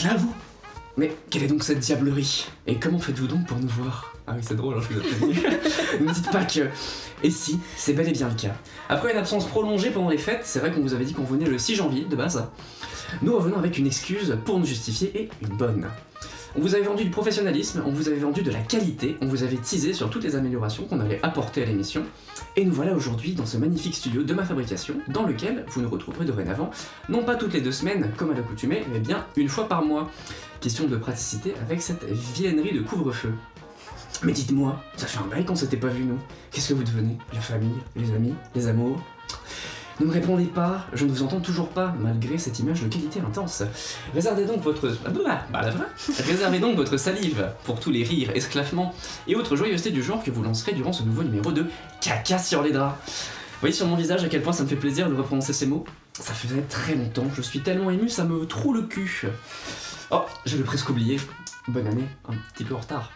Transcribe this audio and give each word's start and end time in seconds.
Êtes 0.00 0.06
là, 0.06 0.16
vous? 0.16 0.32
Mais 0.96 1.14
quelle 1.28 1.42
est 1.42 1.46
donc 1.46 1.62
cette 1.62 1.80
diablerie? 1.80 2.46
Et 2.66 2.76
comment 2.76 2.98
faites-vous 2.98 3.26
donc 3.26 3.46
pour 3.46 3.58
nous 3.58 3.68
voir? 3.68 4.14
Ah 4.26 4.32
oui, 4.34 4.40
c'est 4.40 4.56
drôle, 4.56 4.78
hein, 4.78 4.80
je 4.80 4.94
vous 4.94 5.00
ai 5.00 6.00
ne 6.00 6.06
me 6.06 6.14
dites 6.14 6.30
pas 6.30 6.44
que... 6.44 6.68
Et 7.22 7.30
si, 7.30 7.60
c'est 7.76 7.92
bel 7.92 8.08
et 8.08 8.12
bien 8.12 8.30
le 8.30 8.34
cas. 8.34 8.54
Après 8.88 9.12
une 9.12 9.18
absence 9.18 9.46
prolongée 9.46 9.90
pendant 9.90 10.08
les 10.08 10.16
fêtes, 10.16 10.40
c'est 10.44 10.60
vrai 10.60 10.70
qu'on 10.70 10.80
vous 10.80 10.94
avait 10.94 11.04
dit 11.04 11.12
qu'on 11.12 11.24
venait 11.24 11.44
le 11.44 11.58
6 11.58 11.74
janvier, 11.74 12.06
de 12.06 12.16
base. 12.16 12.48
Nous 13.20 13.36
revenons 13.36 13.58
avec 13.58 13.76
une 13.76 13.86
excuse 13.86 14.38
pour 14.46 14.58
nous 14.58 14.64
justifier 14.64 15.12
et 15.14 15.28
une 15.42 15.54
bonne. 15.54 15.86
On 16.56 16.60
vous 16.60 16.74
avait 16.74 16.84
vendu 16.84 17.04
du 17.04 17.10
professionnalisme, 17.10 17.82
on 17.86 17.90
vous 17.90 18.08
avait 18.08 18.18
vendu 18.18 18.42
de 18.42 18.50
la 18.50 18.58
qualité, 18.58 19.16
on 19.20 19.26
vous 19.26 19.44
avait 19.44 19.56
teasé 19.56 19.92
sur 19.92 20.10
toutes 20.10 20.24
les 20.24 20.34
améliorations 20.34 20.84
qu'on 20.84 20.98
allait 20.98 21.20
apporter 21.22 21.62
à 21.62 21.66
l'émission, 21.66 22.02
et 22.56 22.64
nous 22.64 22.72
voilà 22.72 22.92
aujourd'hui 22.92 23.34
dans 23.34 23.46
ce 23.46 23.56
magnifique 23.56 23.94
studio 23.94 24.24
de 24.24 24.34
ma 24.34 24.44
fabrication, 24.44 24.94
dans 25.08 25.24
lequel 25.24 25.64
vous 25.68 25.80
nous 25.80 25.88
retrouverez 25.88 26.24
dorénavant, 26.24 26.70
non 27.08 27.22
pas 27.22 27.36
toutes 27.36 27.52
les 27.52 27.60
deux 27.60 27.70
semaines 27.70 28.10
comme 28.16 28.32
à 28.32 28.34
l'accoutumée, 28.34 28.82
mais 28.92 28.98
bien 28.98 29.26
une 29.36 29.48
fois 29.48 29.68
par 29.68 29.84
mois. 29.84 30.10
Question 30.60 30.86
de 30.88 30.96
praticité 30.96 31.54
avec 31.62 31.80
cette 31.80 32.04
viennerie 32.04 32.74
de 32.74 32.82
couvre-feu. 32.82 33.32
Mais 34.22 34.32
dites-moi, 34.32 34.82
ça 34.96 35.06
fait 35.06 35.18
un 35.18 35.26
bail 35.26 35.46
qu'on 35.46 35.56
s'était 35.56 35.78
pas 35.78 35.88
vu 35.88 36.04
nous. 36.04 36.18
Qu'est-ce 36.50 36.70
que 36.70 36.74
vous 36.74 36.82
devenez? 36.82 37.16
La 37.32 37.40
famille 37.40 37.78
Les 37.96 38.12
amis 38.12 38.34
Les 38.54 38.66
amours? 38.66 39.00
Ne 40.00 40.06
me 40.06 40.12
répondez 40.12 40.46
pas, 40.46 40.86
je 40.92 41.04
ne 41.04 41.10
vous 41.10 41.22
entends 41.22 41.40
toujours 41.40 41.68
pas, 41.68 41.94
malgré 42.00 42.38
cette 42.38 42.58
image 42.58 42.82
de 42.82 42.88
qualité 42.88 43.20
intense. 43.20 43.62
Réservez 44.14 44.46
donc 44.46 44.62
votre... 44.62 44.96
Réservez 46.26 46.58
donc 46.58 46.76
votre 46.76 46.96
salive 46.96 47.50
pour 47.64 47.78
tous 47.80 47.90
les 47.90 48.02
rires, 48.02 48.30
esclaffements 48.34 48.94
et 49.28 49.36
autres 49.36 49.56
joyeusetés 49.56 49.90
du 49.90 50.02
genre 50.02 50.24
que 50.24 50.30
vous 50.30 50.42
lancerez 50.42 50.72
durant 50.72 50.92
ce 50.92 51.02
nouveau 51.02 51.22
numéro 51.22 51.52
de 51.52 51.66
Caca 52.00 52.38
sur 52.38 52.62
les 52.62 52.72
draps. 52.72 52.96
Vous 53.06 53.60
voyez 53.60 53.74
sur 53.74 53.86
mon 53.86 53.96
visage 53.96 54.24
à 54.24 54.28
quel 54.28 54.42
point 54.42 54.54
ça 54.54 54.62
me 54.62 54.68
fait 54.68 54.76
plaisir 54.76 55.10
de 55.10 55.14
reprononcer 55.14 55.52
ces 55.52 55.66
mots? 55.66 55.84
Ça 56.18 56.32
faisait 56.32 56.62
très 56.62 56.94
longtemps, 56.94 57.26
je 57.34 57.42
suis 57.42 57.60
tellement 57.60 57.90
ému, 57.90 58.08
ça 58.08 58.24
me 58.24 58.46
troue 58.46 58.72
le 58.72 58.82
cul. 58.82 59.26
Oh, 60.10 60.24
j'avais 60.46 60.64
presque 60.64 60.88
oublié. 60.88 61.20
Bonne 61.68 61.86
année, 61.86 62.08
un 62.28 62.34
petit 62.54 62.64
peu 62.64 62.74
en 62.74 62.78
retard. 62.78 63.10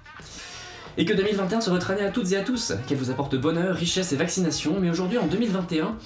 Et 0.97 1.05
que 1.05 1.13
2021 1.13 1.61
soit 1.61 1.73
votre 1.73 1.91
année 1.91 2.05
à 2.05 2.11
toutes 2.11 2.31
et 2.33 2.37
à 2.37 2.43
tous, 2.43 2.73
qu'elle 2.87 2.99
vous 2.99 3.11
apporte 3.11 3.35
bonheur, 3.35 3.75
richesse 3.75 4.13
et 4.13 4.17
vaccination, 4.17 4.77
mais 4.81 4.91
aujourd'hui 4.91 5.19
en 5.19 5.27
2021, 5.27 5.97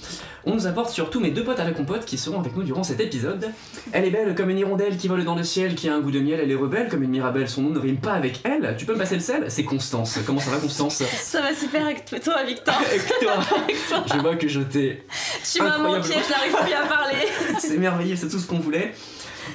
on 0.45 0.55
nous 0.55 0.65
apporte 0.65 0.89
surtout 0.89 1.19
mes 1.19 1.29
deux 1.29 1.43
potes 1.43 1.59
à 1.59 1.63
la 1.63 1.71
compote 1.71 2.05
qui 2.05 2.17
seront 2.17 2.39
avec 2.39 2.55
nous 2.55 2.63
durant 2.63 2.83
cet 2.83 2.99
épisode. 2.99 3.49
Elle 3.91 4.05
est 4.05 4.09
belle 4.09 4.33
comme 4.33 4.49
une 4.49 4.57
hirondelle 4.57 4.97
qui 4.97 5.07
vole 5.07 5.23
dans 5.23 5.35
le 5.35 5.43
ciel, 5.43 5.75
qui 5.75 5.89
a 5.89 5.95
un 5.95 5.99
goût 5.99 6.11
de 6.11 6.19
miel, 6.19 6.39
elle 6.41 6.51
est 6.51 6.55
rebelle 6.55 6.89
comme 6.89 7.03
une 7.03 7.11
mirabelle, 7.11 7.47
son 7.47 7.61
nom 7.61 7.69
ne 7.69 7.79
rime 7.79 7.97
pas 7.97 8.13
avec 8.13 8.39
elle. 8.43 8.75
Tu 8.77 8.85
peux 8.85 8.93
me 8.93 8.97
passer 8.97 9.15
le 9.15 9.21
sel? 9.21 9.45
C'est 9.49 9.63
Constance. 9.63 10.19
Comment 10.25 10.39
ça 10.39 10.49
va 10.49 10.57
Constance? 10.57 11.03
Ça 11.03 11.41
va 11.41 11.53
super 11.53 11.85
avec 11.85 12.05
toi, 12.05 12.43
Victor. 12.43 12.75
Avec 12.89 13.87
toi. 13.87 14.03
Je 14.11 14.19
vois 14.19 14.35
que 14.35 14.47
je 14.47 14.61
t'ai. 14.61 15.03
Tu 15.53 15.61
m'as 15.61 15.77
manqué, 15.77 16.13
je 16.13 16.31
n'arrive 16.31 16.65
plus 16.65 16.73
à 16.73 16.87
parler. 16.87 17.27
c'est 17.59 17.77
merveilleux, 17.77 18.15
c'est 18.15 18.29
tout 18.29 18.39
ce 18.39 18.47
qu'on 18.47 18.59
voulait. 18.59 18.93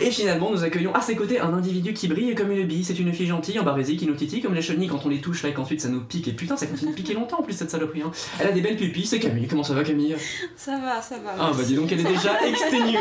Et 0.00 0.10
finalement, 0.10 0.50
nous 0.50 0.64
accueillons 0.64 0.94
à 0.94 1.00
ses 1.00 1.16
côtés 1.16 1.40
un 1.40 1.52
individu 1.52 1.92
qui 1.94 2.08
brille 2.08 2.34
comme 2.34 2.50
une 2.50 2.66
bille. 2.66 2.84
C'est 2.84 2.98
une 2.98 3.12
fille 3.12 3.26
gentille 3.26 3.58
en 3.58 3.64
barésie 3.64 3.96
qui 3.96 4.06
nous 4.06 4.14
titille 4.14 4.40
comme 4.40 4.54
les 4.54 4.62
chenilles 4.62 4.88
quand 4.88 5.04
on 5.04 5.08
les 5.08 5.20
touche 5.20 5.42
là 5.42 5.50
et 5.50 5.54
qu'ensuite 5.54 5.80
ça 5.80 5.88
nous 5.88 6.00
pique. 6.00 6.28
Et 6.28 6.32
putain, 6.32 6.56
ça 6.56 6.66
continue 6.66 6.90
de 6.90 6.96
piquer 6.96 7.14
longtemps 7.14 7.40
en 7.40 7.42
plus 7.42 7.54
cette 7.54 7.70
saloperie. 7.70 8.02
Hein. 8.02 8.12
Elle 8.40 8.48
a 8.48 8.52
des 8.52 8.60
belles 8.60 8.76
pupilles. 8.76 9.06
C'est 9.06 9.18
Camille. 9.18 9.46
Comment 9.48 9.64
ça 9.64 9.74
va, 9.74 9.84
Camille? 9.84 10.16
Ça 10.56 10.78
va, 10.78 11.00
ça 11.00 11.16
va. 11.18 11.34
Ah 11.38 11.52
bah 11.56 11.62
dis 11.64 11.74
donc, 11.74 11.90
elle 11.92 12.00
est 12.00 12.04
déjà 12.04 12.38
exténuée 12.46 12.98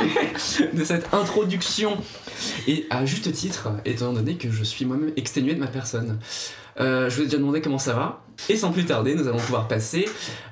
de 0.74 0.84
cette 0.84 1.14
introduction. 1.14 1.98
Et 2.68 2.86
à 2.90 3.06
juste 3.06 3.32
titre, 3.32 3.70
étant 3.86 4.14
donné 4.14 4.36
que 4.36 4.52
je 4.52 4.64
suis 4.64 4.86
moi-même 4.86 5.12
exténué 5.16 5.54
de 5.54 5.60
ma 5.60 5.68
personne. 5.68 6.20
Euh, 6.80 7.10
je 7.10 7.16
vous 7.16 7.22
ai 7.22 7.26
déjà 7.26 7.38
demandé 7.38 7.62
comment 7.62 7.78
ça 7.78 7.94
va. 7.94 8.24
Et 8.50 8.58
sans 8.58 8.72
plus 8.72 8.86
tarder, 8.86 9.16
nous 9.16 9.28
allons 9.28 9.38
pouvoir 9.38 9.68
passer 9.68 10.06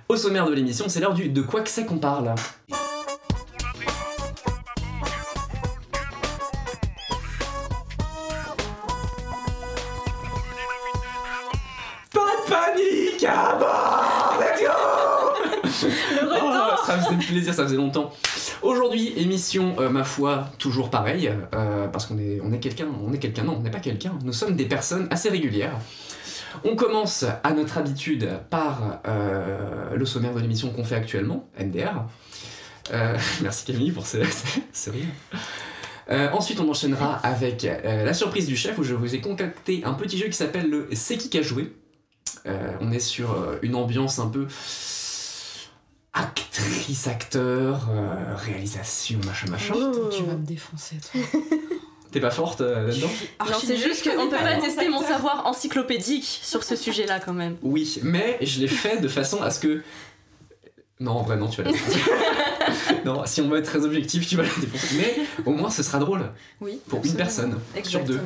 au 0.08 0.16
sommaire 0.16 0.48
de 0.48 0.54
l'émission. 0.54 0.86
C'est 0.88 1.00
l'heure 1.00 1.14
du 1.14 1.30
de 1.30 1.42
quoi 1.42 1.62
que 1.62 1.70
c'est 1.70 1.86
qu'on 1.86 1.98
parle? 1.98 2.34
Go 13.28 13.66
oh, 15.64 16.86
Ça 16.86 16.98
faisait 16.98 17.18
plaisir, 17.18 17.54
ça 17.54 17.64
faisait 17.64 17.78
longtemps. 17.78 18.12
Aujourd'hui, 18.62 19.14
émission, 19.18 19.76
euh, 19.80 19.90
ma 19.90 20.04
foi, 20.04 20.48
toujours 20.58 20.90
pareil, 20.90 21.32
euh, 21.56 21.88
parce 21.88 22.06
qu'on 22.06 22.18
est, 22.18 22.40
on 22.44 22.52
est 22.52 22.60
quelqu'un, 22.60 22.88
on 23.04 23.14
est 23.14 23.20
quelqu'un, 23.20 23.44
non, 23.44 23.56
on 23.60 23.62
n'est 23.62 23.72
pas 23.72 23.80
quelqu'un, 23.80 24.14
nous 24.24 24.34
sommes 24.34 24.56
des 24.56 24.66
personnes 24.66 25.08
assez 25.10 25.30
régulières. 25.30 25.78
On 26.64 26.76
commence 26.76 27.26
à 27.44 27.54
notre 27.54 27.78
habitude 27.78 28.30
par 28.50 29.00
euh, 29.08 29.96
le 29.96 30.06
sommaire 30.06 30.34
de 30.34 30.40
l'émission 30.40 30.70
qu'on 30.72 30.84
fait 30.84 30.96
actuellement, 30.96 31.48
NDR. 31.60 32.06
merci 33.42 33.66
Camille 33.66 33.92
pour 33.92 34.06
ce, 34.06 34.18
rire. 34.90 35.06
ensuite, 36.34 36.60
on 36.60 36.70
enchaînera 36.70 37.16
avec 37.24 37.64
la 37.64 38.14
surprise 38.14 38.48
du 38.48 38.58
chef 38.58 38.78
où 38.80 38.84
je 38.84 38.94
vous 38.94 39.16
ai 39.16 39.22
concocté 39.22 39.82
un 39.86 39.94
petit 39.94 40.18
jeu 40.18 40.26
qui 40.26 40.34
s'appelle 40.34 40.70
le 40.70 40.90
C'est 40.92 41.16
qui 41.16 41.38
a 41.38 41.42
joué? 41.42 41.74
Euh, 42.46 42.74
on 42.82 42.92
est 42.92 43.00
sur 43.00 43.32
euh, 43.32 43.60
une 43.62 43.76
ambiance 43.76 44.20
un 44.20 44.28
peu 44.28 44.48
actrice, 46.14 47.08
acteur, 47.08 47.88
euh, 47.90 48.36
réalisation, 48.36 49.20
machin, 49.26 49.50
machin. 49.50 49.74
Oh. 49.78 50.10
Tu 50.12 50.24
vas 50.24 50.34
me 50.34 50.46
défoncer, 50.46 50.98
toi. 51.12 51.22
T'es 52.12 52.20
pas 52.20 52.32
forte 52.32 52.60
là-dedans 52.60 53.08
Non, 53.46 53.58
c'est 53.64 53.78
juste 53.78 54.04
qu'on 54.04 54.28
peut 54.28 54.36
pas 54.36 54.60
tester 54.60 54.90
mon 54.90 55.02
savoir 55.02 55.48
encyclopédique 55.48 56.40
sur 56.42 56.62
ce 56.64 56.76
sujet-là 56.76 57.22
quand 57.22 57.32
même. 57.32 57.56
Oui, 57.62 58.00
mais 58.04 58.38
je 58.42 58.60
l'ai 58.60 58.68
fait 58.68 59.00
de 59.00 59.08
façon 59.08 59.42
à 59.42 59.50
ce 59.50 59.62
que. 59.62 59.82
Non, 61.00 61.14
en 61.14 61.24
vrai, 61.24 61.38
non, 61.38 61.48
tu 61.48 61.62
vas 61.62 61.70
la 61.70 61.72
défoncer. 61.72 62.02
non, 63.06 63.24
si 63.26 63.40
on 63.40 63.48
veut 63.48 63.60
être 63.60 63.66
très 63.66 63.86
objectif, 63.86 64.28
tu 64.28 64.36
vas 64.36 64.44
la 64.44 64.50
défoncer. 64.50 64.98
Mais 64.98 65.26
au 65.46 65.52
moins, 65.52 65.70
ce 65.70 65.84
sera 65.84 66.00
drôle. 66.00 66.30
Oui. 66.60 66.82
Pour 66.90 67.04
une 67.06 67.16
personne 67.16 67.58
sur 67.84 68.04
deux. 68.04 68.20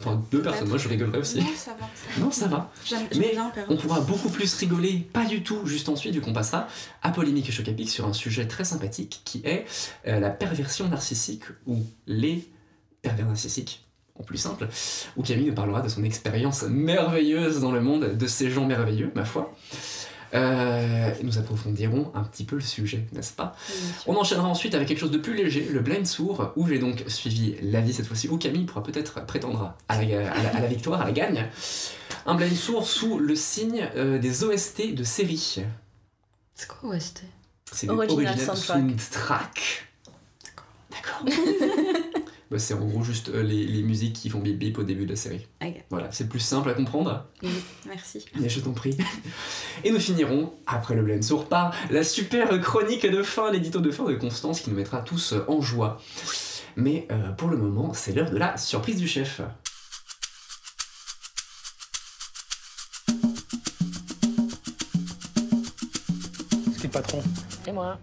Enfin, 0.00 0.22
deux 0.30 0.42
personnes, 0.42 0.68
moi 0.68 0.78
je 0.78 0.88
rigolerais 0.88 1.18
aussi. 1.18 1.38
Non, 1.40 1.46
ça 1.56 1.76
va. 1.78 1.90
Non, 2.18 2.30
ça 2.30 2.48
va. 2.48 2.72
Mais 3.16 3.34
on 3.68 3.76
pourra 3.76 4.00
beaucoup 4.00 4.28
plus 4.28 4.54
rigoler, 4.54 5.06
pas 5.12 5.24
du 5.24 5.42
tout, 5.42 5.66
juste 5.66 5.88
ensuite, 5.88 6.14
vu 6.14 6.20
qu'on 6.20 6.32
passera 6.32 6.68
à 7.02 7.10
Polémique 7.10 7.48
et 7.48 7.52
Choc 7.52 7.64
sur 7.86 8.06
un 8.06 8.12
sujet 8.12 8.46
très 8.46 8.64
sympathique 8.64 9.22
qui 9.24 9.42
est 9.44 9.66
euh, 10.06 10.20
la 10.20 10.30
perversion 10.30 10.88
narcissique 10.88 11.44
ou 11.66 11.78
les 12.06 12.48
pervers 13.02 13.26
narcissiques 13.26 13.84
en 14.18 14.22
plus 14.22 14.38
simple, 14.38 14.68
où 15.16 15.22
Camille 15.22 15.46
nous 15.46 15.54
parlera 15.54 15.80
de 15.80 15.88
son 15.88 16.04
expérience 16.04 16.62
merveilleuse 16.62 17.60
dans 17.60 17.72
le 17.72 17.80
monde, 17.80 18.16
de 18.16 18.26
ces 18.26 18.48
gens 18.48 18.64
merveilleux, 18.64 19.10
ma 19.14 19.24
foi. 19.24 19.52
Euh, 20.34 21.10
nous 21.22 21.38
approfondirons 21.38 22.10
un 22.14 22.24
petit 22.24 22.44
peu 22.44 22.56
le 22.56 22.62
sujet, 22.62 23.06
n'est-ce 23.12 23.32
pas 23.32 23.54
On 24.06 24.16
enchaînera 24.16 24.48
ensuite 24.48 24.74
avec 24.74 24.88
quelque 24.88 24.98
chose 24.98 25.12
de 25.12 25.18
plus 25.18 25.34
léger, 25.34 25.68
le 25.70 25.80
blind 25.80 26.06
sourd, 26.06 26.52
où 26.56 26.66
j'ai 26.66 26.78
donc 26.78 27.04
suivi 27.06 27.56
l'avis 27.62 27.92
cette 27.92 28.06
fois-ci, 28.06 28.28
où 28.28 28.36
Camille 28.36 28.64
pourra 28.64 28.82
peut-être 28.82 29.24
prétendre 29.26 29.74
à 29.88 30.02
la, 30.02 30.66
victoire, 30.66 31.00
à 31.00 31.04
la 31.04 31.12
gagne. 31.12 31.46
Un 32.26 32.34
blind 32.34 32.54
sourd 32.54 32.86
sous 32.86 33.18
le 33.18 33.36
signe 33.36 33.88
euh, 33.96 34.18
des 34.18 34.42
OST 34.42 34.94
de 34.94 35.04
séries. 35.04 35.62
C'est 36.54 36.68
quoi 36.68 36.90
OST 36.90 37.22
C'est 37.70 37.88
Original, 37.88 38.38
soundtrack. 38.38 39.86
D'accord. 40.90 41.24
D'accord. 41.24 41.94
Bah, 42.54 42.60
c'est 42.60 42.74
en 42.74 42.84
gros 42.84 43.02
juste 43.02 43.30
euh, 43.30 43.42
les, 43.42 43.82
musiques 43.82 44.12
qui 44.12 44.30
font 44.30 44.38
bip 44.38 44.56
bip 44.56 44.78
au 44.78 44.84
début 44.84 45.06
de 45.06 45.10
la 45.10 45.16
série. 45.16 45.44
Voilà, 45.90 46.12
c'est 46.12 46.28
plus 46.28 46.38
simple 46.38 46.70
à 46.70 46.74
comprendre. 46.74 47.26
merci. 47.84 48.24
Mais 48.40 48.48
je 48.48 48.60
t'en 48.60 48.70
prie. 48.70 48.96
Et 49.82 49.90
nous 49.90 49.98
finirons, 49.98 50.54
après 50.64 50.94
le 50.94 51.02
blend 51.02 51.20
sourd, 51.20 51.48
par 51.48 51.74
la 51.90 52.04
super 52.04 52.60
chronique 52.60 53.10
de 53.10 53.24
fin, 53.24 53.50
l'édito 53.50 53.80
de 53.80 53.90
fin 53.90 54.04
de 54.04 54.14
Constance 54.14 54.60
qui 54.60 54.70
nous 54.70 54.76
mettra 54.76 55.00
tous 55.00 55.34
en 55.48 55.60
joie. 55.60 56.00
Mais 56.76 57.08
euh, 57.10 57.32
pour 57.32 57.48
le 57.48 57.56
moment, 57.56 57.92
c'est 57.92 58.12
l'heure 58.12 58.30
de 58.30 58.38
la 58.38 58.56
surprise 58.56 58.98
du 58.98 59.08
chef. 59.08 59.40
C'est 66.76 66.84
le 66.84 66.88
patron. 66.88 67.20
Et 67.66 67.72
moi. 67.72 67.98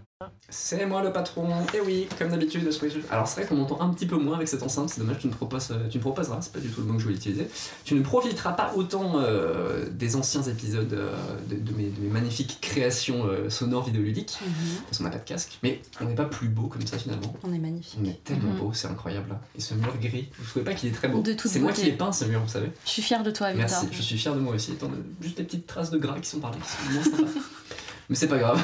C'est 0.48 0.86
moi 0.86 1.02
le 1.02 1.12
patron, 1.12 1.48
et 1.74 1.80
oui, 1.80 2.06
comme 2.18 2.30
d'habitude. 2.30 2.68
Alors 3.10 3.26
c'est 3.26 3.40
vrai 3.40 3.48
qu'on 3.48 3.60
entend 3.60 3.80
un 3.80 3.90
petit 3.90 4.06
peu 4.06 4.16
moins 4.16 4.36
avec 4.36 4.48
cette 4.48 4.62
enceinte, 4.62 4.90
c'est 4.90 5.00
dommage, 5.00 5.18
tu 5.18 5.26
ne, 5.26 5.32
proposes, 5.32 5.74
tu 5.90 5.98
ne 5.98 6.02
proposeras, 6.02 6.40
c'est 6.42 6.52
pas 6.52 6.60
du 6.60 6.68
tout 6.68 6.80
le 6.80 6.86
mot 6.86 6.94
que 6.94 7.00
je 7.00 7.04
voulais 7.04 7.16
utiliser. 7.16 7.48
Tu 7.84 7.94
ne 7.94 8.02
profiteras 8.02 8.52
pas 8.52 8.72
autant 8.76 9.14
euh, 9.16 9.88
des 9.90 10.14
anciens 10.14 10.42
épisodes 10.42 10.92
euh, 10.92 11.16
de, 11.48 11.72
mes, 11.74 11.90
magnifiques 12.08 12.58
créations 12.60 13.26
euh, 13.26 13.50
sonores 13.50 13.84
vidéoludiques, 13.84 14.38
mhm. 14.42 14.82
parce 14.84 14.98
qu'on 14.98 15.04
n'a 15.04 15.10
pas 15.10 15.18
de 15.18 15.24
casque, 15.24 15.58
mais 15.62 15.80
on 16.00 16.04
n'est 16.04 16.14
pas 16.14 16.26
plus 16.26 16.48
beau 16.48 16.68
comme 16.68 16.86
ça 16.86 16.98
finalement. 16.98 17.34
On 17.42 17.52
est 17.52 17.58
magnifique. 17.58 17.98
On 18.00 18.04
est 18.04 18.22
tellement 18.22 18.52
mhm. 18.52 18.58
beau, 18.58 18.72
c'est 18.72 18.88
incroyable. 18.88 19.36
Et 19.56 19.60
ce 19.60 19.74
mur 19.74 19.96
gris, 20.00 20.28
vous 20.38 20.44
trouvez 20.44 20.64
pas 20.64 20.74
qu'il 20.74 20.88
est 20.88 20.92
très 20.92 21.08
beau? 21.08 21.22
C'est 21.44 21.60
moi 21.60 21.72
qui 21.72 21.84
l'ai 21.84 21.92
peint 21.92 22.12
ce 22.12 22.26
mur, 22.26 22.40
vous 22.40 22.48
savez. 22.48 22.70
Je 22.84 22.90
suis 22.90 23.02
fière 23.02 23.22
de 23.22 23.30
toi, 23.30 23.52
Victor. 23.52 23.82
Merci, 23.82 23.88
je 23.90 24.02
suis 24.02 24.18
fière 24.18 24.34
de 24.34 24.40
moi 24.40 24.54
aussi, 24.54 24.74
juste 25.20 25.38
des 25.38 25.44
petites 25.44 25.66
traces 25.66 25.90
de 25.90 25.98
gras 25.98 26.18
qui 26.20 26.28
sont 26.28 26.40
par 26.40 26.50
là, 26.50 26.58
qui 26.58 27.10
sont 27.10 27.24
mais 28.08 28.16
c'est 28.16 28.28
pas 28.28 28.38
grave. 28.38 28.62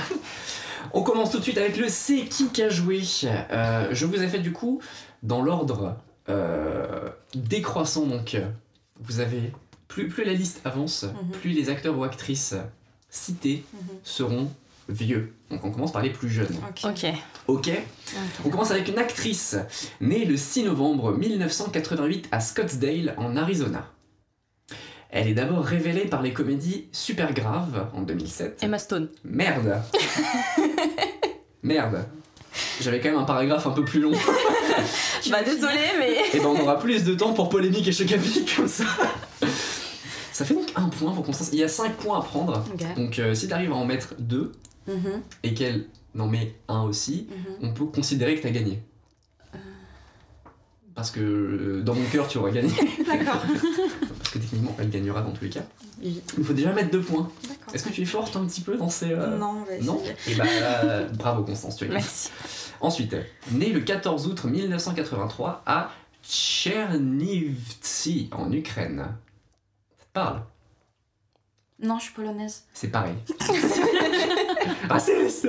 On 0.92 1.02
commence 1.02 1.30
tout 1.30 1.38
de 1.38 1.42
suite 1.42 1.58
avec 1.58 1.76
le 1.76 1.88
C'est 1.88 2.25
qui 2.25 2.48
qui 2.48 2.62
a 2.62 2.69
joué. 2.69 3.02
Euh, 3.25 3.88
je 3.92 4.06
vous 4.06 4.22
ai 4.22 4.28
fait 4.28 4.38
du 4.38 4.52
coup 4.52 4.80
dans 5.22 5.42
l'ordre 5.42 5.96
euh, 6.28 7.08
décroissant. 7.34 8.06
Donc, 8.06 8.36
vous 9.00 9.20
avez 9.20 9.52
plus, 9.88 10.08
plus 10.08 10.25
la 10.25 10.34
liste 10.34 10.60
avance, 10.64 11.04
mhm. 11.04 11.30
plus 11.32 11.50
les 11.50 11.70
acteurs 11.70 11.98
ou 11.98 12.04
actrices 12.04 12.54
cités 13.10 13.64
mhm. 13.72 13.80
seront 14.02 14.50
vieux. 14.88 15.34
Donc 15.50 15.64
on 15.64 15.70
commence 15.70 15.92
par 15.92 16.02
les 16.02 16.10
plus 16.10 16.28
jeunes. 16.28 16.56
Ok. 16.69 16.84
Ok. 16.84 17.06
Ok 17.46 17.70
On 18.44 18.50
commence 18.50 18.70
avec 18.70 18.88
une 18.88 18.98
actrice 18.98 19.56
née 20.00 20.25
le 20.25 20.36
6 20.36 20.64
novembre 20.64 21.12
1988 21.12 22.28
à 22.30 22.40
Scottsdale, 22.40 23.14
en 23.16 23.36
Arizona. 23.36 23.90
Elle 25.10 25.28
est 25.28 25.34
d'abord 25.34 25.64
révélée 25.64 26.06
par 26.06 26.22
les 26.22 26.32
comédies 26.32 26.88
Super 26.93 27.32
Grave 27.32 27.88
en 27.94 28.02
2007. 28.02 28.58
Emma 28.62 28.78
Stone. 28.78 29.08
Merde 29.25 29.81
Merde 31.62 32.05
J'avais 32.81 33.00
quand 33.00 33.10
même 33.10 33.19
un 33.19 33.25
paragraphe 33.25 33.66
un 33.66 33.72
peu 33.72 33.84
plus 33.84 34.00
long. 34.00 34.12
Bah 35.31 35.43
désolé, 35.43 35.81
mais. 35.99 36.16
Et 36.32 36.38
ben 36.38 36.46
on 36.46 36.58
aura 36.60 36.78
plus 36.78 37.05
de 37.05 37.12
temps 37.12 37.34
pour 37.34 37.50
polémique 37.50 37.87
et 37.87 37.93
choc 37.93 38.06
comme 38.56 38.69
ça. 38.69 38.84
Ça 40.32 40.44
fait 40.44 40.55
donc 40.55 40.70
un 40.76 40.88
point 40.88 41.12
pour 41.12 41.25
Constance. 41.25 41.50
Il 41.52 41.58
y 41.58 41.64
a 41.64 41.69
5 41.69 41.96
points 41.96 42.19
à 42.19 42.22
prendre. 42.22 42.64
Donc 42.96 43.19
euh, 43.19 43.34
si 43.34 43.49
t'arrives 43.49 43.72
à 43.72 43.75
en 43.75 43.84
mettre 43.84 44.14
2 44.19 44.52
Mhm, 44.88 45.22
et 45.43 45.54
qu'elle 45.54 45.87
en 46.19 46.26
met 46.26 46.54
un 46.69 46.82
aussi, 46.82 47.28
mhm. 47.31 47.69
on 47.69 47.75
peut 47.75 47.84
considérer 47.84 48.37
que 48.37 48.43
t'as 48.43 48.50
gagné. 48.50 48.82
Parce 50.94 51.11
que 51.12 51.20
euh, 51.20 51.82
dans 51.82 51.94
mon 51.94 52.04
cœur, 52.11 52.26
tu 52.26 52.38
auras 52.38 52.50
gagné. 52.50 52.72
D'accord. 53.06 53.43
Parce 54.28 54.44
que 54.44 54.46
techniquement, 54.46 54.76
elle 54.78 54.90
gagnera 54.90 55.22
dans 55.22 55.30
tous 55.32 55.44
les 55.44 55.50
cas. 55.50 55.62
Oui. 56.02 56.20
Il 56.36 56.44
faut 56.44 56.52
déjà 56.52 56.70
mettre 56.75 56.90
deux 56.90 57.00
points. 57.00 57.32
Est-ce 57.72 57.82
que 57.82 57.88
tu 57.88 58.02
es 58.02 58.04
forte 58.04 58.36
un 58.36 58.44
petit 58.44 58.60
peu 58.60 58.76
dans 58.76 58.90
ces. 58.90 59.10
euh, 59.10 59.38
Non, 59.38 59.62
on 59.62 59.64
va 59.64 59.78
Non. 59.80 60.02
Et 60.26 60.34
bah, 60.34 60.44
euh, 60.44 61.08
bravo 61.08 61.44
Constance, 61.44 61.76
tu 61.76 61.86
as. 61.86 61.88
Merci. 61.88 62.28
Ensuite, 62.82 63.16
née 63.52 63.72
le 63.72 63.80
14 63.80 64.26
août 64.26 64.44
1983 64.44 65.62
à 65.64 65.92
Chernivtsi, 66.22 67.48
en 68.32 68.52
Ukraine. 68.52 69.06
Ça 69.98 70.04
te 70.04 70.12
parle? 70.12 70.42
Non, 71.80 71.98
je 71.98 72.04
suis 72.04 72.12
polonaise. 72.12 72.64
C'est 72.75 72.88
pareil. 72.88 73.14
ah, 74.90 74.98
c'est 74.98 75.30
ça 75.30 75.48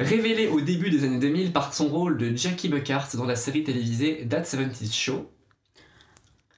Révélée 0.00 0.48
au 0.48 0.62
début 0.62 0.88
des 0.88 1.04
années 1.04 1.18
2000 1.18 1.52
par 1.52 1.74
son 1.74 1.88
rôle 1.88 2.16
de 2.16 2.34
Jackie 2.34 2.70
Buckhart 2.70 3.08
dans 3.14 3.26
la 3.26 3.36
série 3.36 3.62
télévisée 3.62 4.26
That 4.26 4.44
70's 4.44 4.94
Show. 4.94 5.30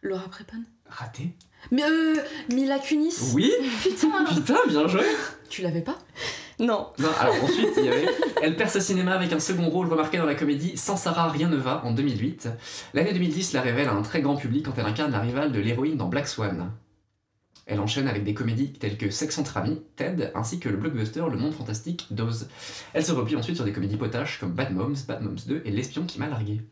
Laura 0.03 0.29
Prepon? 0.29 0.63
Raté 0.89 1.35
Mais 1.71 1.83
euh, 1.83 2.17
Mila 2.53 2.79
Kunis. 2.79 3.33
Oui 3.35 3.53
Putain. 3.83 4.25
Putain, 4.25 4.59
bien 4.69 4.87
joué 4.87 5.03
Tu 5.49 5.63
l'avais 5.63 5.83
pas? 5.83 5.99
Non. 6.59 6.89
Non, 6.99 7.09
alors 7.21 7.45
ensuite, 7.45 7.69
il 7.77 7.85
y 7.85 7.89
avait. 7.89 8.07
Elle 8.43 8.57
perce 8.57 8.77
au 8.77 8.81
cinéma 8.81 9.13
avec 9.13 9.33
un 9.33 9.41
second 9.41 9.69
rôle 9.69 9.89
remarqué 9.89 10.17
dans 10.17 10.25
la 10.25 10.35
comédie 10.35 10.77
Sans 10.77 10.97
Sarah, 10.97 11.29
rien 11.29 11.49
ne 11.49 11.57
va 11.57 11.83
en 11.85 11.93
2008. 11.93 12.49
L'année 12.95 13.13
2010 13.13 13.53
la 13.53 13.61
révèle 13.61 13.89
à 13.89 13.93
un 13.93 14.03
très 14.03 14.23
grand 14.23 14.37
public 14.37 14.65
quand 14.65 14.73
elle 14.79 14.87
incarne 14.87 15.13
la 15.13 15.21
rivale 15.21 15.53
de 15.53 15.61
l'héroïne 15.61 15.97
dans 15.97 16.09
Black 16.09 16.29
Swan. 16.29 16.71
Elle 17.69 17.81
enchaîne 17.81 18.07
avec 18.07 18.23
des 18.23 18.33
comédies 18.33 18.73
telles 18.73 18.97
que 18.97 19.11
Sex 19.11 19.37
entre 19.39 19.57
amis, 19.57 19.83
Ted, 19.97 20.31
ainsi 20.37 20.61
que 20.61 20.69
le 20.69 20.77
blockbuster 20.77 21.25
Le 21.29 21.37
Monde 21.37 21.53
Fantastique 21.53 22.07
d'Oz. 22.13 22.49
Elle 22.93 23.05
se 23.05 23.11
replie 23.11 23.35
ensuite 23.35 23.57
sur 23.57 23.65
des 23.65 23.73
comédies 23.73 23.97
potaches 23.97 24.39
comme 24.39 24.53
Bad 24.53 24.73
Moms, 24.73 24.95
Bad 25.09 25.21
Moms 25.23 25.35
2 25.49 25.63
et 25.65 25.71
L'espion 25.73 26.05
qui 26.05 26.21
m'a 26.21 26.29
largué. 26.29 26.63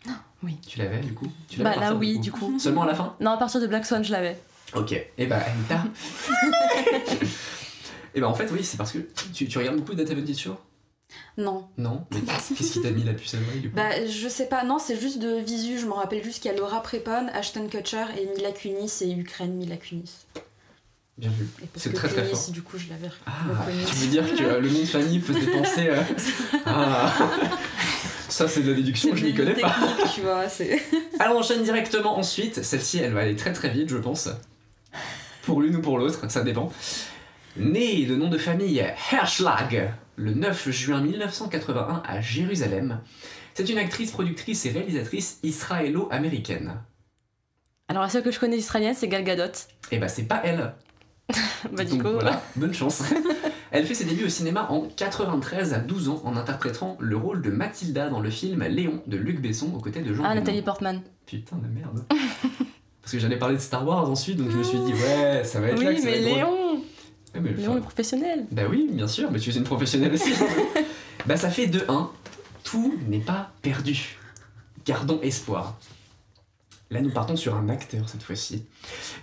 oui. 0.44 0.56
Tu 0.66 0.78
l'avais 0.78 1.00
du 1.00 1.12
coup? 1.12 1.26
Tu 1.48 1.60
Bah 1.62 1.74
là, 1.74 1.94
oui, 1.94 2.20
du 2.20 2.30
coup. 2.30 2.60
Seulement 2.60 2.84
à 2.84 2.86
la 2.86 2.94
fin? 2.94 3.16
Non, 3.18 3.32
à 3.32 3.36
partir 3.36 3.60
de 3.60 3.66
Black 3.66 3.84
Swan, 3.86 4.04
je 4.04 4.12
l'avais. 4.12 4.38
Ok, 4.74 4.92
et 4.92 5.26
bah 5.26 5.40
elle 5.44 5.64
t'a. 5.68 5.84
et 8.14 8.20
bah 8.20 8.28
en 8.28 8.34
fait, 8.34 8.48
oui, 8.52 8.62
c'est 8.62 8.76
parce 8.76 8.92
que 8.92 8.98
tu, 9.32 9.48
tu 9.48 9.58
regardes 9.58 9.76
beaucoup 9.76 9.92
de 9.94 9.98
Data 9.98 10.12
70 10.14 10.38
Show 10.38 10.56
Non. 11.38 11.66
Non? 11.76 12.04
Mais 12.12 12.20
qu'est-ce 12.20 12.72
qui 12.72 12.82
t'a 12.82 12.90
mis 12.92 13.02
la 13.02 13.14
puce 13.14 13.34
à 13.34 13.40
l'oreille 13.40 13.60
du 13.60 13.70
coup? 13.70 13.76
Bah, 13.76 14.06
je 14.06 14.28
sais 14.28 14.46
pas. 14.46 14.64
Non, 14.64 14.78
c'est 14.78 15.00
juste 15.00 15.18
de 15.18 15.38
visu. 15.40 15.78
Je 15.80 15.86
me 15.86 15.92
rappelle 15.92 16.22
juste 16.22 16.40
qu'il 16.40 16.52
y 16.52 16.54
a 16.54 16.56
Laura 16.56 16.82
Prepon, 16.82 17.26
Ashton 17.34 17.66
Kutcher 17.68 18.04
et 18.16 18.26
Mila 18.36 18.52
Kunis 18.52 19.02
et 19.02 19.10
Ukraine 19.10 19.54
Mila 19.54 19.76
Kunis. 19.76 20.26
Bien 21.16 21.30
vu. 21.30 21.46
C'est 21.76 21.92
très, 21.92 22.08
très 22.08 22.24
fort. 22.24 22.50
du 22.50 22.62
coup, 22.62 22.76
je 22.76 22.88
l'avais 22.90 23.08
Ah, 23.26 23.32
reconnu. 23.60 23.84
tu 23.86 23.94
veux 23.94 24.06
dire 24.08 24.34
que 24.34 24.42
euh, 24.42 24.60
le 24.60 24.68
nom 24.68 24.80
de 24.80 24.84
famille 24.84 25.20
faisait 25.20 25.46
penser. 25.46 25.86
euh, 25.88 26.02
Ah 26.66 27.12
Ça, 28.28 28.48
c'est 28.48 28.62
de 28.62 28.70
la 28.70 28.76
déduction, 28.76 29.14
je 29.14 29.24
m'y 29.24 29.34
connais 29.34 29.54
pas. 29.54 29.74
Tu 30.12 30.22
vois, 30.22 30.48
c'est. 30.48 30.82
Alors, 31.20 31.36
on 31.36 31.40
enchaîne 31.40 31.62
directement 31.62 32.18
ensuite. 32.18 32.64
Celle-ci, 32.64 32.98
elle 32.98 33.12
va 33.12 33.20
aller 33.20 33.36
très 33.36 33.52
très 33.52 33.68
vite, 33.70 33.88
je 33.90 33.96
pense. 33.98 34.28
Pour 35.44 35.60
l'une 35.62 35.76
ou 35.76 35.80
pour 35.82 35.98
l'autre, 35.98 36.28
ça 36.30 36.42
dépend. 36.42 36.72
Née 37.56 38.06
de 38.06 38.16
nom 38.16 38.28
de 38.28 38.38
famille 38.38 38.84
Herschlag 39.12 39.92
le 40.16 40.32
9 40.34 40.70
juin 40.70 41.00
1981 41.00 42.02
à 42.06 42.20
Jérusalem, 42.20 43.00
c'est 43.54 43.68
une 43.68 43.78
actrice, 43.78 44.10
productrice 44.10 44.64
et 44.66 44.70
réalisatrice 44.70 45.38
israélo-américaine. 45.44 46.80
Alors 47.88 48.02
la 48.02 48.08
seule 48.08 48.22
que 48.22 48.30
je 48.32 48.40
connais 48.40 48.56
israélienne, 48.56 48.94
c'est 48.96 49.06
Gal 49.08 49.22
Gadot. 49.24 49.52
Et 49.92 49.98
bah, 49.98 50.08
c'est 50.08 50.24
pas 50.24 50.40
elle. 50.44 50.74
Bah 51.72 51.84
du 51.84 51.98
coup. 51.98 52.10
voilà, 52.12 52.42
bonne 52.56 52.74
chance. 52.74 53.02
Elle 53.70 53.86
fait 53.86 53.94
ses 53.94 54.04
débuts 54.04 54.26
au 54.26 54.28
cinéma 54.28 54.66
en 54.70 54.82
93 54.82 55.72
à 55.72 55.78
12 55.78 56.08
ans 56.10 56.22
en 56.24 56.36
interprétant 56.36 56.96
le 57.00 57.16
rôle 57.16 57.40
de 57.42 57.50
Mathilda 57.50 58.08
dans 58.10 58.20
le 58.20 58.30
film 58.30 58.62
Léon 58.64 59.02
de 59.06 59.16
Luc 59.16 59.40
Besson 59.40 59.72
aux 59.74 59.80
côtés 59.80 60.02
de 60.02 60.14
Jean 60.14 60.22
Ah. 60.24 60.34
Nathalie 60.34 60.62
Portman. 60.62 61.00
Putain 61.26 61.56
de 61.56 61.66
merde. 61.68 62.04
Parce 63.02 63.12
que 63.12 63.18
j'allais 63.18 63.38
parler 63.38 63.56
de 63.56 63.60
Star 63.60 63.86
Wars 63.86 64.08
ensuite, 64.08 64.36
donc 64.38 64.50
je 64.50 64.56
me 64.58 64.62
suis 64.62 64.78
dit, 64.78 64.92
ouais, 64.92 65.42
ça 65.44 65.60
va 65.60 65.68
être 65.68 65.82
là 65.82 65.90
Oui, 65.90 65.96
que 65.96 66.00
ça 66.02 66.10
va 66.10 66.16
mais 66.16 66.22
drôle. 66.22 66.36
Léon 66.36 66.74
Ouais, 67.34 67.40
mais 67.40 67.52
Léon 67.52 67.74
le 67.74 67.80
professionnel. 67.80 68.46
Bah 68.52 68.62
oui, 68.70 68.88
bien 68.92 69.08
sûr, 69.08 69.30
mais 69.30 69.38
tu 69.40 69.50
es 69.50 69.54
une 69.54 69.64
professionnelle 69.64 70.12
aussi. 70.14 70.32
bah 71.26 71.36
ça 71.36 71.50
fait 71.50 71.66
2-1. 71.66 72.08
Tout 72.62 72.94
n'est 73.08 73.18
pas 73.18 73.50
perdu. 73.62 74.16
Gardons 74.86 75.18
espoir. 75.22 75.76
Là, 76.94 77.00
nous 77.00 77.10
partons 77.10 77.34
sur 77.34 77.56
un 77.56 77.68
acteur 77.68 78.08
cette 78.08 78.22
fois-ci. 78.22 78.66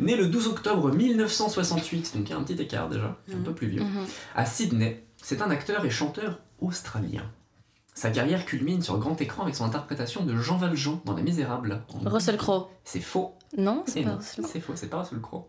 Né 0.02 0.18
le 0.18 0.28
12 0.28 0.48
octobre 0.48 0.92
1968, 0.94 2.18
donc 2.18 2.28
il 2.28 2.32
y 2.32 2.36
a 2.36 2.38
un 2.38 2.44
petit 2.44 2.62
écart 2.62 2.90
déjà, 2.90 3.18
un 3.32 3.36
Mhm. 3.38 3.44
peu 3.44 3.54
plus 3.54 3.68
vieux, 3.68 3.82
Mhm. 3.84 4.06
à 4.36 4.46
Sydney, 4.46 5.06
c'est 5.22 5.42
un 5.42 5.50
acteur 5.50 5.86
et 5.86 5.90
chanteur 5.90 6.40
australien. 6.60 7.24
Sa 7.94 8.10
carrière 8.12 8.46
culmine 8.46 8.82
sur 8.82 8.98
grand 9.00 9.20
écran 9.22 9.44
avec 9.44 9.56
son 9.56 9.64
interprétation 9.64 10.26
de 10.26 10.36
Jean 10.36 10.58
Valjean 10.58 11.00
dans 11.06 11.16
Les 11.16 11.24
Misérables. 11.24 11.82
Russell 12.04 12.36
Crowe. 12.36 12.68
C'est 12.84 13.00
faux. 13.00 13.36
Non, 13.58 13.84
c'est 13.88 14.02
pas 14.02 14.10
non, 14.12 14.18
Russell 14.18 14.44
Crowe. 14.44 14.50
c'est 14.52 14.60
faux, 14.60 14.74
c'est 14.76 14.88
pas 14.90 15.02
Russell 15.04 15.22
Crowe. 15.22 15.46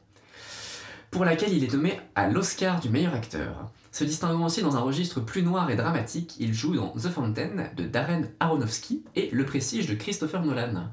Pour 1.11 1.25
laquelle 1.25 1.53
il 1.53 1.65
est 1.65 1.73
nommé 1.73 1.99
à 2.15 2.29
l'Oscar 2.29 2.79
du 2.79 2.89
meilleur 2.89 3.15
acteur. 3.15 3.69
Se 3.91 4.05
distinguant 4.05 4.47
aussi 4.47 4.63
dans 4.63 4.77
un 4.77 4.81
registre 4.81 5.21
plus 5.21 5.43
noir 5.43 5.69
et 5.71 5.77
dramatique, 5.77 6.37
il 6.39 6.55
joue 6.55 6.77
dans 6.77 6.91
The 6.91 7.09
Fountain 7.09 7.67
de 7.77 7.85
Darren 7.85 8.29
Aronofsky 8.39 9.03
et 9.17 9.29
Le 9.33 9.45
Prestige 9.45 9.87
de 9.89 9.95
Christopher 9.95 10.45
Nolan. 10.45 10.85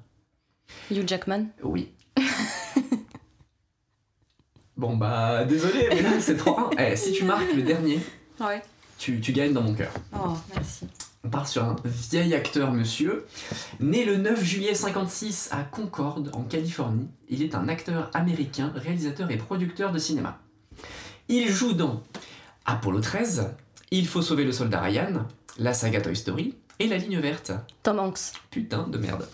Hugh 0.92 1.08
Jackman. 1.08 1.46
Oui. 1.64 1.92
bon 4.78 4.96
bah 4.98 5.44
désolé, 5.46 5.88
mais 5.90 6.02
là 6.02 6.20
c'est 6.20 6.36
3-1. 6.40 6.74
Eh, 6.80 6.96
si 6.96 7.12
tu 7.12 7.24
marques 7.26 7.54
le 7.54 7.62
dernier, 7.64 8.00
Ouais. 8.40 8.62
tu, 8.98 9.20
tu 9.20 9.34
gagnes 9.34 9.54
dans 9.54 9.62
mon 9.62 9.74
cœur. 9.74 9.92
Oh, 10.14 10.34
merci. 10.56 10.88
On 11.26 11.30
part 11.30 11.48
sur 11.50 11.64
un 11.66 11.76
vieil 11.84 12.34
acteur, 12.34 12.72
monsieur. 12.72 13.26
Né 13.82 14.06
le 14.06 14.16
9 14.16 14.42
juillet 14.42 14.74
56 14.74 15.50
à 15.52 15.64
Concorde, 15.64 16.32
en 16.34 16.44
Californie, 16.44 17.10
il 17.28 17.44
est 17.44 17.56
un 17.56 17.68
acteur 17.68 18.10
américain, 18.14 18.72
réalisateur 18.76 19.30
et 19.30 19.36
producteur 19.38 19.92
de 19.92 20.00
cinéma. 20.00 20.40
Il 21.28 21.50
joue 21.50 21.74
dans 21.74 22.02
Apollo 22.66 23.02
13, 23.02 23.54
Il 23.92 24.08
faut 24.08 24.22
sauver 24.22 24.46
le 24.46 24.54
soldat 24.54 24.80
Ryan, 24.82 25.26
la 25.58 25.74
saga 25.74 26.00
Toy 26.00 26.16
Story 26.16 26.56
et 26.80 26.88
La 26.88 26.98
ligne 26.98 27.20
verte. 27.20 27.52
Tom 27.84 28.00
Hanks. 28.00 28.32
Putain 28.50 28.88
de 28.88 28.98
merde. 28.98 29.28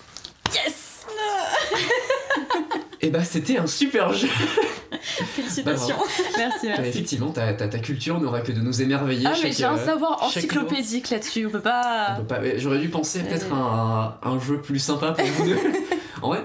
Et 3.06 3.10
bah 3.10 3.24
c'était 3.24 3.58
un 3.58 3.68
super 3.68 4.12
jeu. 4.14 4.28
Félicitations. 5.36 5.96
Merci, 6.38 6.68
Euh, 6.70 6.84
Effectivement, 6.84 7.30
ta, 7.32 7.54
ta- 7.54 7.68
ta 7.68 7.80
culture 7.80 8.20
n'aura 8.20 8.42
que 8.42 8.52
de 8.52 8.60
nous 8.62 8.82
émerveiller. 8.82 9.26
Ah, 9.28 9.34
mais 9.44 9.52
j'ai 9.52 9.64
un 9.66 9.76
euh, 9.78 9.86
savoir 9.86 10.24
encyclopédique 10.24 11.10
là-dessus, 11.10 11.46
on 11.46 11.50
peut 11.52 11.58
On 11.60 11.62
pas. 11.62 12.16
peut 12.18 12.24
pas- 12.26 12.58
J'aurais 12.58 12.80
dû 12.80 12.90
penser 12.90 13.20
peut-être 13.20 13.48
Euh. 13.52 13.56
à 13.56 14.18
un, 14.24 14.32
un 14.32 14.40
jeu 14.40 14.60
plus 14.62 14.80
sympa 14.80 15.12
pour 15.12 15.26
vous 15.26 15.46
deux. 15.46 15.58
en 16.22 16.30
vrai, 16.30 16.44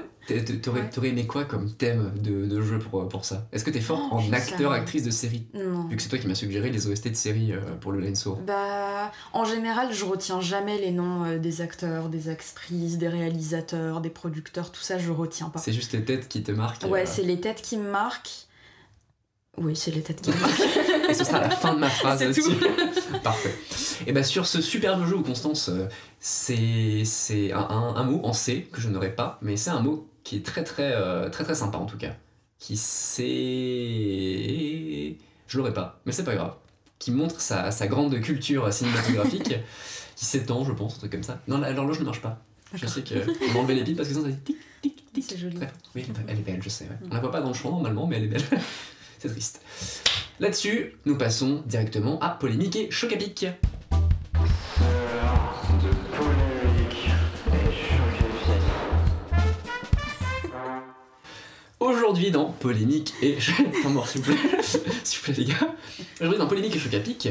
t'aurais 0.63 0.81
Ouais. 0.81 1.09
aimé 1.09 1.27
quoi 1.27 1.45
comme 1.45 1.71
thème 1.73 2.13
de, 2.17 2.47
de 2.47 2.61
jeu 2.63 2.79
pour, 2.79 3.09
pour 3.09 3.25
ça? 3.25 3.47
Est-ce 3.53 3.65
que 3.65 3.71
t'es 3.71 3.81
fort 3.81 4.09
Oh, 4.13 4.17
en 4.17 4.33
acteur, 4.33 4.73
actrice 4.73 5.03
de 5.05 5.11
série? 5.11 5.47
Non. 5.55 5.87
Vu 5.89 5.97
que 5.97 6.03
c'est 6.03 6.09
toi 6.09 6.19
qui 6.19 6.27
m'as 6.27 6.35
suggéré 6.35 6.71
les 6.71 6.87
OST 6.87 7.09
de 7.09 7.15
série 7.15 7.53
euh, 7.53 7.61
pour 7.81 7.93
le 7.93 8.01
Lenso. 8.01 8.39
Bah, 8.47 9.13
en 9.33 9.45
général, 9.45 9.93
je 9.93 10.05
retiens 10.05 10.41
jamais 10.41 10.79
les 10.79 10.91
noms 10.93 11.25
euh, 11.25 11.39
des 11.39 11.61
acteurs, 11.61 12.09
des 12.09 12.29
actrices, 12.29 12.99
des 12.99 13.09
réalisateurs, 13.09 14.01
des 14.01 14.11
producteurs, 14.11 14.71
tout 14.73 14.81
ça, 14.83 14.99
je 14.99 15.11
retiens 15.11 15.49
pas. 15.49 15.59
C'est 15.59 15.73
juste 15.73 15.93
les 15.93 16.05
têtes 16.05 16.29
qui 16.29 16.43
te 16.43 16.53
marquent. 16.53 16.85
Ouais, 16.85 17.03
euh, 17.03 17.07
c'est 17.07 17.23
les 17.23 17.41
têtes 17.41 17.63
qui 17.63 17.77
me 17.77 17.91
marquent. 17.91 18.47
Oui, 19.59 19.75
c'est 19.77 19.91
les 19.91 20.03
têtes 20.03 20.23
qui. 20.23 20.31
Et 21.11 21.15
ce 21.15 21.25
sera 21.25 21.41
la 21.41 21.51
fin 21.51 21.75
de 21.75 21.79
ma 21.81 21.91
phrase 21.91 22.21
là-dessus. 22.23 22.43
Parfait. 23.23 23.55
Et 24.07 24.13
bah 24.13 24.23
sur 24.23 24.47
ce 24.47 24.61
superbe 24.63 25.05
jeu 25.07 25.17
Constance, 25.19 25.69
euh, 25.69 25.87
c'est 26.21 27.05
c'est 27.05 27.53
un, 27.53 27.59
un- 27.69 27.97
un 27.97 28.05
mot 28.05 28.21
en 28.25 28.33
C 28.33 28.69
que 28.73 28.81
je 28.81 28.89
n'aurais 28.89 29.15
pas, 29.15 29.39
mais 29.43 29.57
c'est 29.57 29.71
un 29.71 29.81
mot 29.81 30.09
qui 30.25 30.37
est 30.37 30.47
très 30.47 30.63
très 30.65 30.93
euh, 30.95 31.29
très 31.31 31.45
très 31.45 31.55
sympa 31.57 31.79
en 31.79 31.87
tout 31.87 31.99
cas. 31.99 32.15
Qui 32.59 32.77
c'est... 32.77 33.27
Je 35.49 35.57
l'aurais 35.59 35.73
pas, 35.75 36.01
mais 36.07 36.13
c'est 36.13 36.25
pas 36.25 36.35
grave. 36.35 36.55
Qui 36.99 37.11
montre 37.11 37.41
sa, 37.41 37.71
sa 37.71 37.87
grande 37.87 38.21
culture 38.21 38.71
cinématographique, 38.73 39.55
qui 40.17 40.25
s'étend 40.27 40.65
je 40.65 40.73
pense, 40.73 40.97
un 40.97 40.99
truc 40.99 41.13
comme 41.13 41.23
ça. 41.23 41.41
Non, 41.49 41.59
l'horloge 41.59 42.01
ne 42.01 42.05
marche 42.05 42.21
pas. 42.21 42.39
Je 42.75 42.87
sais 42.87 43.03
qu'on 43.03 43.59
enlever 43.61 43.75
les 43.75 43.83
piles 43.85 43.97
parce 43.97 44.09
que 44.09 44.15
sinon 44.15 44.27
ça 44.27 44.33
dit 44.33 44.41
tic 44.43 44.57
tic 44.83 45.13
tic. 45.13 45.25
C'est 45.29 45.39
joli. 45.39 45.59
Oui, 45.95 46.07
elle 46.29 46.39
est 46.39 46.43
belle, 46.43 46.63
je 46.63 46.69
sais. 46.69 46.85
ouais. 46.85 46.97
On 47.11 47.15
la 47.15 47.21
voit 47.21 47.33
pas 47.33 47.41
dans 47.41 47.49
le 47.49 47.55
champ 47.55 47.71
normalement, 47.73 48.07
mais 48.07 48.17
elle 48.19 48.25
est 48.25 48.29
belle. 48.29 48.45
C'est 49.21 49.29
triste. 49.29 49.61
Là-dessus, 50.41 50.97
nous 51.05 51.19
passons 51.19 51.63
directement 51.67 52.19
à 52.21 52.31
polémique 52.31 52.75
et 52.77 52.91
choc 52.91 53.13
à. 53.13 53.53
Aujourd'hui 62.21 62.39
dans 62.39 62.53
Polémique 62.53 63.15
et 63.23 63.39
Temps 63.83 63.89
mort 63.95 64.07
s'il 64.07 64.21
vous 64.21 64.35
plaît, 64.35 64.63
s'il 65.05 65.21
vous 65.21 65.25
plaît 65.25 65.35
les 65.39 65.45
gars. 65.47 66.37
Dans 66.37 66.47
Polémique 66.47 66.77
et 66.77 66.79
Choc 66.79 66.93
à 66.93 67.01
pic, 67.01 67.31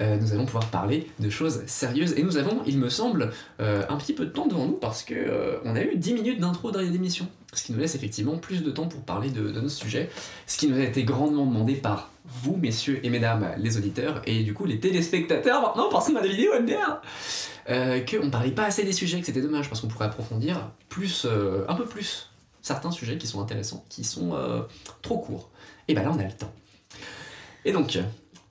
euh, 0.00 0.16
nous 0.16 0.32
allons 0.32 0.46
pouvoir 0.46 0.66
parler 0.66 1.08
de 1.18 1.28
choses 1.28 1.64
sérieuses 1.66 2.14
et 2.16 2.22
nous 2.22 2.36
avons, 2.36 2.62
il 2.64 2.78
me 2.78 2.88
semble, 2.88 3.32
euh, 3.58 3.82
un 3.88 3.96
petit 3.96 4.12
peu 4.12 4.26
de 4.26 4.30
temps 4.30 4.46
devant 4.46 4.66
nous 4.66 4.74
parce 4.74 5.02
que 5.02 5.14
euh, 5.14 5.58
on 5.64 5.74
a 5.74 5.82
eu 5.82 5.96
10 5.96 6.14
minutes 6.14 6.38
d'intro 6.38 6.70
dans 6.70 6.78
l'émission, 6.78 7.26
ce 7.52 7.64
qui 7.64 7.72
nous 7.72 7.80
laisse 7.80 7.96
effectivement 7.96 8.38
plus 8.38 8.62
de 8.62 8.70
temps 8.70 8.86
pour 8.86 9.00
parler 9.00 9.30
de, 9.30 9.50
de 9.50 9.60
nos 9.60 9.68
sujets, 9.68 10.08
ce 10.46 10.56
qui 10.56 10.68
nous 10.68 10.78
a 10.78 10.84
été 10.84 11.02
grandement 11.02 11.44
demandé 11.44 11.74
par 11.74 12.12
vous, 12.24 12.56
messieurs 12.56 13.00
et 13.02 13.10
mesdames, 13.10 13.48
les 13.58 13.76
auditeurs 13.76 14.22
et 14.24 14.44
du 14.44 14.54
coup 14.54 14.66
les 14.66 14.78
téléspectateurs 14.78 15.62
maintenant 15.62 15.88
parce 15.90 16.06
qu'on 16.06 16.16
a 16.16 16.22
des 16.22 16.28
vidéos 16.28 16.52
MDR, 16.60 17.00
euh, 17.70 18.00
qu'on 18.00 18.30
parlait 18.30 18.50
pas 18.50 18.64
assez 18.64 18.84
des 18.84 18.92
sujets, 18.92 19.20
que 19.20 19.26
c'était 19.26 19.42
dommage 19.42 19.68
parce 19.68 19.80
qu'on 19.80 19.88
pourrait 19.88 20.06
approfondir 20.06 20.70
plus, 20.88 21.26
euh, 21.26 21.64
un 21.68 21.74
peu 21.74 21.84
plus 21.84 22.27
certains 22.68 22.90
sujets 22.90 23.16
qui 23.16 23.26
sont 23.26 23.40
intéressants, 23.40 23.84
qui 23.88 24.04
sont 24.04 24.34
euh, 24.34 24.62
trop 25.02 25.18
courts. 25.18 25.50
Et 25.88 25.94
ben 25.94 26.02
là, 26.02 26.12
on 26.14 26.18
a 26.18 26.24
le 26.24 26.32
temps. 26.32 26.52
Et 27.64 27.72
donc, 27.72 27.98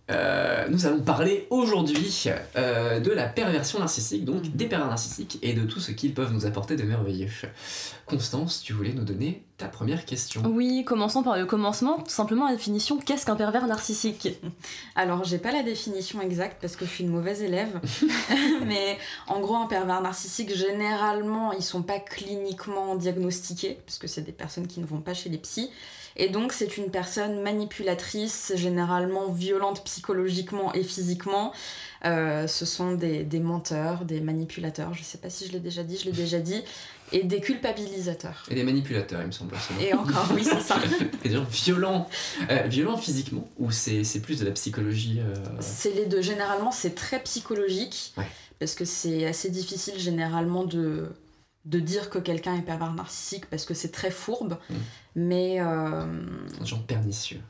euh, 0.10 0.68
nous 0.70 0.86
allons 0.86 1.02
parler 1.02 1.48
aujourd'hui 1.50 2.26
euh, 2.56 3.00
de 3.00 3.12
la 3.12 3.26
perversion 3.26 3.80
narcissique, 3.80 4.24
donc 4.24 4.56
des 4.56 4.66
pervers 4.66 4.88
narcissiques, 4.88 5.38
et 5.42 5.54
de 5.54 5.66
tout 5.66 5.80
ce 5.80 5.92
qu'ils 5.92 6.14
peuvent 6.14 6.34
nous 6.34 6.46
apporter 6.46 6.76
de 6.76 6.84
merveilleux. 6.84 7.30
Constance, 8.06 8.62
tu 8.64 8.72
voulais 8.72 8.94
nous 8.94 9.04
donner 9.04 9.44
ta 9.58 9.68
première 9.68 10.06
question. 10.06 10.44
Oui, 10.46 10.86
commençons 10.86 11.24
par 11.24 11.38
le 11.38 11.46
commencement. 11.46 11.98
Tout 11.98 12.12
simplement, 12.12 12.48
la 12.48 12.56
définition 12.56 12.98
qu'est-ce 13.00 13.26
qu'un 13.26 13.36
pervers 13.36 13.68
narcissique? 13.68 14.30
Alors, 14.96 15.26
j'ai 15.26 15.40
pas 15.40 15.52
la 15.52 15.64
définition 15.64 16.22
exacte 16.22 16.58
parce 16.62 16.78
que 16.78 16.86
je 16.86 16.92
suis 16.92 17.04
une 17.04 17.10
mauvaise 17.10 17.42
élève. 17.42 17.82
Mais 18.66 18.98
en 19.28 19.42
gros, 19.42 19.56
un 19.56 19.68
pervers 19.68 20.02
narcissique, 20.02 20.56
généralement, 20.56 21.52
ils 21.52 21.64
sont 21.64 21.82
pas 21.82 22.00
cliniquement 22.00 22.96
diagnostiqués 22.96 23.80
parce 23.86 23.98
que 23.98 24.08
c'est 24.08 24.22
des 24.22 24.32
personnes 24.32 24.68
qui 24.68 24.80
ne 24.80 24.86
vont 24.86 25.02
pas 25.02 25.14
chez 25.14 25.30
les 25.30 25.38
psys. 25.38 25.70
Et 26.18 26.30
donc, 26.30 26.52
c'est 26.52 26.78
une 26.78 26.90
personne 26.90 27.42
manipulatrice, 27.42 28.52
généralement 28.56 29.32
violente 29.32 29.84
psychologiquement 29.86 30.74
et 30.74 30.84
physiquement. 30.84 31.54
Euh, 32.06 32.48
ce 32.48 32.66
sont 32.66 32.94
des, 32.94 33.24
des 33.24 33.40
menteurs, 33.40 34.04
des 34.04 34.20
manipulateurs, 34.20 34.94
je 34.94 35.04
sais 35.04 35.18
pas 35.18 35.30
si 35.30 35.48
je 35.48 35.52
l'ai 35.52 35.60
déjà 35.60 35.84
dit, 35.84 35.98
je 35.98 36.06
l'ai 36.06 36.12
déjà 36.24 36.40
dit, 36.40 36.64
et 37.12 37.24
des 37.24 37.40
culpabilisateurs. 37.40 38.46
Et 38.50 38.56
des 38.56 38.64
manipulateurs, 38.64 39.22
il 39.22 39.28
me 39.28 39.32
semble. 39.32 39.56
Et 39.80 39.94
encore, 39.94 40.28
oui, 40.34 40.44
c'est 40.44 40.60
ça. 40.60 40.78
Gens 41.26 41.44
violents, 41.44 42.10
euh, 42.50 42.64
violents 42.64 42.98
physiquement, 42.98 43.48
ou 43.58 43.72
c'est 43.72 44.04
c'est 44.04 44.20
plus 44.20 44.40
de 44.40 44.46
la 44.46 44.52
psychologie 44.52 45.20
euh, 45.20 45.34
C'est 45.60 45.94
les 45.94 46.06
deux. 46.06 46.22
Généralement, 46.22 46.72
c'est 46.72 46.96
très 46.96 47.22
psychologique. 47.22 48.14
Ouais. 48.18 48.26
Parce 48.60 48.74
que 48.74 48.86
c'est 48.86 49.26
assez 49.28 49.50
difficile, 49.50 50.00
généralement, 50.00 50.66
de, 50.66 51.10
de 51.68 51.80
dire 51.80 52.10
que 52.10 52.18
quelqu'un 52.18 52.56
est 52.56 52.62
pervers 52.62 52.94
narcissique 52.94 53.46
parce 53.48 53.66
que 53.66 53.74
c'est 53.74 53.92
très 53.92 54.10
fourbe. 54.12 54.58
Mm. 54.70 54.74
Mais 55.16 55.58
euh, 55.60 56.06
des 56.60 56.66
gens 56.66 56.80
pernicieux. 56.80 57.42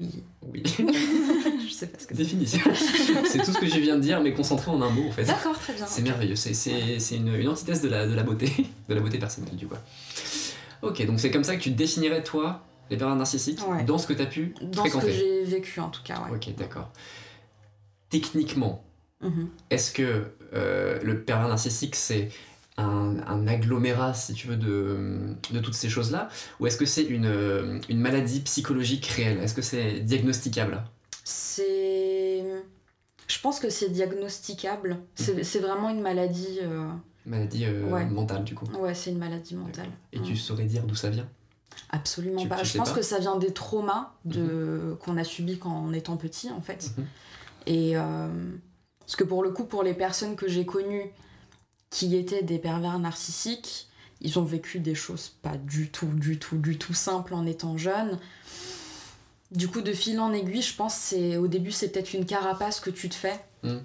oui, 0.00 0.22
Oui. 0.42 0.62
je 0.78 1.72
sais 1.72 1.86
pas 1.88 1.98
ce 1.98 2.06
que 2.06 2.14
c'est. 2.14 2.22
Définition. 2.22 2.60
c'est 2.74 3.38
tout 3.44 3.52
ce 3.52 3.58
que 3.58 3.66
je 3.66 3.78
viens 3.78 3.96
de 3.96 4.00
dire, 4.00 4.20
mais 4.22 4.32
concentré 4.32 4.70
en 4.70 4.80
un 4.82 4.90
mot 4.90 5.08
en 5.08 5.12
fait. 5.12 5.24
D'accord, 5.24 5.58
très 5.58 5.72
bien. 5.74 5.86
C'est 5.86 6.02
merveilleux, 6.02 6.36
c'est, 6.36 6.54
c'est, 6.54 6.98
c'est 6.98 7.16
une, 7.16 7.34
une 7.34 7.48
antithèse 7.48 7.82
de 7.82 7.88
la, 7.88 8.06
de 8.06 8.14
la 8.14 8.22
beauté, 8.22 8.50
de 8.88 8.94
la 8.94 9.00
beauté 9.00 9.18
personnelle 9.18 9.56
du 9.56 9.66
coup. 9.66 9.74
Ok, 10.82 11.04
donc 11.06 11.20
c'est 11.20 11.30
comme 11.30 11.44
ça 11.44 11.54
que 11.56 11.60
tu 11.62 11.70
définirais 11.70 12.22
toi 12.24 12.62
les 12.90 12.96
pervers 12.96 13.16
narcissiques 13.16 13.60
Ouais. 13.68 13.84
dans 13.84 13.98
ce 13.98 14.06
que 14.06 14.12
tu 14.14 14.22
as 14.22 14.26
pu 14.26 14.54
Dans 14.60 14.84
ce 14.86 14.96
que 14.96 15.10
j'ai 15.10 15.44
vécu, 15.44 15.80
en 15.80 15.88
tout 15.90 16.02
cas, 16.02 16.20
ouais. 16.28 16.34
Ok, 16.36 16.54
d'accord. 16.56 16.90
Techniquement, 18.10 18.84
Mhm. 19.22 19.48
est-ce 19.70 19.92
que 19.92 20.32
euh, 20.54 20.98
le 21.02 21.22
pervers 21.22 21.48
narcissique 21.48 21.94
c'est 21.94 22.28
un, 22.78 23.16
un 23.26 23.46
agglomérat, 23.46 24.14
si 24.14 24.32
tu 24.34 24.46
veux, 24.48 24.56
de, 24.56 25.34
de 25.52 25.58
toutes 25.60 25.74
ces 25.74 25.88
choses-là 25.90 26.28
Ou 26.60 26.66
est-ce 26.66 26.76
que 26.78 26.86
c'est 26.86 27.04
une, 27.04 27.80
une 27.88 28.00
maladie 28.00 28.40
psychologique 28.40 29.06
réelle? 29.06 29.38
Est-ce 29.40 29.54
que 29.54 29.62
c'est 29.62 30.00
diagnosticable? 30.00 30.82
C'est. 31.24 32.44
Je 33.28 33.40
pense 33.40 33.60
que 33.60 33.70
c'est 33.70 33.88
diagnosticable. 33.88 34.98
C'est 35.14 35.42
c'est 35.44 35.58
vraiment 35.60 35.88
une 35.90 36.00
maladie. 36.00 36.58
euh, 36.62 36.88
Maladie 37.24 37.64
euh, 37.66 37.84
Ouais. 37.88 38.04
mentale 38.06 38.42
du 38.44 38.54
coup. 38.54 38.66
Ouais, 38.78 38.94
c'est 38.94 39.10
une 39.10 39.18
maladie 39.18 39.54
mentale. 39.54 39.88
Et 40.12 40.18
Mm. 40.18 40.22
tu 40.24 40.36
saurais 40.36 40.64
dire 40.64 40.82
d'où 40.84 40.94
ça 40.96 41.08
vient? 41.08 41.28
Absolument 41.90 42.42
Tu- 42.42 42.48
pas. 42.48 42.56
tu 42.56 42.66
je 42.66 42.76
pense 42.78 42.88
pas? 42.90 42.96
que 42.96 43.02
ça 43.02 43.18
vient 43.20 43.36
des 43.36 43.52
traumas 43.52 44.12
de... 44.24 44.96
qu'on 45.00 45.16
a 45.16 45.24
subis 45.24 45.58
quand 45.58 45.70
on 45.88 45.92
étant 45.92 46.16
petit, 46.16 46.50
en 46.50 46.60
fait. 46.60 46.90
Mhm. 46.98 47.06
Et 47.66 47.96
euh, 47.96 48.28
parce 49.00 49.14
que 49.16 49.24
pour 49.24 49.42
le 49.42 49.50
coup, 49.50 49.64
pour 49.64 49.82
les 49.82 49.94
personnes 49.94 50.34
que 50.36 50.48
j'ai 50.48 50.66
connues 50.66 51.10
qui 51.92 52.16
étaient 52.16 52.42
des 52.42 52.58
pervers 52.58 52.98
narcissiques, 52.98 53.86
ils 54.22 54.38
ont 54.38 54.44
vécu 54.44 54.80
des 54.80 54.94
choses 54.94 55.36
pas 55.42 55.56
du 55.58 55.90
tout, 55.90 56.06
du 56.06 56.38
tout, 56.38 56.56
du 56.56 56.78
tout 56.78 56.94
simples 56.94 57.34
en 57.34 57.46
étant 57.46 57.76
jeunes. 57.76 58.18
Du 59.50 59.68
coup, 59.68 59.82
de 59.82 59.92
fil 59.92 60.18
en 60.18 60.32
aiguille, 60.32 60.62
je 60.62 60.74
pense 60.74 60.94
c'est 60.94 61.36
au 61.36 61.46
début 61.46 61.70
c'est 61.70 61.90
peut-être 61.90 62.14
une 62.14 62.24
carapace 62.24 62.80
que 62.80 62.88
tu 62.88 63.10
te 63.10 63.14
fais 63.14 63.38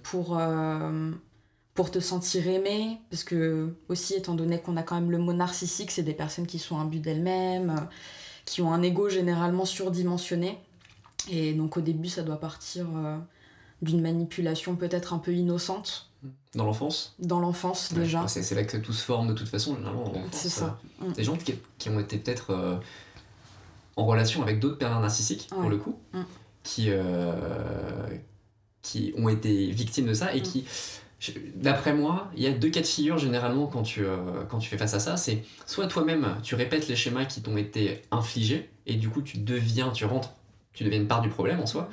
pour 0.03 0.39
euh, 0.39 1.11
pour 1.73 1.91
te 1.91 1.99
sentir 1.99 2.47
aimé, 2.47 2.97
parce 3.11 3.25
que 3.25 3.75
aussi 3.89 4.13
étant 4.13 4.35
donné 4.35 4.59
qu'on 4.59 4.77
a 4.77 4.83
quand 4.83 4.95
même 4.95 5.11
le 5.11 5.17
mot 5.17 5.33
narcissique, 5.33 5.91
c'est 5.91 6.01
des 6.01 6.13
personnes 6.13 6.47
qui 6.47 6.59
sont 6.59 6.79
imbues 6.79 6.99
d'elles-mêmes, 6.99 7.71
euh, 7.71 7.81
qui 8.45 8.61
ont 8.61 8.71
un 8.71 8.81
ego 8.81 9.09
généralement 9.09 9.65
surdimensionné. 9.65 10.57
Et 11.29 11.53
donc 11.53 11.75
au 11.75 11.81
début, 11.81 12.07
ça 12.07 12.23
doit 12.23 12.39
partir 12.39 12.87
euh, 12.95 13.17
d'une 13.81 14.01
manipulation 14.01 14.77
peut-être 14.77 15.13
un 15.13 15.19
peu 15.19 15.33
innocente 15.33 16.06
Dans 16.57 16.65
l'enfance 16.65 17.15
dans 17.19 17.39
l'enfance 17.39 17.91
Ouais, 17.91 17.99
déjà. 17.99 18.27
C'est, 18.27 18.53
là 18.55 18.63
que 18.63 18.77
tout 18.77 18.91
se 18.93 19.03
forme 19.05 19.27
de 19.29 19.33
toute 19.33 19.47
façon, 19.47 19.75
généralement. 19.75 20.11
C'est 20.31 20.49
ça. 20.49 20.77
euh, 21.01 21.07
Mm. 21.09 21.13
Des 21.13 21.23
gens 21.23 21.37
qui, 21.37 21.53
qui 21.77 21.89
ont 21.89 21.99
été 21.99 22.17
peut-être 22.17 22.49
euh, 22.51 22.75
en 23.95 24.05
relation 24.05 24.41
avec 24.41 24.59
d'autres 24.59 24.77
pervers 24.79 24.99
narcissiques, 24.99 25.47
pour 25.49 25.69
le 25.69 25.77
coup, 25.77 25.95
Mm. 26.13 26.21
qui, 26.63 26.87
euh, 26.89 28.07
qui 28.81 29.13
ont 29.17 29.29
été 29.29 29.67
victimes 29.71 30.07
de 30.07 30.13
ça 30.13 30.33
et 30.35 30.39
Mm. 30.39 30.43
qui. 30.43 30.65
D'après 31.55 31.93
moi, 31.95 32.29
il 32.35 32.43
y 32.43 32.47
a 32.47 32.51
deux 32.51 32.69
cas 32.69 32.81
de 32.81 32.85
figure 32.85 33.17
généralement 33.17 33.65
quand 33.67 33.81
tu, 33.81 34.03
euh, 34.05 34.43
quand 34.49 34.59
tu 34.59 34.69
fais 34.69 34.77
face 34.77 34.93
à 34.93 34.99
ça. 34.99 35.17
C'est 35.17 35.43
soit 35.65 35.87
toi-même, 35.87 36.37
tu 36.43 36.53
répètes 36.55 36.87
les 36.87 36.95
schémas 36.95 37.25
qui 37.25 37.41
t'ont 37.41 37.57
été 37.57 38.03
infligés 38.11 38.69
et 38.85 38.93
du 38.95 39.09
coup 39.09 39.21
tu 39.23 39.39
deviens, 39.39 39.89
tu 39.89 40.05
rentres, 40.05 40.29
tu 40.73 40.83
deviens 40.83 40.99
une 40.99 41.07
part 41.07 41.21
du 41.21 41.29
problème 41.29 41.59
en 41.59 41.65
soi. 41.65 41.89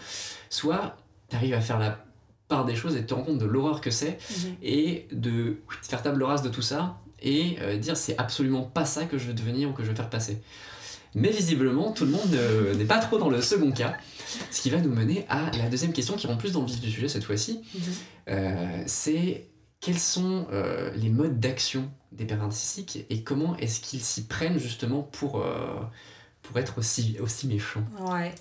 Soit 0.51 0.97
tu 1.31 1.37
arrives 1.37 1.55
à 1.55 1.63
faire 1.63 1.79
la 1.79 2.04
part 2.49 2.65
des 2.65 2.77
choses 2.77 2.97
et 2.97 3.05
te 3.07 3.15
rends 3.15 3.23
compte 3.23 3.39
de 3.39 3.47
l'horreur 3.47 3.81
que 3.81 3.91
c'est 3.91 4.19
Mhm. 4.31 4.55
et 4.63 5.09
de 5.13 5.57
faire 5.83 6.03
table 6.03 6.23
rase 6.23 6.43
de 6.43 6.49
tout 6.51 6.63
ça 6.63 7.01
et 7.23 7.57
euh, 7.63 7.77
dire 7.79 7.97
c'est 7.97 8.19
absolument 8.19 8.63
pas 8.63 8.85
ça 8.85 9.05
que 9.07 9.17
je 9.19 9.27
veux 9.27 9.33
devenir 9.35 9.71
ou 9.71 9.73
que 9.73 9.83
je 9.83 9.89
veux 9.89 9.95
faire 9.97 10.11
passer. 10.11 10.43
Mais 11.15 11.31
visiblement, 11.31 11.93
tout 11.93 12.05
le 12.05 12.11
monde 12.11 12.35
euh, 12.35 12.75
n'est 12.75 12.85
pas 12.85 12.99
trop 12.99 13.19
dans 13.19 13.31
le 13.31 13.41
second 13.41 13.71
cas, 13.71 13.97
ce 14.51 14.61
qui 14.61 14.69
va 14.69 14.79
nous 14.81 14.91
mener 14.91 15.25
à 15.29 15.51
la 15.57 15.69
deuxième 15.69 15.93
question 15.93 16.17
qui 16.17 16.27
rentre 16.27 16.41
plus 16.41 16.53
dans 16.53 16.61
le 16.61 16.67
vif 16.67 16.81
du 16.81 16.91
sujet 16.91 17.09
cette 17.09 17.25
fois-ci. 17.25 17.61
Mhm. 17.75 17.81
Euh, 18.31 18.83
c'est 18.87 19.47
quels 19.81 19.99
sont 19.99 20.47
les 20.97 21.11
modes 21.11 21.39
d'action 21.41 21.91
des 22.11 22.25
pervers 22.25 22.47
narcissiques 22.47 23.05
et 23.11 23.23
comment 23.23 23.55
est-ce 23.59 23.81
qu'ils 23.81 24.01
s'y 24.01 24.25
prennent 24.25 24.59
justement 24.59 25.03
pour, 25.03 25.45
pour 26.43 26.59
être 26.59 26.79
aussi, 26.79 27.17
aussi 27.21 27.47
méchants? 27.47 27.85
Ouais. 28.01 28.35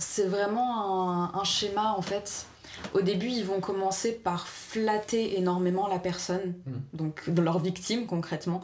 C'est 0.00 0.26
vraiment 0.28 1.10
un, 1.10 1.32
un 1.40 1.44
schéma 1.44 1.94
en 1.96 2.02
fait. 2.02 2.46
Au 2.94 3.00
début, 3.00 3.26
ils 3.26 3.44
vont 3.44 3.58
commencer 3.60 4.12
par 4.12 4.46
flatter 4.46 5.36
énormément 5.38 5.88
la 5.88 5.98
personne, 5.98 6.54
Mhm. 6.66 6.80
donc 6.92 7.30
de 7.30 7.42
leur 7.48 7.58
victime 7.58 8.06
concrètement. 8.06 8.62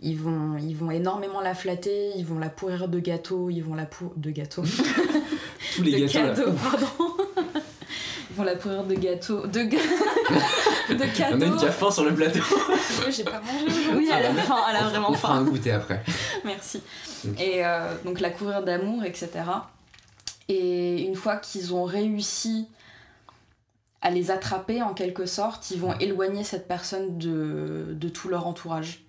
Ils 0.00 0.18
vont, 0.18 0.56
ils 0.58 0.74
vont 0.76 0.90
énormément 0.90 1.40
la 1.40 1.54
flatter, 1.54 2.10
ils 2.16 2.26
vont 2.26 2.40
la 2.40 2.48
pourrir 2.48 2.88
de 2.88 2.98
gâteaux, 2.98 3.50
ils 3.50 3.60
vont 3.62 3.74
la 3.74 3.86
pour... 3.86 4.12
de 4.16 4.30
gâteaux. 4.30 4.64
Tous 5.76 5.82
les 5.82 5.92
de 5.92 6.06
gâteaux 6.06 6.18
là. 6.26 6.34
cadeaux, 6.34 6.52
pardon. 6.52 6.86
Ils 8.30 8.36
vont 8.36 8.42
la 8.44 8.56
pourrir 8.56 8.82
de 8.84 8.94
gâteaux, 8.94 9.46
de, 9.46 9.62
ga- 9.62 9.78
de 10.88 10.94
On 10.96 11.00
a 11.00 11.04
une 11.04 11.12
cadeaux. 11.12 11.56
qui 11.58 11.66
a 11.66 11.70
faim 11.70 11.90
sur 11.90 12.02
le 12.04 12.14
plateau. 12.14 12.40
J'ai 13.10 13.24
pas 13.24 13.40
mangé 13.42 13.66
aujourd'hui. 13.66 13.92
Oui, 13.94 14.10
elle 14.10 14.24
a 14.26 14.34
faim, 14.42 14.56
elle 14.70 14.76
a 14.76 14.86
On- 14.86 14.88
vraiment 14.88 15.10
on 15.10 15.14
fera 15.14 15.34
faim. 15.34 15.40
un 15.40 15.44
goûter 15.44 15.70
après. 15.72 16.02
Merci. 16.44 16.82
Et 17.38 17.64
euh, 17.64 17.94
donc 18.06 18.18
la 18.20 18.30
couvrir 18.30 18.62
d'amour, 18.64 19.04
etc. 19.04 19.28
Et 20.48 21.02
une 21.02 21.14
fois 21.14 21.36
qu'ils 21.36 21.74
ont 21.74 21.84
réussi 21.84 22.66
à 24.00 24.10
les 24.10 24.30
attraper 24.30 24.82
en 24.82 24.94
quelque 24.94 25.26
sorte, 25.26 25.70
ils 25.70 25.78
vont 25.80 25.96
éloigner 25.98 26.42
cette 26.44 26.66
personne 26.66 27.18
de, 27.18 27.86
de 27.92 28.08
tout 28.08 28.28
leur 28.28 28.46
entourage. 28.46 29.04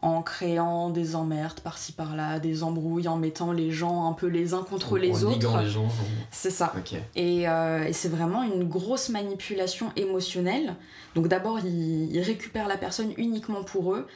En 0.00 0.22
créant 0.22 0.90
des 0.90 1.16
emmerdes 1.16 1.58
par-ci 1.58 1.90
par-là, 1.90 2.38
des 2.38 2.62
embrouilles, 2.62 3.08
en 3.08 3.16
mettant 3.16 3.50
les 3.50 3.72
gens 3.72 4.08
un 4.08 4.12
peu 4.12 4.28
les 4.28 4.54
uns 4.54 4.62
contre 4.62 4.92
En- 4.92 4.96
les 4.96 5.24
en 5.24 5.28
autres. 5.30 5.60
les 5.60 5.68
gens. 5.68 5.86
en- 5.86 5.90
C'est 6.30 6.50
ça. 6.52 6.72
Et, 7.16 7.48
euh, 7.48 7.82
et 7.84 7.92
c'est 7.92 8.08
vraiment 8.08 8.44
une 8.44 8.62
grosse 8.68 9.08
manipulation 9.08 9.90
émotionnelle. 9.96 10.76
Donc 11.16 11.26
d'abord, 11.26 11.58
ils, 11.64 12.14
ils 12.14 12.20
récupèrent 12.22 12.68
la 12.68 12.76
personne 12.76 13.12
uniquement 13.16 13.64
pour 13.64 13.92
eux. 13.94 14.06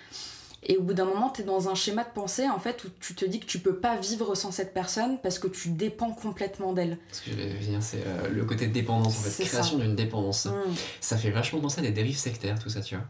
Et 0.65 0.77
au 0.77 0.83
bout 0.83 0.95
d'un 0.95 1.07
moment, 1.07 1.29
t'es 1.29 1.43
dans 1.43 1.69
un 1.69 1.75
schéma 1.75 2.05
de 2.05 2.11
pensée 2.15 2.49
en 2.49 2.61
fait 2.61 2.85
où 2.85 2.89
tu 3.01 3.15
te 3.15 3.25
dis 3.25 3.41
que 3.41 3.47
tu 3.47 3.59
peux 3.59 3.77
pas 3.77 3.97
vivre 3.97 4.35
sans 4.37 4.53
cette 4.53 4.73
personne 4.73 5.19
parce 5.21 5.39
que 5.39 5.49
tu 5.49 5.71
dépends 5.71 6.13
complètement 6.13 6.73
d'elle. 6.73 6.99
Ce 7.11 7.23
que 7.23 7.31
je 7.33 7.37
vais 7.37 7.53
dire, 7.55 7.83
c'est 7.83 8.05
euh, 8.07 8.29
le 8.31 8.45
côté 8.45 8.69
de 8.69 8.73
dépendance, 8.73 9.19
en 9.19 9.23
fait, 9.23 9.45
création 9.45 9.79
d'une 9.79 9.97
dépendance. 9.97 10.47
Mm. 10.47 10.53
Ça 11.01 11.17
fait 11.17 11.31
vachement 11.31 11.61
penser 11.61 11.81
à 11.81 11.83
des 11.83 11.91
dérives 11.91 12.17
sectaires, 12.17 12.59
tout 12.61 12.69
ça, 12.69 12.81
tu 12.81 12.95
vois. 12.95 13.05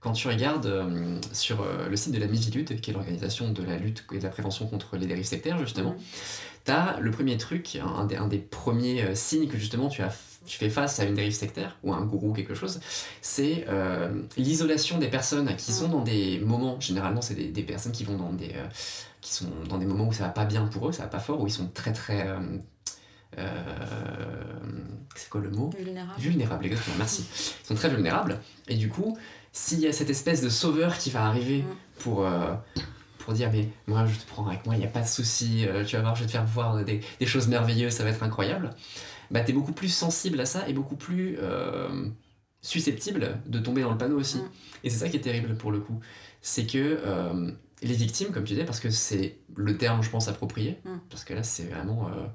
Quand 0.00 0.12
tu 0.12 0.28
regardes 0.28 0.66
euh, 0.66 1.18
sur 1.32 1.62
euh, 1.62 1.88
le 1.88 1.96
site 1.96 2.12
de 2.12 2.20
la 2.20 2.26
Mivilude, 2.26 2.80
qui 2.80 2.90
est 2.90 2.94
l'organisation 2.94 3.50
de 3.50 3.62
la 3.64 3.76
lutte 3.78 4.04
et 4.12 4.18
de 4.18 4.22
la 4.22 4.28
prévention 4.28 4.66
contre 4.66 4.96
les 4.96 5.06
dérives 5.06 5.24
sectaires, 5.24 5.58
justement, 5.58 5.92
Mm. 5.92 5.98
t'as 6.64 7.00
le 7.00 7.10
premier 7.10 7.38
truc, 7.38 7.78
un 7.82 8.04
des, 8.04 8.16
un 8.16 8.28
des 8.28 8.38
premiers 8.38 9.14
signes 9.14 9.48
que 9.48 9.56
justement 9.56 9.88
tu, 9.88 10.02
as, 10.02 10.14
tu 10.48 10.58
fais 10.58 10.70
face 10.70 10.98
à 11.00 11.04
une 11.04 11.14
dérive 11.14 11.32
sectaire, 11.32 11.76
ou 11.82 11.92
à 11.92 11.96
un 11.96 12.04
gourou, 12.04 12.32
quelque 12.32 12.54
chose, 12.54 12.80
c'est 13.20 13.66
euh, 13.68 14.22
l'isolation 14.36 14.98
des 14.98 15.08
personnes 15.08 15.54
qui 15.56 15.72
sont 15.72 15.88
dans 15.88 16.02
des 16.02 16.38
moments, 16.40 16.80
généralement 16.80 17.20
c'est 17.22 17.34
des, 17.34 17.48
des 17.48 17.62
personnes 17.62 17.92
qui 17.92 18.04
vont 18.04 18.16
dans 18.16 18.32
des, 18.32 18.52
euh, 18.56 18.66
qui 19.20 19.32
sont 19.32 19.50
dans 19.68 19.78
des 19.78 19.86
moments 19.86 20.08
où 20.08 20.12
ça 20.12 20.24
va 20.24 20.30
pas 20.30 20.44
bien 20.44 20.66
pour 20.66 20.88
eux, 20.88 20.92
ça 20.92 21.02
va 21.02 21.08
pas 21.08 21.20
fort, 21.20 21.40
où 21.40 21.46
ils 21.46 21.52
sont 21.52 21.68
très 21.68 21.92
très... 21.92 22.26
euh, 22.26 22.40
euh, 23.38 23.44
c'est 25.14 25.28
quoi 25.28 25.40
le 25.40 25.50
mot? 25.50 25.70
Vulnérable. 25.78 26.20
Vulnérables, 26.20 26.66
exactement, 26.66 26.96
merci. 26.98 27.26
Ils 27.64 27.66
sont 27.66 27.74
très 27.74 27.90
vulnérables. 27.90 28.40
Et 28.68 28.74
du 28.74 28.88
coup, 28.88 29.16
s'il 29.52 29.80
y 29.80 29.86
a 29.86 29.92
cette 29.92 30.10
espèce 30.10 30.40
de 30.40 30.48
sauveur 30.48 30.96
qui 30.98 31.10
va 31.10 31.24
arriver 31.26 31.62
Mm. 31.62 31.74
pour, 31.98 32.26
pour 33.18 33.32
dire 33.34 33.50
Mais 33.52 33.68
moi, 33.86 34.06
je 34.06 34.18
te 34.18 34.26
prends 34.26 34.46
avec 34.46 34.64
moi, 34.64 34.74
il 34.76 34.78
n'y 34.78 34.86
a 34.86 34.90
pas 34.90 35.02
de 35.02 35.06
souci, 35.08 35.66
tu 35.86 35.96
vas 35.96 36.02
voir, 36.02 36.14
je 36.14 36.20
vais 36.22 36.26
te 36.26 36.32
faire 36.32 36.46
voir 36.46 36.84
des, 36.84 37.00
des 37.20 37.26
choses 37.26 37.48
merveilleuses, 37.48 37.92
ça 37.92 38.04
va 38.04 38.10
être 38.10 38.22
incroyable. 38.22 38.70
Bah, 39.30 39.40
t'es 39.40 39.52
beaucoup 39.52 39.72
plus 39.72 39.88
sensible 39.88 40.40
à 40.40 40.46
ça 40.46 40.68
et 40.68 40.72
beaucoup 40.72 40.96
plus 40.96 41.36
euh, 41.40 42.06
susceptible 42.62 43.40
de 43.46 43.58
tomber 43.58 43.82
dans 43.82 43.90
le 43.92 43.98
panneau 43.98 44.18
aussi. 44.18 44.38
Mm. 44.38 44.50
Et 44.84 44.90
c'est 44.90 44.98
ça 44.98 45.08
qui 45.08 45.16
est 45.16 45.20
terrible 45.20 45.54
pour 45.56 45.70
le 45.72 45.80
coup. 45.80 46.00
C'est 46.40 46.66
que 46.66 46.78
euh, 47.04 47.50
les 47.82 47.94
victimes, 47.94 48.30
comme 48.32 48.44
tu 48.44 48.54
disais, 48.54 48.64
parce 48.64 48.80
que 48.80 48.90
c'est 48.90 49.38
le 49.56 49.76
terme, 49.76 50.02
je 50.02 50.10
pense, 50.10 50.28
approprié, 50.28 50.78
Mm. 50.84 50.98
parce 51.10 51.24
que 51.24 51.34
là, 51.34 51.42
c'est 51.42 51.64
vraiment. 51.64 52.08
euh, 52.08 52.26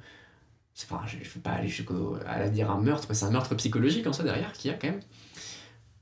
c'est 0.75 0.89
pas, 0.89 1.03
je 1.05 1.17
ne 1.17 1.23
veux 1.23 1.41
pas 1.41 1.51
aller 1.51 1.67
jusqu'au 1.67 2.17
à 2.25 2.39
la 2.39 2.49
dire 2.49 2.71
un 2.71 2.81
meurtre, 2.81 3.05
mais 3.09 3.15
c'est 3.15 3.25
un 3.25 3.31
meurtre 3.31 3.53
psychologique 3.55 4.07
en 4.07 4.13
soi 4.13 4.23
derrière 4.25 4.51
qu'il 4.53 4.71
y 4.71 4.73
a 4.73 4.77
quand 4.77 4.87
même. 4.87 5.01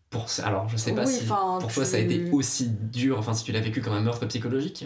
Pour, 0.09 0.27
alors, 0.43 0.67
je 0.67 0.75
sais 0.77 0.93
pas 0.93 1.05
Oui, 1.05 1.11
si 1.13 1.23
enfin, 1.23 1.57
pour 1.61 1.71
toi 1.71 1.83
tu- 1.85 1.89
ça 1.91 1.97
a 1.97 1.99
été 2.01 2.29
aussi 2.31 2.67
dur, 2.69 3.17
enfin 3.17 3.33
si 3.33 3.43
tu 3.45 3.51
l'as 3.53 3.61
vécu 3.61 3.81
comme 3.81 3.93
un 3.93 4.01
meurtre 4.01 4.25
psychologique? 4.25 4.85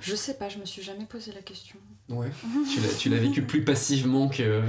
Je 0.00 0.14
sais 0.14 0.34
pas, 0.34 0.48
je 0.48 0.58
me 0.58 0.64
suis 0.64 0.82
jamais 0.82 1.04
posé 1.04 1.32
la 1.32 1.42
question. 1.42 1.78
Ouais. 2.08 2.30
tu 2.72 2.80
l'as- 2.80 2.94
tu 2.96 3.08
l'as 3.08 3.16
vécu 3.18 3.42
plus 3.42 3.64
passivement 3.64 4.28
que. 4.28 4.62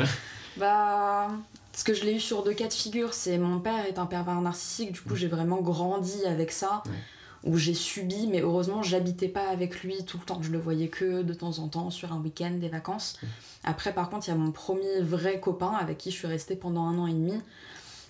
Bah, 0.57 1.29
parce 1.71 1.83
que 1.83 1.93
je 1.93 2.03
l'ai 2.05 2.15
eu 2.15 2.19
sur 2.19 2.43
deux 2.43 2.53
cas 2.53 2.67
de 2.67 2.73
figure. 2.73 3.13
C'est 3.13 3.37
mon 3.37 3.59
père 3.59 3.85
est 3.85 3.97
un 3.99 4.05
pervers 4.05 4.39
narcissique, 4.41 4.91
du 4.91 5.01
coup 5.01 5.15
j'ai 5.15 5.27
vraiment 5.27 5.61
grandi 5.61 6.25
avec 6.25 6.51
ça, 6.51 6.83
Ouais. 6.85 7.51
où 7.51 7.57
j'ai 7.57 7.73
subi, 7.73 8.27
mais 8.27 8.41
heureusement 8.41 8.83
j'habitais 8.83 9.27
pas 9.27 9.47
avec 9.49 9.81
lui 9.83 10.03
tout 10.05 10.17
le 10.19 10.25
temps. 10.25 10.41
Je 10.41 10.51
le 10.51 10.59
voyais 10.59 10.87
que 10.89 11.21
de 11.23 11.33
temps 11.33 11.59
en 11.59 11.67
temps 11.67 11.89
sur 11.89 12.13
un 12.13 12.19
week-end, 12.21 12.51
des 12.51 12.69
vacances. 12.69 13.19
Après, 13.63 13.93
par 13.93 14.09
contre, 14.09 14.27
il 14.27 14.31
y 14.31 14.33
a 14.33 14.37
mon 14.37 14.51
premier 14.51 14.99
vrai 15.01 15.39
copain 15.39 15.71
avec 15.79 15.97
qui 15.97 16.11
je 16.11 16.17
suis 16.17 16.27
restée 16.27 16.55
pendant 16.55 16.83
un 16.85 16.97
an 16.99 17.07
et 17.07 17.13
demi. 17.13 17.33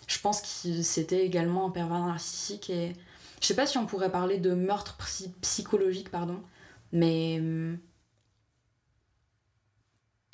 Je 0.08 0.20
pense 0.20 0.42
que 0.42 0.82
c'était 0.82 1.26
également 1.26 1.68
un 1.68 1.70
pervers 1.70 2.06
narcissique 2.06 2.70
et 2.70 2.94
je 3.42 3.48
sais 3.48 3.56
pas 3.56 3.66
si 3.66 3.78
on 3.78 3.86
pourrait 3.86 4.12
parler 4.12 4.38
de 4.38 4.54
meurtre 4.54 4.96
psy- 4.98 5.32
psychologique, 5.42 6.10
pardon, 6.10 6.38
mais 6.92 7.38
hum, 7.40 7.78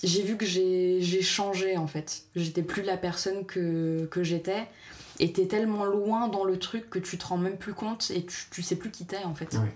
j'ai 0.04 0.24
vu 0.24 0.38
que 0.38 0.46
j'ai 0.46 1.22
changé 1.22 1.78
en 1.78 1.88
fait. 1.88 2.24
J'étais 2.36 2.64
plus 2.64 2.84
la 2.84 2.98
personne 2.98 3.46
que, 3.46 4.06
que 4.12 4.24
j'étais. 4.24 4.68
Et 5.22 5.34
t'es 5.34 5.48
tellement 5.48 5.84
loin 5.84 6.30
dans 6.30 6.46
le 6.46 6.58
truc 6.58 6.90
que 6.90 6.98
tu 7.00 7.18
te 7.18 7.26
rends 7.26 7.38
même 7.38 7.58
plus 7.58 7.74
compte 7.74 8.10
et 8.16 8.26
tu, 8.26 8.38
tu 8.52 8.62
sais 8.62 8.78
plus 8.78 8.90
qui 8.90 9.06
t'es 9.06 9.24
en 9.26 9.36
fait. 9.36 9.54
Ouais. 9.56 9.76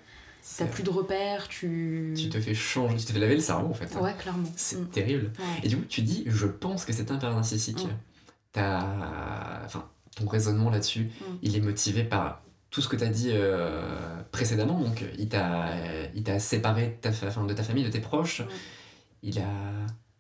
T'as 0.57 0.65
plus 0.65 0.83
de 0.83 0.89
repères, 0.89 1.47
tu. 1.49 2.13
Tu 2.17 2.29
te 2.29 2.39
fais 2.39 2.53
changer, 2.53 2.95
tu 2.97 3.05
te 3.05 3.11
fais 3.11 3.19
laver 3.19 3.35
le 3.35 3.41
cerveau 3.41 3.67
en 3.69 3.73
fait. 3.73 3.93
Ouais, 3.95 4.13
clairement. 4.17 4.47
C'est 4.55 4.77
Mm. 4.79 4.87
terrible. 4.87 5.31
Ouais. 5.39 5.61
Et 5.63 5.67
du 5.67 5.77
coup, 5.77 5.85
tu 5.87 6.01
dis, 6.01 6.23
je 6.27 6.47
pense 6.47 6.85
que 6.85 6.93
c'est 6.93 7.11
un 7.11 7.17
pervers 7.17 7.35
narcissique. 7.35 7.83
Mm. 7.85 7.89
T'as- 8.53 9.61
Enfin, 9.65 9.87
ton 10.15 10.27
raisonnement 10.27 10.69
là-dessus, 10.69 11.05
Mm. 11.21 11.23
il 11.41 11.55
est 11.57 11.61
motivé 11.61 12.03
par 12.03 12.41
tout 12.69 12.81
ce 12.81 12.87
que 12.87 12.95
tu 12.95 13.03
as 13.03 13.07
dit 13.09 13.29
euh, 13.31 14.21
précédemment. 14.31 14.79
Donc, 14.79 15.03
il 15.17 15.27
t'a, 15.29 16.39
séparé 16.39 16.87
de 16.87 16.93
ta, 17.01 17.11
fa- 17.11 17.27
enfin, 17.27 17.45
de 17.45 17.53
ta 17.53 17.63
famille, 17.63 17.83
de 17.83 17.89
tes 17.89 17.99
proches. 18.01 18.41
Mm. 18.41 18.47
Il 19.23 19.39
a. 19.39 19.49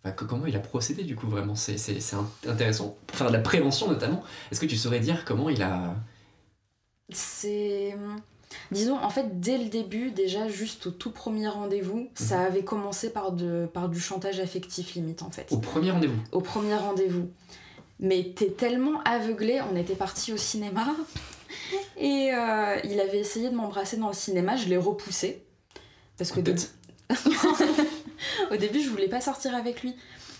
enfin, 0.03 0.13
que- 0.13 0.25
comment 0.25 0.45
il 0.45 0.55
a 0.55 0.59
procédé 0.59 1.03
du 1.03 1.15
coup 1.15 1.27
vraiment? 1.27 1.55
C'est, 1.55 1.77
c'est, 1.77 1.99
c'est 1.99 2.15
int- 2.15 2.49
intéressant. 2.49 2.97
Pour 3.07 3.17
faire 3.17 3.27
de 3.27 3.33
la 3.33 3.39
prévention 3.39 3.87
notamment, 3.87 4.23
est-ce 4.51 4.59
que 4.59 4.65
tu 4.65 4.77
saurais 4.77 4.99
dire 4.99 5.23
comment 5.25 5.49
il 5.49 5.61
a. 5.61 5.95
C'est. 7.11 7.95
Disons, 8.71 8.97
en 8.97 9.09
fait, 9.09 9.39
dès 9.39 9.57
le 9.57 9.65
début, 9.69 10.11
déjà, 10.11 10.47
juste 10.47 10.85
au 10.87 10.91
tout 10.91 11.09
premier 11.09 11.47
rendez-vous, 11.47 12.07
ça 12.13 12.41
avait 12.41 12.63
commencé 12.63 13.09
par, 13.11 13.31
de, 13.31 13.65
par 13.73 13.89
du 13.89 13.99
chantage 13.99 14.39
affectif 14.39 14.93
limite, 14.93 15.23
en 15.23 15.31
fait. 15.31 15.47
Au 15.51 15.57
premier 15.57 15.89
rendez-vous? 15.89 16.19
Au 16.31 16.39
premier 16.39 16.75
rendez-vous. 16.75 17.29
Mais 17.99 18.31
t'es 18.35 18.51
tellement 18.51 19.01
aveuglé, 19.05 19.59
on 19.71 19.75
était 19.75 19.95
parti 19.95 20.33
au 20.33 20.37
cinéma, 20.37 20.85
et 21.97 22.31
euh, 22.33 22.75
il 22.83 22.99
avait 22.99 23.19
essayé 23.19 23.49
de 23.49 23.55
m'embrasser 23.55 23.97
dans 23.97 24.09
le 24.09 24.13
cinéma, 24.13 24.55
je 24.55 24.67
l'ai 24.67 24.77
repoussé. 24.77 25.43
Parce 26.17 26.31
que. 26.31 26.39
au 28.51 28.55
début, 28.57 28.81
je 28.81 28.89
voulais 28.89 29.07
pas 29.07 29.21
sortir 29.21 29.55
avec 29.55 29.81
lui. 29.83 29.95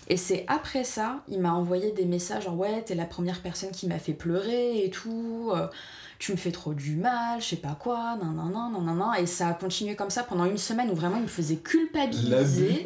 Et 0.08 0.16
c'est 0.16 0.44
après 0.48 0.84
ça, 0.84 1.22
il 1.28 1.40
m'a 1.40 1.52
envoyé 1.52 1.90
des 1.92 2.04
messages 2.04 2.44
genre 2.44 2.58
ouais, 2.58 2.82
t'es 2.82 2.94
la 2.94 3.06
première 3.06 3.40
personne 3.40 3.70
qui 3.70 3.86
m'a 3.86 3.98
fait 3.98 4.12
pleurer 4.12 4.84
et 4.84 4.90
tout, 4.90 5.50
euh, 5.54 5.66
tu 6.18 6.32
me 6.32 6.36
fais 6.36 6.52
trop 6.52 6.74
du 6.74 6.96
mal, 6.96 7.40
je 7.40 7.46
sais 7.46 7.56
pas 7.56 7.74
quoi, 7.78 8.16
nan 8.22 8.36
nan 8.36 8.52
nan 8.52 8.84
nan 8.84 8.98
nan. 8.98 9.08
Et 9.18 9.26
ça 9.26 9.48
a 9.48 9.54
continué 9.54 9.96
comme 9.96 10.10
ça 10.10 10.22
pendant 10.22 10.44
une 10.44 10.58
semaine 10.58 10.90
où 10.90 10.94
vraiment 10.94 11.16
il 11.16 11.22
me 11.22 11.26
faisait 11.26 11.56
culpabiliser. 11.56 12.84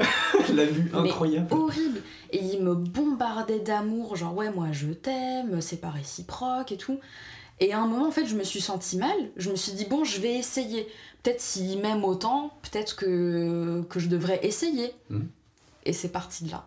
L'abus 0.55 0.91
Mais 1.03 1.11
incroyable. 1.11 1.53
horrible. 1.53 2.03
Et 2.31 2.39
il 2.39 2.63
me 2.63 2.75
bombardait 2.75 3.61
d'amour, 3.61 4.15
genre 4.15 4.37
ouais, 4.37 4.51
moi 4.53 4.69
je 4.71 4.89
t'aime, 4.89 5.61
c'est 5.61 5.81
pas 5.81 5.91
réciproque 5.91 6.71
et 6.71 6.77
tout. 6.77 7.01
Et 7.61 7.73
à 7.73 7.81
un 7.81 7.87
moment, 7.87 8.07
en 8.07 8.11
fait, 8.13 8.27
je 8.27 8.37
me 8.37 8.45
suis 8.45 8.61
sentie 8.61 8.97
mal. 8.99 9.17
Je 9.37 9.51
me 9.51 9.57
suis 9.57 9.73
dit, 9.73 9.85
bon, 9.85 10.05
je 10.05 10.21
vais 10.21 10.35
essayer. 10.35 10.87
Peut-être 11.23 11.41
s'il 11.41 11.81
m'aime 11.81 12.05
autant, 12.05 12.53
peut-être 12.63 12.97
que, 12.97 13.83
que 13.89 13.99
je 14.01 14.09
devrais 14.09 14.45
essayer. 14.47 14.93
Mhm. 15.11 15.29
Et 15.85 15.93
c'est 15.93 16.09
parti 16.11 16.45
de 16.45 16.51
là. 16.51 16.67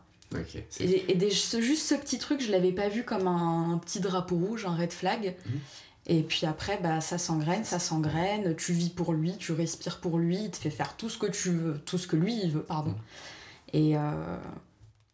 Et, 0.79 1.11
et 1.11 1.15
des- 1.15 1.29
ce- 1.31 1.61
juste 1.61 1.85
ce 1.87 1.95
petit 1.95 2.17
truc, 2.17 2.41
je 2.41 2.51
l'avais 2.51 2.71
pas 2.71 2.89
vu 2.89 3.03
comme 3.03 3.27
un, 3.27 3.73
un 3.73 3.77
petit 3.77 3.99
drapeau 3.99 4.35
rouge, 4.37 4.65
un 4.65 4.75
red 4.75 4.91
flag. 4.91 5.35
Mhm. 5.45 5.59
Et 6.07 6.23
puis 6.23 6.45
après, 6.47 6.79
bah, 6.81 6.99
ça 7.01 7.17
s'engraine, 7.17 7.63
ça 7.63 7.79
s'engraine. 7.79 8.55
Tu 8.55 8.73
vis 8.73 8.89
pour 8.89 9.13
lui, 9.13 9.37
tu 9.37 9.51
respires 9.51 9.99
pour 9.99 10.17
lui, 10.17 10.37
il 10.45 10.49
te 10.51 10.57
fait 10.57 10.69
faire 10.71 10.95
tout 10.97 11.09
ce 11.09 11.17
que 11.17 11.27
tu 11.27 11.51
veux, 11.51 11.77
tout 11.85 11.97
ce 11.97 12.07
que 12.07 12.15
lui 12.15 12.39
il 12.43 12.51
veut, 12.51 12.63
pardon. 12.63 12.91
Mhm. 12.91 12.97
Et 13.73 13.97
euh, 13.97 14.37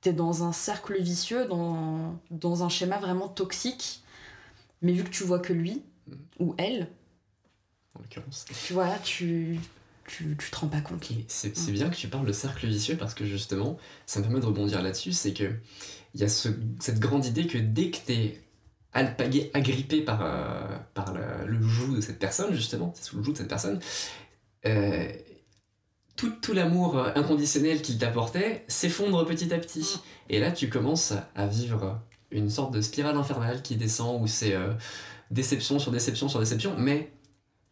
t'es 0.01 0.13
dans 0.13 0.43
un 0.43 0.51
cercle 0.53 0.99
vicieux, 1.01 1.45
dans, 1.45 2.15
dans 2.31 2.63
un 2.63 2.69
schéma 2.69 2.97
vraiment 2.99 3.27
toxique. 3.27 4.01
Mais 4.81 4.93
vu 4.93 5.03
que 5.03 5.09
tu 5.09 5.23
vois 5.23 5.39
que 5.39 5.53
lui, 5.53 5.81
ou 6.39 6.53
elle, 6.57 6.87
En 7.97 8.01
l'occurrence. 8.01 8.45
tu 8.65 8.73
vois, 8.73 8.89
tu, 9.03 9.59
tu, 10.07 10.35
tu 10.37 10.51
te 10.51 10.55
rends 10.57 10.67
pas 10.67 10.81
compte. 10.81 11.11
C'est 11.27 11.71
bien 11.71 11.89
que 11.89 11.95
tu 11.95 12.07
parles 12.07 12.25
de 12.27 12.31
cercle 12.31 12.67
vicieux 12.67 12.95
parce 12.97 13.13
que 13.13 13.25
justement, 13.25 13.77
ça 14.05 14.19
me 14.19 14.25
permet 14.25 14.39
de 14.39 14.45
rebondir 14.45 14.81
là-dessus, 14.81 15.11
c'est 15.13 15.33
que 15.33 15.51
il 16.13 16.21
y 16.21 16.23
a 16.23 16.29
ce- 16.29 16.49
cette 16.79 16.99
grande 16.99 17.25
idée 17.25 17.47
que 17.47 17.57
dès 17.57 17.91
que 17.91 17.97
t'es 18.05 18.41
alpagué, 18.93 19.51
agrippé 19.53 20.01
par, 20.01 20.21
euh, 20.23 20.77
par 20.93 21.13
le, 21.13 21.45
le 21.45 21.61
joug 21.61 21.95
de 21.95 22.01
cette 22.01 22.19
personne, 22.19 22.53
justement, 22.55 22.93
c'est 22.95 23.03
sous 23.05 23.17
le 23.17 23.23
joug 23.23 23.33
de 23.33 23.37
cette 23.39 23.47
personne, 23.49 23.79
euh, 24.65 25.11
tout, 26.15 26.31
tout 26.41 26.53
l'amour 26.53 26.97
inconditionnel 27.15 27.81
qu'il 27.81 27.97
t'apportait 27.99 28.63
s'effondre 28.67 29.23
petit 29.25 29.53
à 29.53 29.59
petit. 29.59 29.99
Et 30.29 30.39
là, 30.39 30.51
tu 30.51 30.69
commences 30.69 31.13
à 31.35 31.45
vivre 31.47 31.99
une 32.31 32.49
sorte 32.49 32.73
de 32.73 32.81
spirale 32.81 33.15
infernale 33.17 33.61
qui 33.61 33.75
descend 33.75 34.21
où 34.21 34.27
c'est 34.27 34.53
euh, 34.55 34.73
déception 35.29 35.77
sur 35.77 35.91
déception 35.91 36.27
sur 36.27 36.39
déception, 36.39 36.75
mais 36.77 37.11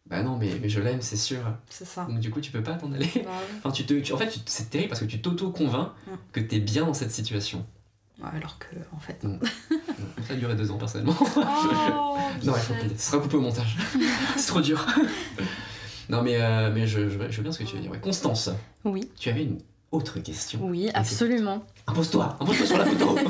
bah 0.08 0.22
non, 0.22 0.36
mais, 0.36 0.50
mais 0.62 0.68
je 0.68 0.80
l'aime, 0.80 1.02
c'est 1.02 1.16
sûr. 1.16 1.38
C'est 1.68 1.84
ça. 1.86 2.04
Donc 2.04 2.20
du 2.20 2.30
coup, 2.30 2.40
tu 2.40 2.50
peux 2.52 2.62
pas 2.62 2.74
t'en 2.74 2.92
aller. 2.92 3.10
Bah 3.16 3.30
oui. 3.32 3.56
Enfin, 3.58 3.70
tu 3.72 3.84
te, 3.86 3.94
tu- 3.94 4.12
en 4.12 4.16
fait, 4.16 4.38
c'est 4.46 4.70
terrible 4.70 4.90
parce 4.90 5.00
que 5.00 5.06
tu 5.06 5.20
t'auto-convaincs 5.20 5.90
Mm. 6.06 6.10
que 6.32 6.40
t'es 6.40 6.60
bien 6.60 6.84
dans 6.86 6.94
cette 6.94 7.10
situation. 7.10 7.66
Ouais, 8.22 8.28
alors 8.34 8.58
que, 8.58 8.76
en 8.94 8.98
fait. 9.00 9.22
Mm. 9.24 9.38
Ça 10.26 10.32
a 10.32 10.36
duré 10.36 10.54
deux 10.54 10.70
ans, 10.70 10.78
personnellement. 10.78 11.14
Oh, 11.20 11.26
non, 12.44 12.52
il 12.56 12.60
faut. 12.60 12.74
Ce 12.96 13.10
sera 13.10 13.18
coupé 13.20 13.36
au 13.36 13.40
montage. 13.40 13.76
c'est 14.36 14.46
trop 14.46 14.60
dur. 14.60 14.86
non, 16.08 16.22
mais, 16.22 16.36
euh, 16.40 16.70
mais 16.72 16.86
je, 16.86 17.08
je, 17.08 17.18
je 17.30 17.36
veux 17.36 17.42
bien 17.42 17.52
ce 17.52 17.58
que 17.58 17.64
tu 17.64 17.74
veux 17.76 17.82
dire. 17.82 17.90
Ouais. 17.90 18.00
Constance, 18.00 18.50
Oui, 18.84 19.10
tu 19.18 19.28
avais 19.28 19.42
une 19.44 19.58
autre 19.92 20.18
question. 20.20 20.60
oui, 20.62 20.88
absolument. 20.94 21.64
Impose-toi, 21.88 22.36
impose-toi 22.40 22.66
sur 22.66 22.78
la 22.78 22.84
photo. 22.86 23.18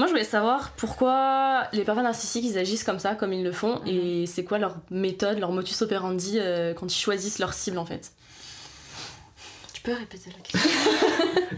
Moi, 0.00 0.06
je 0.06 0.12
voulais 0.12 0.24
savoir 0.24 0.70
pourquoi 0.78 1.64
les 1.74 1.84
pervers 1.84 2.02
narcissiques 2.02 2.46
ils 2.46 2.56
agissent 2.56 2.84
comme 2.84 2.98
ça, 2.98 3.14
comme 3.14 3.34
ils 3.34 3.44
le 3.44 3.52
font, 3.52 3.82
et 3.84 4.24
c'est 4.26 4.44
quoi 4.44 4.56
leur 4.56 4.76
méthode, 4.90 5.38
leur 5.38 5.52
motus 5.52 5.82
operandi 5.82 6.38
euh, 6.38 6.72
quand 6.72 6.90
ils 6.90 6.98
choisissent 6.98 7.38
leur 7.38 7.52
cible 7.52 7.76
en 7.76 7.84
fait? 7.84 8.10
Tu 9.74 9.82
peux 9.82 9.92
répéter 9.92 10.30
la 10.34 10.42
question 10.42 10.70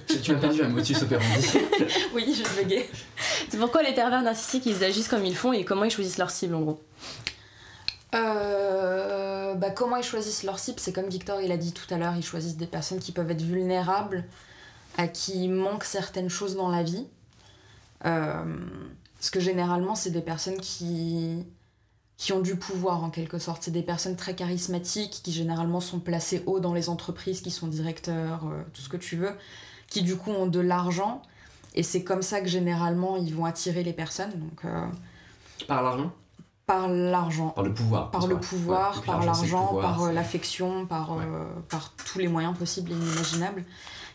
tu 0.25 0.33
m'as 0.33 0.41
perdu 0.41 0.63
un 0.63 0.69
motus 0.71 1.01
operandi. 1.03 1.47
Oui, 2.15 2.35
je 2.37 2.61
bégayais. 2.61 2.91
C'est 3.49 3.59
pourquoi 3.59 3.85
les 3.85 3.95
pervers 3.95 4.23
narcissiques 4.23 4.67
ils 4.67 4.83
agissent 4.83 5.07
comme 5.07 5.25
ils 5.25 5.37
font 5.37 5.53
et 5.53 5.65
comment 5.65 5.85
ils 5.85 5.93
choisissent 5.93 6.19
leur 6.19 6.31
cible 6.31 6.57
en 6.57 6.63
gros? 6.63 6.83
Euh, 8.17 9.55
bah, 9.55 9.71
comment 9.71 9.99
ils 9.99 10.03
choisissent 10.03 10.43
leur 10.43 10.59
cible 10.59 10.81
C'est 10.81 10.93
comme 10.93 11.09
Victor 11.09 11.41
il 11.41 11.53
a 11.53 11.57
dit 11.57 11.73
tout 11.73 11.95
à 11.95 11.97
l'heure, 11.97 12.15
ils 12.17 12.25
choisissent 12.25 12.57
des 12.57 12.67
personnes 12.67 12.99
qui 12.99 13.13
peuvent 13.13 13.31
être 13.31 13.43
vulnérables, 13.43 14.25
à 14.99 15.07
qui 15.07 15.45
il 15.45 15.53
manque 15.53 15.85
certaines 15.85 16.29
choses 16.29 16.57
dans 16.57 16.71
la 16.71 16.83
vie. 16.83 17.07
Euh, 18.05 18.45
parce 19.17 19.31
que 19.31 19.41
généralement, 19.41 19.95
c'est 19.95 20.11
des 20.11 20.21
personnes 20.23 20.59
qui, 20.61 21.45
qui 22.17 22.33
ont 22.33 22.41
du 22.41 22.57
pouvoir 22.57 23.05
en 23.05 23.11
quelque 23.11 23.39
sorte. 23.39 23.63
C'est 23.63 23.71
des 23.71 23.83
personnes 23.83 24.17
très 24.17 24.35
charismatiques 24.35 25.21
qui 25.23 25.33
généralement 25.33 25.81
sont 25.81 26.01
placées 26.01 26.43
haut 26.47 26.61
dans 26.61 26.75
les 26.75 26.89
entreprises, 26.89 27.41
qui 27.41 27.51
sont 27.51 27.69
directeurs, 27.69 28.41
euh, 28.47 28.63
tout 28.75 28.83
ce 28.83 28.89
que 28.89 28.97
tu 28.97 29.17
veux, 29.17 29.33
qui 29.89 30.03
du 30.03 30.17
coup 30.17 30.31
ont 30.31 30.47
de 30.47 30.61
l'argent. 30.61 31.23
Et 31.75 31.83
c'est 31.83 32.03
comme 32.05 32.23
ça 32.23 32.41
que 32.41 32.49
généralement 32.49 33.17
ils 33.17 33.35
vont 33.35 33.45
attirer 33.45 33.83
les 33.83 33.93
personnes. 33.93 34.33
Donc, 34.39 34.65
euh, 34.65 34.87
Par 35.69 35.83
l'argent? 35.83 36.13
par 36.67 36.89
l'argent. 36.89 37.49
Par 37.51 37.65
le 37.65 37.75
pouvoir. 37.75 38.11
par 38.11 38.27
le 38.27 38.39
pouvoir, 38.39 38.99
Ouais, 39.01 39.05
par 39.07 39.25
l'argent, 39.25 39.75
par 39.81 40.03
euh, 40.05 40.13
l'affection, 40.13 40.87
par, 40.87 41.17
Ouais. 41.17 41.25
euh, 41.27 41.45
par 41.69 41.93
tous 41.95 42.19
les 42.21 42.29
moyens 42.29 42.57
possibles 42.57 42.93
et 42.93 42.95
inimaginables. 42.95 43.65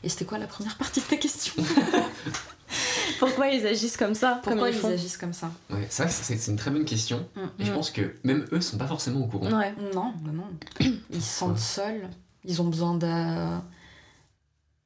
Et 0.04 0.10
c'était 0.10 0.26
quoi 0.26 0.38
la 0.38 0.48
première 0.48 0.78
partie 0.78 1.00
de 1.02 1.06
ta 1.06 1.18
question 1.18 1.54
Pourquoi 3.20 3.48
ils 3.48 3.66
agissent 3.66 3.98
comme 3.98 4.14
ça 4.14 4.40
Pourquoi 4.44 4.70
comme 4.72 4.80
ils 4.80 4.94
agissent 4.94 5.18
comme 5.18 5.34
ça 5.34 5.52
Ouais, 5.70 5.88
c'est 5.90 6.04
vrai 6.04 6.12
que 6.12 6.18
c'est 6.24 6.38
c'est 6.38 6.52
une 6.52 6.58
très 6.58 6.70
bonne 6.72 6.86
question. 6.86 7.28
Mm. 7.36 7.40
Et 7.62 7.66
je 7.66 7.72
Mm. 7.72 7.76
pense 7.76 7.92
que 7.92 8.16
même 8.24 8.46
eux 8.52 8.62
sont 8.62 8.78
pas 8.78 8.88
forcément 8.88 9.22
au 9.22 9.28
courant. 9.28 9.52
Ouais. 9.58 9.74
Non, 9.96 10.14
bah 10.22 10.32
non. 10.34 10.48
Ils 11.10 11.22
se 11.22 11.38
sentent 11.40 11.58
seuls. 11.60 12.10
Ils 12.44 12.62
ont 12.62 12.66
besoin 12.68 12.94
de. 12.96 13.08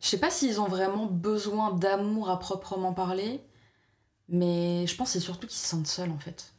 Je 0.02 0.08
sais 0.08 0.18
pas 0.18 0.30
s'ils 0.30 0.60
ont 0.62 0.68
vraiment 0.68 1.06
besoin 1.08 1.74
d'amour 1.74 2.30
à 2.30 2.40
proprement 2.40 2.94
parler, 2.94 3.42
mais 4.30 4.88
je 4.88 4.96
pense 4.96 5.10
que 5.10 5.14
c'est 5.14 5.20
surtout 5.20 5.48
qu'ils 5.48 5.60
se 5.60 5.68
sentent 5.68 5.88
seuls 5.88 6.12
en 6.12 6.18
fait. 6.20 6.54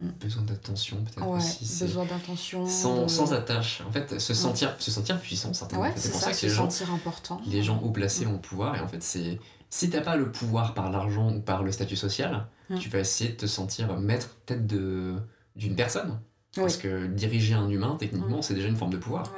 Besoin 0.00 0.42
d'attention, 0.42 1.02
peut-être 1.04 1.26
Ouais, 1.26 1.36
aussi. 1.38 1.64
besoin 1.84 2.04
d'attention. 2.04 2.66
Sans, 2.66 3.02
de- 3.04 3.08
sans 3.08 3.32
attache. 3.32 3.80
En 3.88 3.92
fait, 3.92 4.18
se 4.18 4.34
sentir, 4.34 4.74
se 4.78 4.90
sentir 4.90 5.20
puissant, 5.20 5.54
certainement. 5.54 5.84
Ouais, 5.84 5.92
c'est 5.96 6.10
pour 6.10 6.20
ça, 6.20 6.30
que 6.32 6.36
se 6.36 6.46
les 6.46 6.52
gens, 6.52 6.68
important. 6.92 7.40
les 7.46 7.62
gens 7.62 7.80
haut 7.80 7.90
placés 7.92 8.26
ont 8.26 8.32
le 8.32 8.40
pouvoir. 8.40 8.74
Et 8.76 8.80
en 8.80 8.88
fait, 8.88 9.02
c'est 9.02 9.38
si 9.70 9.90
t'as 9.90 10.00
pas 10.00 10.16
le 10.16 10.30
pouvoir 10.32 10.74
par 10.74 10.90
l'argent 10.90 11.32
ou 11.32 11.40
par 11.40 11.62
le 11.62 11.70
statut 11.72 11.96
social, 11.96 12.46
Mm. 12.70 12.78
tu 12.78 12.88
vas 12.88 12.98
essayer 12.98 13.30
de 13.30 13.36
te 13.36 13.46
sentir 13.46 13.96
maître 13.98 14.30
tête 14.46 14.66
de 14.66 15.14
d'une 15.56 15.76
personne. 15.76 16.18
Parce 16.56 16.76
que 16.76 17.06
diriger 17.06 17.54
un 17.54 17.68
humain, 17.68 17.96
techniquement, 17.98 18.38
Mm. 18.38 18.42
c'est 18.42 18.54
déjà 18.54 18.68
une 18.68 18.76
forme 18.76 18.92
de 18.92 18.96
pouvoir. 18.98 19.32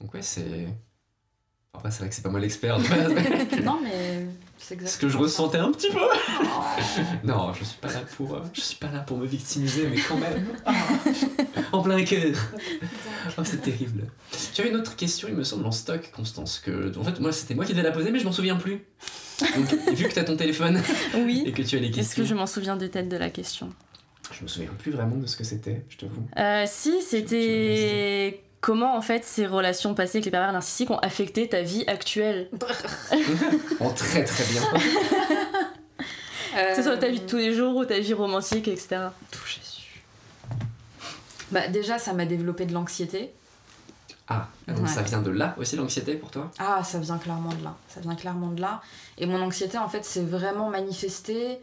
Donc 0.00 0.14
ouais, 0.14 0.22
c'est. 0.22 0.68
Après, 1.74 1.90
c'est 1.90 2.00
vrai 2.00 2.10
que 2.10 2.14
c'est 2.14 2.20
pas 2.22 2.28
moi 2.28 2.38
l'expert 2.38 2.78
de 2.78 2.86
base, 2.86 3.12
mais 3.14 3.60
non, 3.62 3.80
mais 3.82 4.26
c'est 4.58 4.74
exactement 4.74 4.88
ce 4.88 4.98
que 4.98 5.08
je 5.08 5.16
ressentais 5.16 5.56
un 5.56 5.72
petit 5.72 5.88
peu. 5.90 6.00
Oh. 6.02 7.00
Non, 7.24 7.54
je 7.54 7.64
suis 7.64 7.78
pas 7.78 7.88
là 7.90 8.00
pour, 8.14 8.34
euh, 8.34 8.40
je 8.52 8.60
suis 8.60 8.76
pas 8.76 8.90
là 8.90 8.98
pour 9.00 9.16
me 9.16 9.24
victimiser, 9.26 9.88
mais 9.88 9.96
quand 10.06 10.18
même. 10.18 10.46
Ah, 10.66 10.74
en 11.72 11.80
plein 11.82 12.04
cœur. 12.04 12.36
Oh, 13.38 13.42
c'est 13.44 13.62
terrible. 13.62 14.04
Tu 14.52 14.60
avais 14.60 14.68
une 14.70 14.76
autre 14.76 14.96
question, 14.96 15.28
il 15.28 15.34
me 15.34 15.44
semble, 15.44 15.64
en 15.64 15.72
stock, 15.72 16.10
Constance. 16.14 16.58
Que, 16.58 16.96
en 16.98 17.02
fait, 17.04 17.18
moi, 17.20 17.32
c'était 17.32 17.54
moi 17.54 17.64
qui 17.64 17.72
devais 17.72 17.82
la 17.82 17.90
poser, 17.92 18.10
mais 18.10 18.18
je 18.18 18.24
m'en 18.26 18.32
souviens 18.32 18.56
plus. 18.56 18.84
Donc, 19.40 19.72
vu 19.94 20.06
que 20.08 20.12
tu 20.12 20.18
as 20.18 20.24
ton 20.24 20.36
téléphone 20.36 20.82
Oui. 21.14 21.42
et 21.46 21.52
que 21.52 21.62
tu 21.62 21.76
as 21.76 21.80
les 21.80 21.86
Est-ce 21.88 21.96
questions, 21.96 22.22
que 22.22 22.28
je 22.28 22.34
m'en 22.34 22.46
souviens 22.46 22.76
de 22.76 22.86
tête 22.86 23.08
de 23.08 23.16
la 23.16 23.30
question? 23.30 23.70
Je 24.30 24.42
me 24.42 24.48
souviens 24.48 24.70
plus 24.78 24.92
vraiment 24.92 25.16
de 25.16 25.26
ce 25.26 25.36
que 25.38 25.44
c'était, 25.44 25.84
je 25.88 25.96
t'avoue. 25.96 26.26
Euh, 26.38 26.64
Si, 26.68 27.00
c'était 27.02 28.42
comment 28.62 28.96
en 28.96 29.02
fait 29.02 29.24
ces 29.24 29.46
relations 29.46 29.94
passées 29.94 30.16
avec 30.18 30.24
les 30.24 30.30
pervers 30.30 30.52
narcissiques 30.52 30.90
ont 30.90 30.98
affecté 31.00 31.46
ta 31.50 31.60
vie 31.60 31.84
actuelle. 31.86 32.48
En 33.80 33.90
très 33.92 34.24
très 34.24 34.44
bien. 34.44 34.62
Que 36.54 36.76
ce 36.76 36.82
soit 36.82 36.96
ta 36.98 37.08
vie 37.08 37.20
de 37.20 37.26
tous 37.26 37.36
les 37.38 37.52
jours 37.54 37.76
ou 37.76 37.84
ta 37.84 37.98
vie 37.98 38.12
romantique, 38.14 38.68
etc. 38.68 39.08
Tout 39.30 39.46
Jésus. 39.46 40.02
Bah, 41.50 41.66
déjà, 41.68 41.98
ça 41.98 42.12
m'a 42.12 42.24
développé 42.26 42.66
de 42.66 42.72
l'anxiété. 42.74 43.32
Ah, 44.28 44.48
donc 44.68 44.80
Ouais. 44.82 44.86
ça 44.88 45.02
vient 45.02 45.20
de 45.22 45.30
là 45.30 45.54
aussi 45.58 45.76
l'anxiété 45.76 46.14
pour 46.14 46.30
toi? 46.30 46.50
Ah, 46.58 46.82
ça 46.84 46.98
vient 46.98 47.18
clairement 47.18 47.52
de 47.54 47.64
là. 47.64 47.74
Ça 47.88 48.00
vient 48.00 48.14
clairement 48.14 48.48
de 48.48 48.60
là. 48.60 48.80
Et 49.18 49.26
mon 49.26 49.40
anxiété, 49.42 49.78
en 49.78 49.88
fait, 49.88 50.04
s'est 50.04 50.22
vraiment 50.24 50.68
manifestée 50.70 51.58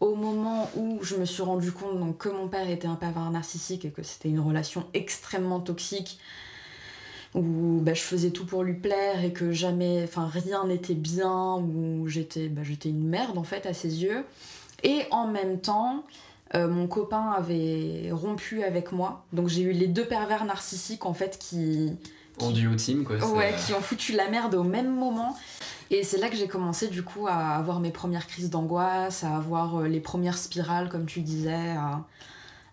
au 0.00 0.14
moment 0.14 0.70
où 0.76 0.98
je 1.02 1.16
me 1.16 1.24
suis 1.24 1.42
rendu 1.42 1.72
compte 1.72 2.18
que 2.18 2.28
mon 2.28 2.48
père 2.48 2.68
était 2.68 2.88
un 2.88 2.96
pervers 2.96 3.30
narcissique 3.30 3.84
et 3.84 3.90
que 3.90 4.02
c'était 4.02 4.28
une 4.28 4.40
relation 4.40 4.84
extrêmement 4.94 5.60
toxique 5.60 6.18
où 7.34 7.80
bah, 7.82 7.94
je 7.94 8.00
faisais 8.00 8.30
tout 8.30 8.46
pour 8.46 8.62
lui 8.62 8.74
plaire 8.74 9.22
et 9.22 9.32
que 9.32 9.52
jamais, 9.52 10.02
enfin 10.04 10.26
rien 10.26 10.66
n'était 10.66 10.94
bien, 10.94 11.56
où 11.56 12.08
j'étais 12.08 12.48
bah, 12.48 12.62
une 12.84 13.06
merde 13.06 13.38
en 13.38 13.44
fait 13.44 13.66
à 13.66 13.74
ses 13.74 14.02
yeux. 14.02 14.24
Et 14.82 15.02
en 15.10 15.26
même 15.26 15.60
temps, 15.60 16.04
euh, 16.54 16.68
mon 16.68 16.86
copain 16.86 17.32
avait 17.36 18.10
rompu 18.12 18.62
avec 18.62 18.92
moi, 18.92 19.24
donc 19.32 19.48
j'ai 19.48 19.62
eu 19.62 19.72
les 19.72 19.86
deux 19.86 20.06
pervers 20.06 20.44
narcissiques 20.44 21.04
en 21.04 21.14
fait 21.14 21.38
qui, 21.38 21.92
En 22.40 22.50
duo 22.50 22.74
team, 22.74 23.04
quoi. 23.04 23.16
Ouais, 23.34 23.54
qui 23.66 23.72
ont 23.74 23.80
foutu 23.80 24.12
la 24.12 24.28
merde 24.28 24.54
au 24.54 24.62
même 24.64 24.94
moment. 24.94 25.36
Et 25.90 26.02
c'est 26.02 26.18
là 26.18 26.28
que 26.28 26.36
j'ai 26.36 26.48
commencé 26.48 26.88
du 26.88 27.02
coup 27.02 27.26
à 27.28 27.34
avoir 27.56 27.80
mes 27.80 27.90
premières 27.92 28.26
crises 28.26 28.50
d'angoisse, 28.50 29.22
à 29.24 29.36
avoir 29.36 29.76
euh, 29.80 29.88
les 29.88 30.00
premières 30.00 30.36
spirales, 30.36 30.88
comme 30.88 31.06
tu 31.06 31.20
disais, 31.20 31.52
à 31.78 32.04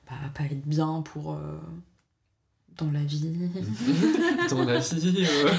bah, 0.09 0.15
pas 0.33 0.43
être 0.45 0.65
bien 0.65 1.01
pour. 1.05 1.33
euh, 1.33 1.37
dans 2.77 2.89
la 2.91 3.03
vie. 3.03 3.29
Ton 4.49 4.67
avis. 4.67 5.25
euh. 5.29 5.49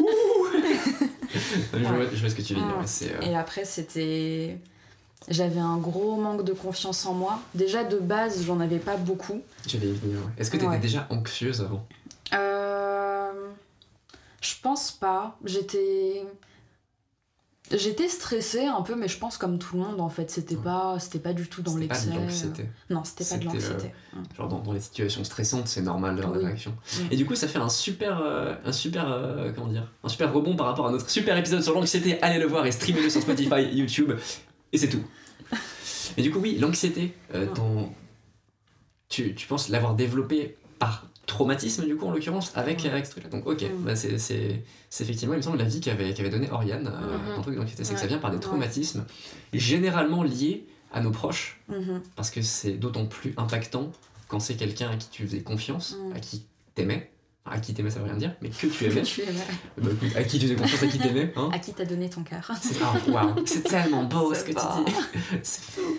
Ouh. 0.00 0.46
je, 1.74 1.78
vois, 1.78 2.04
je 2.12 2.20
vois 2.20 2.28
ce 2.30 2.34
que 2.34 2.42
tu 2.42 2.54
veux 2.54 2.60
dire. 2.60 2.74
Euh, 3.20 3.20
Et 3.22 3.36
après, 3.36 3.64
c'était. 3.64 4.58
J'avais 5.28 5.60
un 5.60 5.76
gros 5.76 6.16
manque 6.20 6.44
de 6.44 6.52
confiance 6.54 7.06
en 7.06 7.14
moi. 7.14 7.38
Déjà 7.54 7.84
de 7.84 7.98
base, 7.98 8.42
j'en 8.44 8.58
avais 8.58 8.78
pas 8.80 8.96
beaucoup. 8.96 9.40
J'allais 9.66 9.88
y 9.88 9.92
venir. 9.92 10.16
ouais. 10.18 10.32
Est-ce 10.38 10.50
que 10.50 10.56
tu 10.56 10.64
étais 10.64 10.72
Ouais. 10.72 10.78
déjà 10.80 11.06
anxieuse 11.10 11.60
avant? 11.60 11.86
Euh... 12.34 12.89
Je 14.40 14.54
pense 14.62 14.90
pas. 14.92 15.38
J'étais. 15.44 16.24
J'étais 17.72 18.08
stressée 18.08 18.64
un 18.64 18.82
peu, 18.82 18.96
mais 18.96 19.06
je 19.06 19.16
pense 19.16 19.36
comme 19.36 19.60
tout 19.60 19.76
le 19.76 19.82
monde 19.82 20.00
en 20.00 20.08
fait. 20.08 20.28
C'était 20.28 20.56
Ouais. 20.56 20.62
pas, 20.64 20.98
c'était 20.98 21.20
pas 21.20 21.32
du 21.32 21.46
tout 21.46 21.62
dans 21.62 21.70
C'était 21.74 21.86
pas 21.86 21.94
l'excès. 21.94 22.10
de 22.10 22.14
l'anxiété. 22.18 22.66
Non, 22.88 23.04
c'était 23.04 23.24
pas 23.24 23.36
de 23.36 23.42
euh, 23.48 23.52
l'anxiété. 23.52 23.92
Genre 24.36 24.48
dans, 24.48 24.58
dans 24.58 24.72
les 24.72 24.80
situations 24.80 25.22
stressantes, 25.22 25.68
c'est 25.68 25.82
normal 25.82 26.16
d'avoir 26.16 26.32
des 26.32 26.40
Oui. 26.40 26.46
réactions. 26.46 26.72
Mm. 26.72 27.02
Et 27.12 27.16
du 27.16 27.26
coup, 27.26 27.36
ça 27.36 27.46
fait 27.46 27.60
un 27.60 27.68
super, 27.68 28.20
euh, 28.20 28.56
un 28.64 28.72
super, 28.72 29.08
euh, 29.12 29.52
comment 29.52 29.68
dire, 29.68 29.92
un 30.02 30.08
super 30.08 30.32
rebond 30.32 30.56
par 30.56 30.66
rapport 30.66 30.88
à 30.88 30.90
notre 30.90 31.08
super 31.08 31.36
épisode 31.38 31.62
sur 31.62 31.72
l'anxiété. 31.74 32.20
Allez 32.22 32.40
le 32.40 32.46
voir 32.46 32.66
et 32.66 32.72
streamez-le 32.72 33.08
sur 33.08 33.22
Spotify, 33.22 33.62
YouTube, 33.72 34.14
et 34.72 34.78
c'est 34.78 34.88
tout. 34.88 35.04
Et 36.16 36.22
du 36.22 36.32
coup, 36.32 36.40
oui, 36.40 36.58
l'anxiété, 36.58 37.14
tu, 39.08 39.34
tu 39.36 39.46
penses 39.46 39.68
l'avoir 39.68 39.94
développée 39.94 40.56
par 40.80 41.06
traumatisme 41.30 41.86
du 41.86 41.96
coup 41.96 42.06
en 42.06 42.10
l'occurrence 42.10 42.52
avec, 42.54 42.80
Ouais. 42.82 42.90
avec 42.90 43.06
ce 43.06 43.12
truc-là. 43.12 43.30
Donc 43.30 43.46
ok, 43.46 43.62
Mm. 43.62 43.84
bah, 43.84 43.96
c'est, 43.96 44.18
c'est, 44.18 44.62
c'est 44.90 45.04
effectivement 45.04 45.34
il 45.34 45.38
me 45.38 45.42
semble 45.42 45.58
la 45.58 45.64
vie 45.64 45.80
qu'avait, 45.80 46.12
qu'avait 46.12 46.28
donné 46.30 46.50
Oriane, 46.50 46.86
euh, 46.86 47.18
Mhm. 47.34 47.38
un 47.38 47.42
truc 47.42 47.56
d'anxiété, 47.56 47.84
c'est 47.84 47.94
que 47.94 48.00
ça 48.00 48.06
vient 48.06 48.18
par 48.18 48.30
des 48.30 48.36
Ouais. 48.36 48.42
traumatismes 48.42 49.04
généralement 49.52 50.22
liés 50.22 50.66
à 50.92 51.00
nos 51.00 51.10
proches 51.10 51.60
Mhm. 51.68 52.02
parce 52.16 52.30
que 52.30 52.42
c'est 52.42 52.72
d'autant 52.72 53.06
plus 53.06 53.32
impactant 53.36 53.90
quand 54.28 54.40
c'est 54.40 54.54
quelqu'un 54.56 54.90
à 54.90 54.96
qui 54.96 55.08
tu 55.10 55.26
faisais 55.26 55.40
confiance, 55.42 55.96
Mm. 55.96 56.16
à 56.16 56.20
qui 56.20 56.44
t'aimais. 56.74 57.10
À 57.46 57.58
qui 57.58 57.72
t'aimais, 57.74 57.90
ça 57.90 57.98
veut 58.00 58.04
rien 58.04 58.16
dire, 58.16 58.34
mais 58.42 58.50
que 58.50 58.66
tu 58.66 58.84
aimais. 58.86 59.02
Tu 59.02 59.22
aimais. 59.22 59.32
Bah, 59.78 59.88
écoute, 59.92 60.16
à 60.16 60.22
qui 60.24 60.38
tu 60.38 60.44
faisais 60.46 60.56
confiance, 60.56 60.82
à 60.82 60.86
qui 60.88 60.98
t'aimais. 60.98 61.32
Hein 61.36 61.48
À 61.52 61.58
qui 61.58 61.72
t'as 61.72 61.84
donné 61.86 62.08
ton 62.10 62.22
cœur 62.22 62.50
c'est, 62.62 62.78
waouh, 63.10 63.34
c'est 63.46 63.62
tellement 63.62 64.04
beau 64.04 64.34
ce 64.34 64.44
que 64.44 64.50
tu 64.52 64.56
dis. 64.84 64.92
c'est 65.42 65.62
fou. 65.62 65.96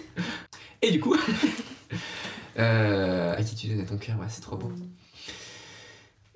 Et 0.83 0.91
du 0.91 0.99
coup, 0.99 1.15
euh, 2.59 3.35
à 3.35 3.43
qui 3.43 3.55
tu 3.55 3.67
donnais 3.67 3.85
ton 3.85 3.97
cœur, 3.97 4.19
ouais, 4.19 4.25
c'est 4.29 4.41
trop 4.41 4.55
beau. 4.57 4.71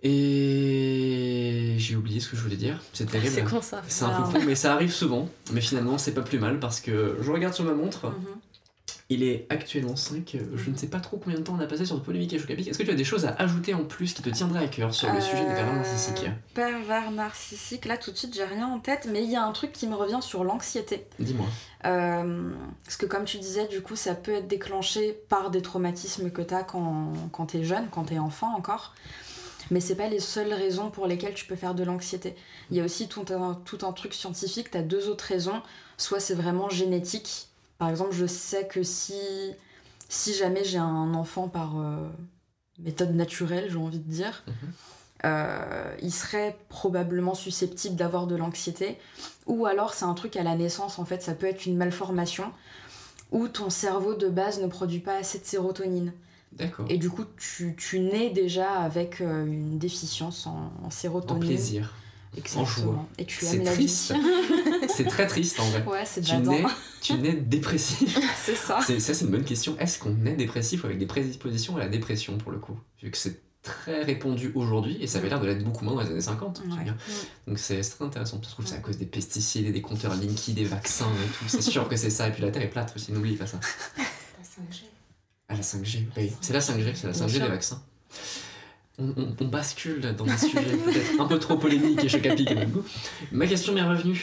Et 0.08 1.76
j'ai 1.78 1.96
oublié 1.96 2.20
ce 2.20 2.30
que 2.30 2.38
je 2.38 2.42
voulais 2.42 2.56
dire. 2.56 2.80
C'est 2.94 3.10
terrible. 3.10 3.34
C'est 3.34 3.44
con 3.44 3.62
ça. 3.62 3.82
C'est 3.88 4.06
un 4.06 4.10
peu 4.10 4.24
Ah. 4.28 4.40
con, 4.40 4.46
mais 4.46 4.56
ça 4.56 4.74
arrive 4.74 4.92
souvent. 4.92 5.28
Mais 5.52 5.62
finalement, 5.62 5.98
c'est 5.98 6.14
pas 6.14 6.22
plus 6.22 6.40
mal 6.40 6.60
parce 6.60 6.80
que 6.80 7.18
je 7.22 7.32
regarde 7.32 7.54
sur 7.54 7.64
ma 7.66 7.74
montre. 7.74 8.08
Mhm. 8.08 8.16
Il 9.10 9.22
est 9.22 9.46
actuellement 9.52 9.96
5. 9.96 10.36
Je 10.56 10.70
ne 10.72 10.76
sais 10.76 10.88
pas 10.88 11.00
trop 11.00 11.18
combien 11.18 11.38
de 11.38 11.44
temps 11.44 11.56
on 11.56 11.60
a 11.62 11.68
passé 11.68 11.86
sur 11.86 11.96
le 11.96 12.02
polémique 12.02 12.34
et 12.34 12.40
Chocapic. 12.40 12.68
Est-ce 12.68 12.80
que 12.80 12.84
tu 12.84 12.90
as 12.90 12.96
des 12.96 13.04
choses 13.04 13.26
à 13.26 13.36
ajouter 13.38 13.76
en 13.76 13.84
plus 13.84 14.14
qui 14.14 14.24
te 14.24 14.30
tiendraient 14.32 14.64
à 14.64 14.68
cœur 14.68 14.96
sur 14.96 15.12
le 15.14 15.22
sujet 15.22 15.42
des 15.42 15.54
pervers 15.54 15.74
Euh, 15.74 15.78
narcissiques? 15.78 16.26
Pervers 16.56 17.12
narcissique, 17.12 17.86
là 17.86 17.98
tout 17.98 18.10
de 18.12 18.18
suite 18.18 18.34
j'ai 18.34 18.44
rien 18.46 18.66
en 18.68 18.80
tête, 18.80 19.08
mais 19.12 19.24
il 19.24 19.30
y 19.30 19.36
a 19.36 19.44
un 19.46 19.52
truc 19.52 19.74
qui 19.74 19.86
me 19.86 19.94
revient 19.96 20.22
sur 20.22 20.44
l'anxiété. 20.44 21.06
Dis-moi. 21.20 21.46
Euh, 21.86 22.50
parce 22.84 22.98
que 22.98 23.06
comme 23.06 23.26
tu 23.26 23.38
disais, 23.38 23.68
du 23.68 23.82
coup, 23.82 23.96
ça 23.96 24.16
peut 24.16 24.34
être 24.34 24.48
déclenché 24.48 25.16
par 25.30 25.52
des 25.52 25.62
traumatismes 25.62 26.32
que 26.32 26.42
tu 26.42 26.54
as 26.56 26.64
quand, 26.64 27.14
quand 27.32 27.46
tu 27.48 27.58
es 27.58 27.64
jeune, 27.64 27.88
quand 27.92 28.06
tu 28.06 28.16
es 28.16 28.20
enfant 28.20 28.56
encore. 28.58 28.96
Mais 29.72 29.80
c'est 29.80 29.96
pas 29.96 30.08
les 30.08 30.20
seules 30.20 30.54
raisons 30.54 30.92
pour 30.92 31.08
lesquelles 31.08 31.34
tu 31.34 31.46
peux 31.46 31.56
faire 31.56 31.74
de 31.76 31.84
l'anxiété. 31.84 32.36
Il 32.72 32.78
y 32.78 32.82
a 32.82 32.84
aussi 32.84 33.08
tout 33.08 33.26
un, 33.34 33.56
tout 33.66 33.80
un 33.84 33.92
truc 33.94 34.14
scientifique, 34.14 34.72
tu 34.72 34.78
as 34.78 34.82
deux 34.84 35.10
autres 35.10 35.26
raisons. 35.26 35.62
Soit 35.98 36.20
c'est 36.20 36.36
vraiment 36.36 36.70
génétique. 36.70 37.48
Par 37.78 37.90
exemple, 37.90 38.14
je 38.14 38.26
sais 38.26 38.68
que 38.68 38.84
si, 38.84 39.20
si 40.10 40.34
jamais 40.34 40.64
j'ai 40.64 40.78
un 40.78 41.14
enfant 41.14 41.48
par 41.48 41.80
euh, 41.80 42.08
méthode 42.80 43.16
naturelle, 43.16 43.68
j'ai 43.70 43.78
envie 43.78 44.00
de 44.00 44.10
dire, 44.12 44.44
Mhm. 44.48 44.54
euh, 45.26 45.96
il 46.02 46.12
serait 46.14 46.58
probablement 46.70 47.34
susceptible 47.34 47.96
d'avoir 47.96 48.28
de 48.28 48.36
l'anxiété. 48.36 48.98
Ou 49.48 49.66
alors 49.66 49.94
c'est 49.94 50.06
un 50.06 50.14
truc 50.14 50.36
à 50.38 50.44
la 50.44 50.56
naissance, 50.56 51.00
en 51.00 51.06
fait, 51.06 51.22
ça 51.24 51.34
peut 51.34 51.48
être 51.48 51.66
une 51.66 51.78
malformation 51.78 52.52
où 53.32 53.48
ton 53.48 53.70
cerveau 53.70 54.14
de 54.14 54.30
base 54.30 54.62
ne 54.62 54.68
produit 54.68 55.00
pas 55.00 55.16
assez 55.16 55.40
de 55.40 55.46
sérotonine. 55.46 56.14
D'accord. 56.56 56.86
Et 56.90 56.98
du 56.98 57.10
coup, 57.10 57.26
tu, 57.38 57.76
tu 57.78 58.00
nais 58.00 58.30
déjà 58.30 58.72
avec 58.80 59.20
euh, 59.22 59.46
une 59.46 59.78
déficience 59.78 60.48
en, 60.48 60.72
en 60.84 60.88
En 60.88 60.90
sérotonine. 60.90 61.44
plaisir. 61.46 61.94
Exactement. 62.38 62.66
joie. 62.66 63.06
Et 63.18 63.26
tu 63.26 63.46
aimes 63.46 63.64
la 63.64 63.72
triste. 63.74 64.12
vie. 64.14 64.20
C'est 64.90 65.06
très 65.06 65.26
triste 65.26 65.58
en 65.60 65.70
vrai. 65.70 65.84
Ouais, 65.86 66.04
c'est 66.06 66.20
Tu 66.22 66.36
nais, 66.38 66.64
tu 67.02 67.14
nais 67.14 67.34
dépressif. 67.34 68.18
C'est 68.44 68.56
ça. 68.56 68.80
C'est- 68.86 69.00
Ça, 69.00 69.14
c'est 69.14 69.24
une 69.26 69.32
bonne 69.32 69.46
question. 69.46 69.78
Est-ce 69.80 70.00
qu'on 70.00 70.26
est 70.26 70.36
dépressif 70.36 70.84
avec 70.86 70.98
des 70.98 71.06
prédispositions 71.06 71.78
à 71.78 71.80
la 71.80 71.88
dépression 71.88 72.38
pour 72.38 72.52
le 72.52 72.58
coup? 72.60 72.78
Vu 73.02 73.10
que 73.12 73.18
c'est 73.18 73.40
très 73.64 74.04
répandu 74.04 74.52
aujourd'hui 74.54 74.98
et 75.02 75.08
ça 75.08 75.18
avait 75.20 75.30
l'air 75.30 75.40
de 75.40 75.48
l'être 75.48 75.64
beaucoup 75.64 75.86
moins 75.86 75.96
dans 75.96 76.02
les 76.02 76.10
années 76.12 76.22
50. 76.22 76.62
je 76.66 76.70
veux 76.72 76.78
Ouais. 76.78 76.84
dire. 76.84 76.96
Donc 77.48 77.58
c'est 77.58 77.82
c'est 77.84 77.96
très 77.96 78.06
intéressant. 78.06 78.40
Je 78.44 78.50
trouve 78.50 78.66
que 78.66 78.70
c'est 78.72 78.78
à 78.78 78.82
cause 78.82 78.98
des 78.98 79.06
pesticides 79.06 79.66
et 79.68 79.72
des 79.72 79.82
compteurs 79.82 80.14
Linky, 80.16 80.54
des 80.54 80.66
vaccins 80.66 81.08
et 81.08 81.28
tout. 81.38 81.46
C'est 81.48 81.62
sûr 81.62 81.88
que 81.88 81.96
c'est 81.96 82.10
ça. 82.10 82.28
Et 82.28 82.32
puis 82.32 82.42
la 82.44 82.52
Terre 82.52 82.64
est 82.64 82.70
plate 82.70 82.92
aussi, 82.96 83.12
n'oublie 83.14 83.36
pas 83.38 83.48
ça. 83.48 83.60
Ah, 85.50 85.54
la 85.56 85.62
5G, 85.62 86.06
oui. 86.18 86.32
C'est 86.42 86.54
la 86.54 86.60
5G, 86.60 86.96
c'est 86.96 87.08
la 87.08 87.14
Bien 87.14 87.26
5G 87.28 87.30
sûr. 87.30 87.42
des 87.44 87.48
vaccins. 87.50 87.82
On, 88.98 89.10
on- 89.18 89.36
on 89.42 89.46
bascule 89.48 90.00
dans 90.16 90.24
des 90.26 90.38
sujets 90.38 90.62
peut-être 90.78 91.20
un 91.20 91.26
peu 91.26 91.38
trop 91.38 91.58
polémiques 91.58 92.04
et 92.04 92.10
chocapiques 92.10 92.52
à 92.52 92.66
goût. 92.66 92.84
Ma 93.32 93.46
question 93.46 93.74
m'est 93.74 93.82
revenue. 93.84 94.18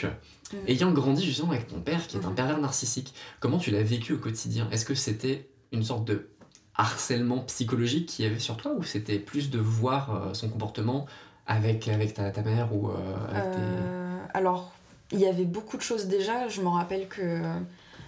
Mm. 0.52 0.56
Ayant 0.66 0.90
grandi 0.92 1.24
justement 1.24 1.52
avec 1.52 1.68
ton 1.68 1.80
père 1.80 2.06
qui 2.06 2.16
est 2.16 2.24
un 2.24 2.30
pervers 2.32 2.58
narcissique, 2.58 3.12
comment 3.38 3.58
tu 3.58 3.70
l'as 3.70 3.82
vécu 3.82 4.14
au 4.14 4.18
quotidien? 4.18 4.68
Est-ce 4.70 4.84
que 4.86 4.94
c'était 4.94 5.48
une 5.72 5.82
sorte 5.84 6.04
de 6.06 6.28
harcèlement 6.74 7.40
psychologique 7.40 8.06
qu'il 8.08 8.24
y 8.24 8.28
avait 8.28 8.38
sur 8.38 8.56
toi 8.56 8.72
ou 8.76 8.82
c'était 8.82 9.18
plus 9.18 9.50
de 9.50 9.58
voir 9.58 10.14
euh, 10.14 10.34
son 10.34 10.48
comportement 10.48 11.06
avec, 11.46 11.86
avec 11.88 12.14
ta, 12.14 12.30
ta 12.30 12.40
mère 12.42 12.74
ou 12.74 12.88
euh, 12.88 12.94
avec 13.30 13.50
tes- 13.52 13.58
Euh, 13.58 14.18
alors, 14.32 14.72
il 15.12 15.20
y 15.20 15.26
avait 15.26 15.44
beaucoup 15.44 15.76
de 15.76 15.82
choses 15.82 16.06
déjà. 16.06 16.48
Je 16.48 16.62
me 16.62 16.68
rappelle 16.68 17.08
que 17.08 17.42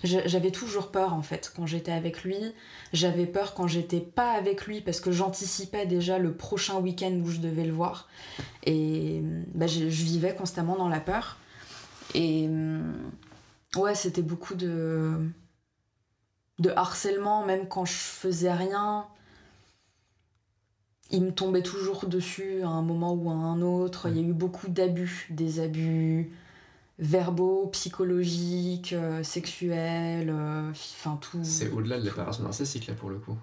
j'avais 0.04 0.50
toujours 0.50 0.90
peur 0.90 1.14
en 1.14 1.22
fait 1.22 1.52
quand 1.56 1.66
j'étais 1.66 1.92
avec 1.92 2.24
lui. 2.24 2.36
J'avais 2.92 3.26
peur 3.26 3.54
quand 3.54 3.66
j'étais 3.66 4.00
pas 4.00 4.32
avec 4.32 4.66
lui 4.66 4.80
parce 4.80 5.00
que 5.00 5.10
j'anticipais 5.10 5.86
déjà 5.86 6.18
le 6.18 6.34
prochain 6.34 6.78
week-end 6.78 7.12
où 7.24 7.28
je 7.30 7.38
devais 7.38 7.64
le 7.64 7.72
voir. 7.72 8.08
Et 8.64 9.22
bah, 9.54 9.66
je, 9.66 9.84
vivais 9.84 10.34
constamment 10.34 10.76
dans 10.76 10.88
la 10.88 11.00
peur. 11.00 11.38
Et 12.14 12.48
ouais, 13.76 13.94
c'était 13.94 14.22
beaucoup 14.22 14.54
de 14.54 15.18
de 16.60 16.70
harcèlement, 16.70 17.44
même 17.44 17.66
quand 17.66 17.84
je 17.84 17.94
faisais 17.94 18.52
rien. 18.52 19.06
Il 21.10 21.22
me 21.22 21.32
tombait 21.32 21.62
toujours 21.62 22.06
dessus 22.06 22.62
à 22.62 22.68
un 22.68 22.82
moment 22.82 23.12
ou 23.14 23.30
à 23.30 23.34
un 23.34 23.60
autre. 23.62 24.08
Il 24.08 24.16
y 24.16 24.20
a 24.20 24.22
eu 24.22 24.32
beaucoup 24.32 24.68
d'abus, 24.68 25.26
des 25.30 25.60
abus 25.60 26.30
verbaux, 26.98 27.68
psychologiques, 27.72 28.92
euh, 28.92 29.22
sexuels, 29.22 30.30
euh, 30.30 30.70
enfin 30.70 31.18
tout. 31.20 31.40
C'est 31.42 31.70
au-delà 31.70 31.98
de 31.98 32.06
l'opération 32.06 32.44
narcissique 32.44 32.86
là 32.86 32.94
pour 32.94 33.10
le 33.10 33.18
coup. 33.18 33.36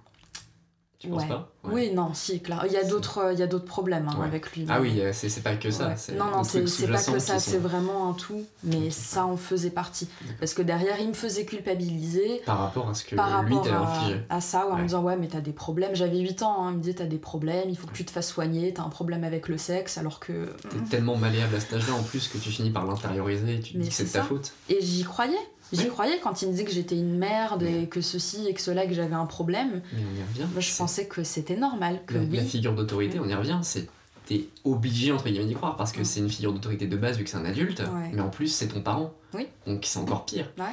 Tu 1.01 1.07
penses 1.09 1.23
Ouais. 1.23 1.27
pas 1.29 1.49
Ouais. 1.63 1.71
Oui, 1.73 1.91
non, 1.93 2.13
si, 2.13 2.41
clair. 2.41 2.63
Il 2.67 2.73
y 2.73 2.77
a 2.77 2.83
d'autres, 2.83 3.17
euh, 3.19 3.33
il 3.33 3.39
y 3.39 3.43
a 3.43 3.47
d'autres 3.47 3.65
problèmes 3.65 4.07
hein, 4.07 4.17
Ouais. 4.19 4.25
avec 4.27 4.51
lui. 4.55 4.65
Ah 4.69 4.79
oui, 4.81 4.99
euh, 5.01 5.11
c'est 5.13 5.41
pas 5.43 5.55
que 5.55 5.69
ça. 5.71 5.95
Non, 6.15 6.25
non, 6.25 6.43
c'est 6.43 6.59
pas 6.87 7.01
que 7.03 7.19
ça, 7.19 7.39
c'est 7.39 7.57
vraiment 7.57 8.09
un 8.09 8.13
tout, 8.13 8.43
mais 8.63 8.91
ça 8.91 9.25
en 9.25 9.35
faisait 9.37 9.69
partie. 9.71 10.07
Parce 10.39 10.53
que 10.53 10.61
derrière, 10.61 10.99
il 10.99 11.07
me 11.09 11.13
faisait 11.13 11.45
culpabiliser 11.45 12.41
Par 12.45 12.59
rapport 12.59 12.89
à 12.89 12.93
ce 12.93 13.03
que 13.03 13.15
par 13.15 13.43
lui 13.43 13.55
t'avait 13.61 13.71
à, 13.75 13.79
infligé. 13.79 14.21
à 14.29 14.41
ça, 14.41 14.67
en 14.69 14.77
me 14.77 14.83
disant 14.83 15.01
Ouais, 15.03 15.17
mais 15.17 15.27
t'as 15.27 15.41
des 15.41 15.53
problèmes. 15.53 15.95
J'avais 15.95 16.19
8 16.19 16.43
ans, 16.43 16.65
hein, 16.65 16.69
il 16.71 16.77
me 16.77 16.81
disait 16.83 16.95
T'as 16.95 17.05
des 17.05 17.17
problèmes, 17.17 17.69
il 17.69 17.77
faut 17.77 17.87
que 17.87 17.93
tu 17.93 18.05
te 18.05 18.11
fasses 18.11 18.29
soigner, 18.29 18.73
t'as 18.73 18.83
un 18.83 18.89
problème 18.89 19.23
avec 19.23 19.47
le 19.47 19.57
sexe, 19.57 19.97
alors 19.97 20.19
que. 20.19 20.53
T'es 20.69 20.79
tellement 20.89 21.15
malléable 21.15 21.55
à 21.55 21.59
cet 21.59 21.73
âge-là 21.73 21.93
en 21.95 22.03
plus 22.03 22.27
que 22.27 22.37
tu 22.37 22.49
finis 22.51 22.69
par 22.69 22.85
l'intérioriser 22.85 23.55
et 23.55 23.59
tu 23.59 23.73
te 23.73 23.77
Mais 23.77 23.83
dis 23.85 23.89
que 23.89 23.95
c'est 23.95 24.05
ta 24.05 24.23
faute. 24.23 24.51
Et 24.69 24.77
j'y 24.81 25.03
croyais. 25.03 25.37
J'y 25.73 25.87
croyais 25.87 26.19
quand 26.21 26.41
il 26.41 26.47
me 26.47 26.51
disait 26.51 26.65
que 26.65 26.71
j'étais 26.71 26.95
une 26.97 27.17
merde 27.17 27.63
et 27.63 27.87
que 27.87 28.01
ceci 28.01 28.47
et 28.47 28.53
que 28.53 28.61
cela, 28.61 28.85
que 28.85 28.93
j'avais 28.93 29.15
un 29.15 29.25
problème. 29.25 29.81
Mais 29.93 29.99
on 30.01 30.19
y 30.19 30.23
revient. 30.23 30.51
Moi, 30.51 30.61
je 30.61 30.75
pensais 30.75 31.05
que 31.07 31.23
c'était 31.23 31.55
normal, 31.57 32.01
que 32.05 32.15
la, 32.15 32.19
oui. 32.21 32.35
la 32.37 32.43
figure 32.43 32.73
d'autorité, 32.75 33.19
on 33.19 33.27
y 33.27 33.33
revient, 33.35 33.59
c'est 33.63 33.87
t'es 34.27 34.45
obligé 34.63 35.11
entre 35.11 35.25
guillemets 35.29 35.45
d'y 35.47 35.55
croire 35.55 35.75
parce 35.75 35.91
que 35.91 35.97
Ouais. 35.97 36.03
c'est 36.03 36.19
une 36.19 36.29
figure 36.29 36.53
d'autorité 36.53 36.85
de 36.85 36.95
base 36.95 37.17
vu 37.17 37.23
que 37.23 37.29
c'est 37.29 37.37
un 37.37 37.43
adulte, 37.45 37.79
Ouais. 37.79 38.11
mais 38.13 38.21
en 38.21 38.29
plus 38.29 38.47
c'est 38.49 38.67
ton 38.67 38.81
parent. 38.81 39.13
Oui. 39.33 39.47
Donc 39.65 39.81
c'est 39.83 39.97
encore 39.99 40.25
pire. 40.25 40.47
Ouais. 40.59 40.65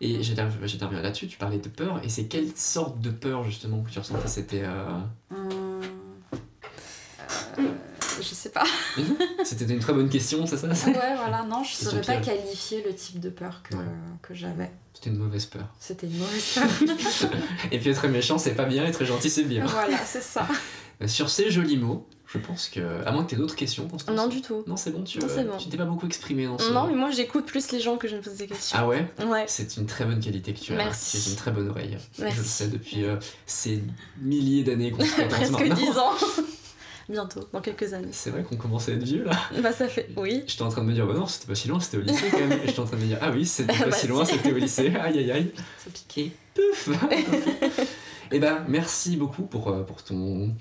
Et 0.00 0.22
j'étais 0.22 0.42
revenu 0.42 1.00
là-dessus, 1.00 1.28
tu 1.28 1.38
parlais 1.38 1.58
de 1.58 1.68
peur, 1.68 2.00
et 2.02 2.08
c'est 2.08 2.24
quelle 2.24 2.48
sorte 2.56 3.00
de 3.00 3.10
peur 3.10 3.44
justement 3.44 3.80
que 3.82 3.90
tu 3.90 3.98
ressentais? 4.00 4.26
C'était 4.28 4.62
euh, 4.64 4.88
Hum, 5.30 5.48
je 8.28 8.34
sais 8.34 8.50
pas. 8.50 8.64
c'était 9.44 9.64
une 9.64 9.78
très 9.80 9.92
bonne 9.92 10.08
question, 10.08 10.46
c'est 10.46 10.56
ça 10.56 10.66
Ouais, 10.68 10.74
voilà, 11.16 11.44
non, 11.48 11.62
je 11.62 11.70
Question 11.70 11.90
saurais 11.90 12.02
pas 12.02 12.16
qualifier 12.16 12.82
le 12.86 12.94
type 12.94 13.20
de 13.20 13.30
peur 13.30 13.62
que, 13.62 13.74
Ouais. 13.76 13.84
que 14.22 14.34
j'avais. 14.34 14.70
C'était 14.94 15.10
une 15.10 15.18
mauvaise 15.18 15.46
peur. 15.46 15.66
C'était 15.78 16.06
une 16.06 16.16
mauvaise 16.18 16.54
peur. 16.54 17.30
et 17.72 17.78
puis 17.78 17.90
être 17.90 18.08
méchant 18.08 18.38
c'est 18.38 18.54
pas 18.54 18.64
bien, 18.64 18.84
être 18.84 19.04
gentil 19.04 19.30
c'est 19.30 19.44
bien. 19.44 19.64
voilà, 19.66 19.98
c'est 20.04 20.22
ça. 20.22 20.46
Sur 21.06 21.28
ces 21.28 21.50
jolis 21.50 21.76
mots, 21.76 22.06
je 22.26 22.38
pense 22.38 22.68
que. 22.70 22.80
À 23.06 23.12
moins 23.12 23.22
que 23.24 23.30
t'aies 23.30 23.36
d'autres 23.36 23.54
questions, 23.54 23.86
Constance. 23.86 24.16
Non, 24.16 24.28
du 24.28 24.40
tout. 24.40 24.64
Non, 24.66 24.76
c'est 24.78 24.90
bon, 24.90 25.02
tu 25.04 25.18
Non, 25.18 25.26
euh, 25.26 25.30
c'est 25.32 25.44
bon. 25.44 25.58
tu 25.58 25.68
t'es 25.68 25.76
pas 25.76 25.84
beaucoup 25.84 26.06
exprimé 26.06 26.46
dans 26.46 26.58
ce. 26.58 26.72
Non, 26.72 26.86
mais 26.86 26.94
moi 26.94 27.10
j'écoute 27.10 27.44
plus 27.44 27.70
les 27.72 27.80
gens 27.80 27.98
que 27.98 28.08
je 28.08 28.16
me 28.16 28.22
pose 28.22 28.34
des 28.36 28.46
questions. 28.46 28.78
Ah 28.80 28.86
ouais? 28.86 29.06
Ouais. 29.26 29.44
C'est 29.46 29.76
une 29.76 29.84
très 29.84 30.06
bonne 30.06 30.20
qualité 30.20 30.54
que 30.54 30.58
tu 30.60 30.72
as. 30.72 30.76
Merci. 30.76 31.20
Tu 31.20 31.28
as 31.28 31.30
une 31.32 31.36
très 31.36 31.50
bonne 31.50 31.68
oreille. 31.68 31.98
Merci. 32.18 32.36
Je 32.36 32.40
le 32.40 32.46
sais 32.48 32.68
depuis 32.68 33.04
euh, 33.04 33.16
ces 33.44 33.82
milliers 34.22 34.64
d'années 34.64 34.90
qu'on 34.90 35.04
se 35.04 35.20
Presque. 35.28 35.62
10 35.74 35.98
ans. 35.98 36.12
Bientôt, 37.08 37.48
dans 37.52 37.60
quelques 37.60 37.92
années. 37.92 38.08
C'est 38.10 38.30
vrai 38.30 38.42
qu'on 38.42 38.56
commençait 38.56 38.92
à 38.92 38.94
être 38.96 39.04
vieux 39.04 39.24
là. 39.24 39.38
Bah 39.62 39.72
ça 39.72 39.88
fait. 39.88 40.08
Oui. 40.16 40.42
J'étais 40.46 40.62
en 40.62 40.68
train 40.68 40.82
de 40.82 40.88
me 40.88 40.92
dire, 40.92 41.06
bah 41.06 41.14
non, 41.14 41.26
c'était 41.26 41.46
pas 41.46 41.54
si 41.54 41.68
loin, 41.68 41.78
c'était 41.78 41.98
au 41.98 42.00
lycée 42.00 42.26
quand 42.30 42.40
même. 42.40 42.52
Et 42.52 42.66
j'étais 42.66 42.80
en 42.80 42.84
train 42.84 42.96
de 42.96 43.02
me 43.02 43.06
dire, 43.06 43.18
ah 43.20 43.30
oui, 43.30 43.46
c'était 43.46 43.72
pas 43.72 43.86
Bah 43.86 43.96
si 43.96 44.08
loin, 44.08 44.24
c'était 44.24 44.52
au 44.52 44.56
lycée. 44.56 44.92
Aïe 45.00 45.18
aïe 45.18 45.30
aïe. 45.30 45.52
Ça 45.78 45.90
pique. 45.92 46.32
Pouf 46.54 46.88
Et 48.32 48.40
ben, 48.40 48.64
merci 48.66 49.16
beaucoup 49.16 49.42
pour, 49.42 49.68
euh, 49.68 49.82
pour 49.84 50.02
ton, 50.02 50.52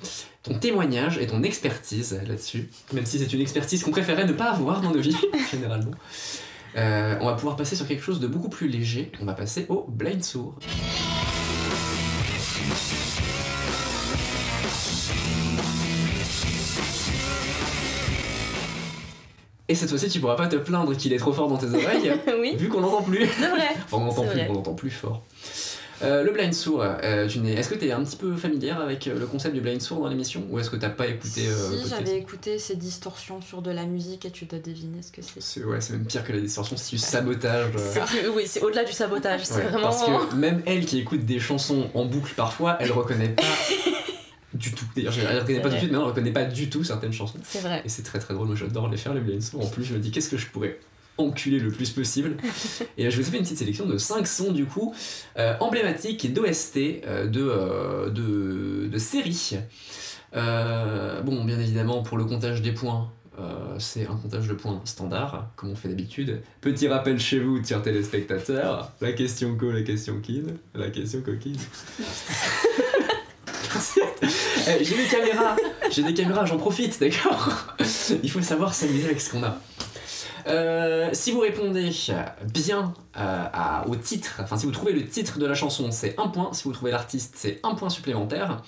ton 0.44 0.60
témoignage 0.60 1.18
et 1.18 1.26
ton 1.26 1.42
expertise 1.42 2.20
là-dessus. 2.28 2.70
Même 2.94 3.06
si 3.06 3.18
c'est 3.18 3.34
une 3.34 3.42
expertise 3.42 3.84
qu'on 3.84 3.92
préférait 3.92 4.26
ne 4.26 4.34
pas 4.34 4.52
avoir 4.52 4.82
dans 4.82 4.92
nos 4.92 5.00
vies, 5.02 5.18
généralement. 5.52 5.92
Euh, 6.78 7.16
on 7.22 7.26
va 7.26 7.34
pouvoir 7.34 7.56
passer 7.56 7.76
sur 7.76 7.88
quelque 7.88 8.04
chose 8.04 8.20
de 8.20 8.28
beaucoup 8.28 8.50
plus 8.50 8.68
léger. 8.68 9.12
On 9.22 9.26
va 9.26 9.34
passer 9.34 9.66
au 9.70 9.86
blind 9.88 10.24
sourd. 10.24 10.60
Et 19.68 19.76
cette 19.76 19.90
fois-ci, 19.90 20.10
tu 20.10 20.20
pourras 20.20 20.36
pas 20.36 20.48
te 20.48 20.56
plaindre 20.58 20.96
qu'il 20.96 21.12
est 21.14 21.18
trop 21.18 21.34
fort 21.34 21.48
dans 21.48 21.58
tes 21.58 21.68
oreilles, 21.68 22.12
oui, 22.40 22.56
vu 22.56 22.70
qu'on 22.70 22.82
n'entend 22.82 23.02
plus. 23.02 23.26
c'est 23.38 23.48
vrai. 23.48 23.70
Enfin, 23.86 23.98
on 24.04 24.08
entend 24.10 24.24
C'est 24.24 24.30
plus, 24.30 24.40
vrai. 24.42 24.48
on 24.52 24.56
entend 24.58 24.74
plus 24.76 24.92
fort. 24.92 25.24
Euh, 26.04 26.24
le 26.24 26.32
blind 26.34 26.54
sourd, 26.54 26.84
euh, 26.84 27.26
est-ce 27.26 27.70
que 27.70 27.76
tu 27.76 27.86
es 27.88 27.92
un 27.94 28.04
petit 28.04 28.18
peu 28.18 28.36
familière 28.36 28.82
avec 28.82 29.08
euh, 29.08 29.18
le 29.18 29.26
concept 29.26 29.56
du 29.56 29.62
blind 29.62 29.82
sourd 29.82 30.02
dans 30.02 30.10
l'émission? 30.10 30.44
Ou 30.52 30.60
est-ce 30.60 30.70
que 30.70 30.76
t'as 30.76 30.90
pas 30.90 31.08
écouté 31.08 31.48
euh, 31.48 31.82
si 31.84 31.90
j'avais 31.90 32.18
écouté 32.18 32.60
ces 32.60 32.76
distorsions 32.76 33.42
sur 33.42 33.62
de 33.62 33.72
la 33.72 33.86
musique 33.86 34.26
et 34.26 34.30
tu 34.30 34.44
dois 34.44 34.60
deviner 34.60 35.02
ce 35.02 35.12
que 35.14 35.22
c'est. 35.22 35.40
C'est 35.42 35.64
ouais, 35.64 35.80
c'est 35.80 35.94
même 35.94 36.06
pire 36.06 36.26
que 36.26 36.34
la 36.34 36.42
distorsion, 36.42 36.76
c'est 36.76 36.90
du 36.92 36.98
sabotage. 36.98 37.72
plus- 37.72 38.28
Oui, 38.36 38.44
c'est 38.46 38.62
au-delà 38.62 38.84
du 38.84 38.92
sabotage. 38.92 39.42
C'est 39.46 39.56
Ouais, 39.56 39.62
vraiment. 39.64 39.84
Parce 39.88 40.04
que 40.04 40.36
même 40.36 40.62
elle 40.66 40.86
qui 40.86 41.00
écoute 41.00 41.26
des 41.26 41.40
chansons 41.40 41.90
en 41.94 42.04
boucle 42.04 42.34
parfois, 42.36 42.76
elle 42.82 42.92
reconnaît 42.92 43.30
pas 43.30 43.44
du 44.56 44.72
tout. 44.72 44.86
D'ailleurs, 44.96 45.12
je- 45.14 45.22
elle 45.22 45.40
reconnaît 45.40 45.56
C'est 45.58 45.62
pas 45.62 45.70
tout 45.70 45.76
de 45.76 45.80
suite, 45.80 45.92
elle 45.92 45.98
reconnaît 46.00 46.32
pas 46.32 46.46
du 46.46 46.70
tout 46.70 46.84
certaines 46.84 47.14
chansons. 47.14 47.38
C'est 47.44 47.60
vrai. 47.62 47.82
Et 47.86 47.90
c'est 47.90 48.04
très 48.04 48.20
très 48.20 48.34
drôle, 48.34 48.48
moi 48.48 48.56
j'adore 48.56 48.90
les 48.90 48.98
faire 48.98 49.14
les 49.14 49.42
sourds. 49.42 49.66
En 49.66 49.70
plus, 49.70 49.84
je 49.84 49.94
me 49.94 50.00
dis 50.00 50.12
qu'est-ce 50.12 50.30
que 50.30 50.38
je 50.38 50.48
pourrais 50.48 50.80
enculer 51.18 51.60
le 51.60 51.70
plus 51.70 51.92
possible. 51.92 52.36
et 52.98 53.06
euh, 53.08 53.10
je 53.10 53.22
vous 53.22 53.28
ai 53.28 53.32
fait 53.32 53.38
une 53.38 53.44
petite 53.44 53.58
sélection 53.60 53.86
de 53.86 53.98
5 53.98 54.28
sons 54.28 54.52
du 54.52 54.66
coup 54.66 54.94
euh, 55.38 55.56
emblématiques 55.62 56.26
et 56.26 56.28
d'OST 56.30 56.78
euh, 57.08 57.28
de, 57.28 57.42
euh, 57.42 58.10
de, 58.10 58.88
de 58.92 58.98
séries. 58.98 59.58
Bon, 60.34 61.46
bien 61.46 61.60
évidemment, 61.60 62.04
pour 62.04 62.18
le 62.18 62.26
comptage 62.26 62.62
des 62.62 62.74
points, 62.74 63.10
c'est 63.80 64.06
un 64.08 64.16
comptage 64.16 64.48
de 64.48 64.54
points 64.54 64.82
standard, 64.86 65.50
comme 65.56 65.70
on 65.70 65.76
fait 65.76 65.88
d'habitude. 65.90 66.42
Petit 66.62 66.88
rappel 66.90 67.20
chez 67.20 67.40
vous, 67.40 67.64
chers 67.64 67.82
téléspectateurs, 67.82 68.92
la 69.02 69.14
question 69.14 69.56
co, 69.56 69.72
la 69.72 69.82
question 69.84 70.20
kid, 70.22 70.56
la 70.74 70.90
question 70.90 71.22
coquine. 71.22 71.56
Eh, 74.68 74.84
j'ai 74.84 74.96
des 74.96 75.06
caméras, 75.06 75.56
j'ai 75.92 76.02
des 76.02 76.14
caméras, 76.14 76.46
j'en 76.46 76.58
profite, 76.58 77.00
d'accord 77.00 77.76
Il 78.24 78.32
faut 78.32 78.42
savoir 78.42 78.74
s'amuser 78.74 79.06
avec 79.06 79.22
ce 79.22 79.32
qu'on 79.32 79.44
a. 79.44 79.60
Euh, 80.48 81.10
si 81.14 81.32
vous 81.32 81.40
répondez 81.40 81.92
bien 82.54 82.94
euh, 83.18 83.46
au 83.88 83.96
titre, 83.96 84.40
enfin 84.44 84.58
si 84.58 84.66
vous 84.66 84.72
trouvez 84.72 84.94
le 84.94 85.06
titre 85.06 85.40
de 85.40 85.46
la 85.46 85.56
chanson, 85.56 85.92
c'est 85.92 86.16
un 86.20 86.28
point. 86.28 86.54
Si 86.54 86.64
vous 86.64 86.72
trouvez 86.72 86.92
l'artiste, 86.92 87.36
c'est 87.38 87.60
un 87.64 87.76
point 87.76 87.90
supplémentaire. 87.90 88.62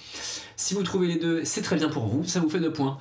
Si 0.55 0.73
vous 0.73 0.83
trouvez 0.83 1.07
les 1.07 1.17
deux, 1.17 1.43
c'est 1.43 1.61
très 1.61 1.75
bien 1.75 1.89
pour 1.89 2.07
vous, 2.07 2.23
ça 2.23 2.39
vous 2.39 2.49
fait 2.49 2.59
deux 2.59 2.73
points. 2.73 2.97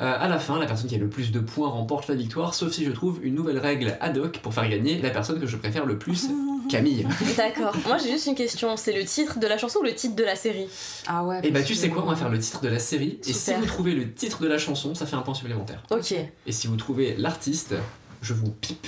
Euh, 0.00 0.16
à 0.18 0.28
la 0.28 0.38
fin, 0.38 0.58
la 0.58 0.66
personne 0.66 0.88
qui 0.88 0.94
a 0.94 0.98
le 0.98 1.08
plus 1.08 1.30
de 1.30 1.40
points 1.40 1.68
remporte 1.68 2.08
la 2.08 2.14
victoire, 2.14 2.54
sauf 2.54 2.72
si 2.72 2.84
je 2.84 2.90
trouve 2.90 3.20
une 3.22 3.34
nouvelle 3.34 3.58
règle 3.58 3.98
ad 4.00 4.16
hoc 4.16 4.38
pour 4.38 4.54
faire 4.54 4.68
gagner 4.68 5.00
la 5.00 5.10
personne 5.10 5.38
que 5.38 5.46
je 5.46 5.56
préfère 5.56 5.84
le 5.84 5.98
plus, 5.98 6.28
Camille. 6.70 7.06
D'accord. 7.36 7.74
Moi 7.86 7.98
j'ai 7.98 8.10
juste 8.10 8.26
une 8.26 8.34
question. 8.34 8.76
C'est 8.76 8.92
le 8.92 9.04
titre 9.04 9.38
de 9.38 9.46
la 9.46 9.58
chanson 9.58 9.80
ou 9.80 9.82
le 9.82 9.94
titre 9.94 10.14
de 10.16 10.24
la 10.24 10.36
série 10.36 10.66
Ah 11.06 11.24
ouais. 11.24 11.40
Et 11.42 11.50
bah 11.50 11.58
parce 11.60 11.66
tu 11.66 11.74
que- 11.74 11.78
sais 11.78 11.88
quoi, 11.88 12.02
on 12.04 12.08
va 12.10 12.16
faire 12.16 12.28
le 12.30 12.38
titre 12.38 12.60
de 12.60 12.68
la 12.68 12.78
série, 12.78 13.18
et 13.26 13.32
si 13.32 13.52
vous 13.54 13.66
trouvez 13.66 13.92
le 13.92 14.12
titre 14.12 14.40
de 14.42 14.48
la 14.48 14.58
chanson, 14.58 14.94
ça 14.94 15.06
fait 15.06 15.16
un 15.16 15.22
point 15.22 15.34
supplémentaire. 15.34 15.82
Ok. 15.90 16.12
Et 16.46 16.52
si 16.52 16.66
vous 16.66 16.76
trouvez 16.76 17.16
l'artiste, 17.16 17.74
je 18.22 18.34
vous 18.34 18.50
pipe. 18.50 18.86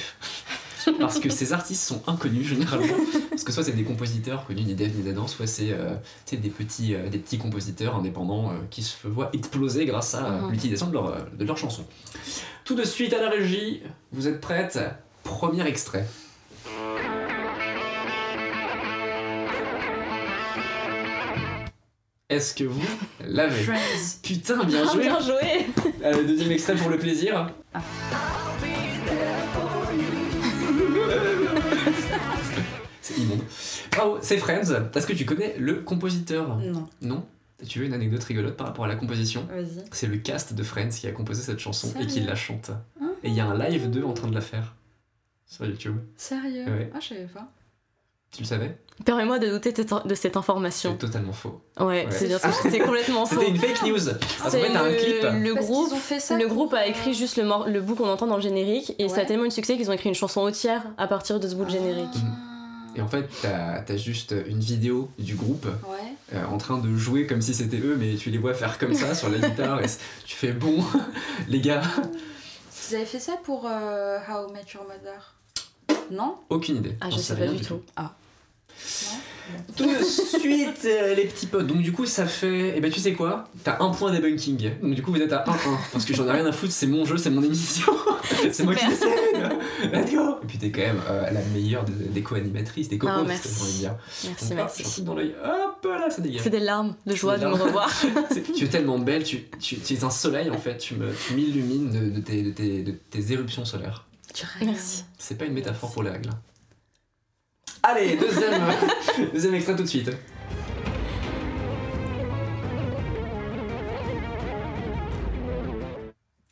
Parce 0.99 1.21
que 1.21 1.31
ces 1.31 1.53
artistes 1.53 1.85
sont 1.85 2.03
inconnus 2.09 2.45
généralement. 2.49 2.97
Parce 3.31 3.45
que 3.45 3.53
soit 3.53 3.63
c'est 3.63 3.71
des 3.73 3.85
compositeurs 3.85 4.45
connus 4.47 4.65
ni 4.65 4.75
Dave 4.75 4.91
ni 4.97 5.03
d'Adam, 5.05 5.29
soit 5.29 5.47
c'est 5.47 5.71
euh, 5.71 5.95
des, 6.33 6.49
petits, 6.49 6.95
euh, 6.97 7.09
des 7.09 7.19
petits 7.19 7.39
compositeurs 7.39 7.95
indépendants 7.95 8.51
euh, 8.51 8.55
qui 8.69 8.83
se 8.83 9.07
voient 9.07 9.31
exploser 9.33 9.85
grâce 9.87 10.15
à 10.17 10.25
euh, 10.27 10.41
Mhm. 10.43 10.51
l'utilisation 10.51 10.89
de, 10.89 10.93
leur, 10.95 11.07
euh, 11.07 11.19
de 11.39 11.45
leurs 11.45 11.57
chansons. 11.57 11.85
Tout 12.65 12.75
de 12.75 12.85
suite 12.85 13.13
à 13.15 13.21
la 13.21 13.31
régie, 13.31 13.81
vous 14.11 14.27
êtes 14.27 14.41
prêtes? 14.41 14.79
Premier 15.23 15.65
extrait. 15.69 16.05
Est-ce 22.33 22.55
que 22.55 22.65
vous 22.65 22.81
l'avez 23.27 23.63
Friends. 23.63 24.19
Putain, 24.23 24.65
bien 24.65 24.91
joué 24.91 25.03
bien 25.03 25.21
joué 25.21 25.67
Euh, 26.03 26.25
Deuxième 26.27 26.51
extrait 26.53 26.75
pour 26.77 26.89
le 26.89 26.99
plaisir. 26.99 27.51
C'est 33.03 33.19
immonde. 33.19 33.43
Bravo, 33.91 34.19
c'est 34.23 34.39
Friends. 34.39 34.73
Est-ce 34.95 35.07
que 35.07 35.13
tu 35.13 35.25
connais 35.25 35.57
le 35.59 35.81
compositeur 35.81 36.57
Non, 36.59 36.89
Non 37.03 37.27
Tu 37.67 37.81
veux 37.81 37.85
une 37.87 37.93
anecdote 37.95 38.23
rigolote 38.25 38.57
par 38.57 38.69
rapport 38.69 38.85
à 38.85 38.89
la 38.89 38.95
composition 38.97 39.47
vas-y. 39.51 39.85
C'est 39.91 40.07
le 40.07 40.17
cast 40.19 40.55
de 40.55 40.63
Friends 40.63 40.89
qui 40.91 41.07
a 41.09 41.13
composé 41.13 41.43
cette 41.43 41.59
chanson 41.59 41.93
et 42.01 42.07
qui 42.07 42.21
la 42.21 42.35
chante. 42.37 42.71
Ah. 43.01 43.05
Et 43.25 43.29
il 43.29 43.35
y 43.35 43.41
a 43.41 43.47
un 43.47 43.59
live 43.59 43.91
d'eux 43.91 44.05
en 44.05 44.13
train 44.15 44.29
de 44.29 44.35
la 44.35 44.41
faire 44.41 44.75
sur 45.47 45.67
YouTube. 45.67 45.97
Sérieux 46.17 46.65
Ouais. 46.65 46.91
Ah, 46.95 46.99
je 47.01 47.09
savais 47.09 47.27
pas. 47.27 47.51
Tu 48.33 48.43
le 48.43 48.47
savais 48.47 48.77
Permets-moi 49.05 49.39
de 49.39 49.49
douter 49.49 49.73
de 49.73 50.15
cette 50.15 50.37
information. 50.37 50.93
C'est 50.93 51.07
totalement 51.07 51.33
faux. 51.33 51.61
Ouais, 51.79 51.87
Ouais. 51.87 52.07
c'est 52.11 52.29
bien, 52.29 52.39
c'est 52.39 52.71
c'est 52.71 52.79
complètement 52.79 53.27
faux. 53.27 53.39
C'était 53.41 53.51
une 53.51 53.57
fake 53.59 53.83
news. 53.83 53.99
Qu'en 53.99 54.51
C'est 54.51 54.61
fait, 54.61 54.73
t'as 54.73 54.83
un 54.85 54.89
le- 54.91 54.97
clip. 54.97 55.23
Le 55.23 55.55
groupe, 55.55 55.93
fait 55.95 56.21
ça 56.21 56.39
le 56.39 56.47
groupe 56.47 56.73
a 56.75 56.87
écrit 56.87 57.13
juste 57.15 57.37
le, 57.37 57.45
le 57.71 57.81
bout 57.81 57.95
qu'on 57.95 58.09
entend 58.09 58.27
dans 58.27 58.37
le 58.37 58.43
générique 58.43 58.95
et 58.99 59.09
ça 59.09 59.17
a 59.17 59.19
Ouais. 59.21 59.27
tellement 59.27 59.45
eu 59.45 59.49
de 59.49 59.53
succès 59.53 59.77
qu'ils 59.77 59.91
ont 59.91 59.93
écrit 59.93 60.09
une 60.09 60.15
chanson 60.15 60.41
entière 60.43 60.83
à 60.99 61.07
partir 61.07 61.41
de 61.41 61.49
ce 61.49 61.55
bout 61.55 61.65
de 61.65 61.71
générique. 61.71 62.15
Et 62.95 63.01
en 63.01 63.09
fait, 63.09 63.27
t'as 63.43 63.83
as 63.89 63.97
juste 63.97 64.35
une 64.47 64.61
vidéo 64.61 65.11
du 65.19 65.35
groupe 65.35 65.65
Ouais. 65.67 65.99
euh, 66.35 66.45
en 66.47 66.59
train 66.59 66.79
de 66.79 66.95
jouer 66.97 67.27
comme 67.27 67.41
si 67.43 67.55
c'était 67.55 67.79
eux, 67.79 67.97
mais 67.99 68.15
tu 68.17 68.31
les 68.31 68.39
vois 68.39 68.55
faire 68.55 68.79
comme 68.79 68.95
ça 68.95 69.15
sur 69.15 69.29
la 69.31 69.39
guitare 69.39 69.83
et 69.83 69.87
tu 70.27 70.37
fais 70.37 70.53
bon, 70.53 70.77
les 71.49 71.61
gars. 71.61 71.81
Vous 72.89 72.95
avez 72.95 73.07
fait 73.07 73.19
ça 73.21 73.33
pour 73.43 73.67
euh, 73.67 74.19
How 74.19 74.49
I 74.49 74.53
Met 74.53 74.65
Your 74.75 74.85
Mother? 74.85 75.35
Non? 76.11 76.37
Aucune 76.51 76.77
idée. 76.77 76.97
Ah, 77.01 77.09
je 77.11 77.17
sais 77.17 77.35
pas 77.37 77.47
du 77.47 77.61
tout. 77.61 77.81
Non 77.99 78.09
Tout 79.77 79.85
de 79.87 80.03
suite, 80.05 80.85
euh, 80.87 81.15
les 81.15 81.25
petits 81.25 81.47
potes. 81.47 81.67
Donc, 81.67 81.83
du 81.83 81.93
coup, 81.93 82.07
ça 82.07 82.27
fait. 82.27 82.75
Eh 82.77 82.81
ben, 82.81 82.91
tu 82.91 83.01
sais 83.01 83.13
quoi? 83.13 83.45
T'as 83.65 83.83
un 83.83 83.91
point 83.91 84.13
débunking. 84.13 84.71
Donc, 84.81 84.95
du 84.95 85.03
coup, 85.03 85.11
vous 85.13 85.21
êtes 85.21 85.33
à 85.33 85.45
1-1. 85.45 85.57
Parce 85.93 86.05
que 86.05 86.15
j'en 86.15 86.27
ai 86.29 86.31
rien 86.33 86.47
à 86.47 86.53
foutre, 86.53 86.73
c'est 86.73 86.87
mon 86.87 87.05
jeu, 87.05 87.17
c'est 87.17 87.29
mon 87.31 87.43
émission. 87.43 87.93
c'est 88.53 88.63
moi 88.63 88.75
qui 88.75 88.87
décide. 88.87 89.09
Let's 89.93 90.13
go 90.15 90.37
Et 90.43 90.47
puis, 90.47 90.59
t'es 90.59 90.71
quand 90.71 90.81
même 90.83 91.01
euh, 91.11 91.31
la 91.31 91.41
meilleure 91.55 91.85
des, 91.85 91.93
des 91.93 92.23
co-animatrices, 92.23 92.89
des 92.89 92.99
co-hosts, 92.99 93.27
merci. 93.27 93.49
j'ai 93.49 93.61
envie 93.63 93.73
de 93.73 93.79
dire. 93.79 93.95
Merci, 94.25 94.47
hop, 94.53 94.57
merci. 94.57 95.03
dans 95.03 95.15
l'œil. 95.15 95.35
Hop 95.45 95.85
là, 95.85 96.09
ça 96.11 96.23
dégage. 96.23 96.41
C'est 96.43 96.51
des 96.51 96.61
larmes 96.61 96.95
de 97.05 97.15
joie 97.15 97.37
de 97.37 97.47
me 97.47 97.53
revoir. 97.55 97.91
Tu 98.57 98.65
es 98.65 98.69
tellement 98.69 98.99
belle, 98.99 99.25
tu, 99.25 99.45
tu, 99.61 99.77
tu 99.79 99.95
es 99.95 100.05
un 100.05 100.11
soleil 100.11 100.51
en 100.51 100.59
fait, 100.59 100.79
tu 100.79 100.95
me- 100.95 101.13
tu 101.27 101.35
m'illumines 101.35 101.91
de, 101.91 102.11
de 102.17 102.21
tes, 102.21 102.43
de, 102.43 102.51
tes, 102.51 102.83
de 102.83 102.93
tes 102.93 103.33
éruptions 103.33 103.65
solaires. 103.65 104.07
Tu 104.33 104.45
rêves. 104.47 104.69
Merci. 104.69 105.05
C'est 105.19 105.37
pas 105.37 105.45
une 105.47 105.53
métaphore 105.55 105.93
pour 105.93 106.03
les 106.03 106.11
règles. 106.11 106.31
Allez, 107.83 108.17
deuxième, 108.17 108.63
deuxième 109.33 109.55
extrait 109.55 109.77
tout 109.77 109.83
de 109.83 109.89
suite. 109.89 110.11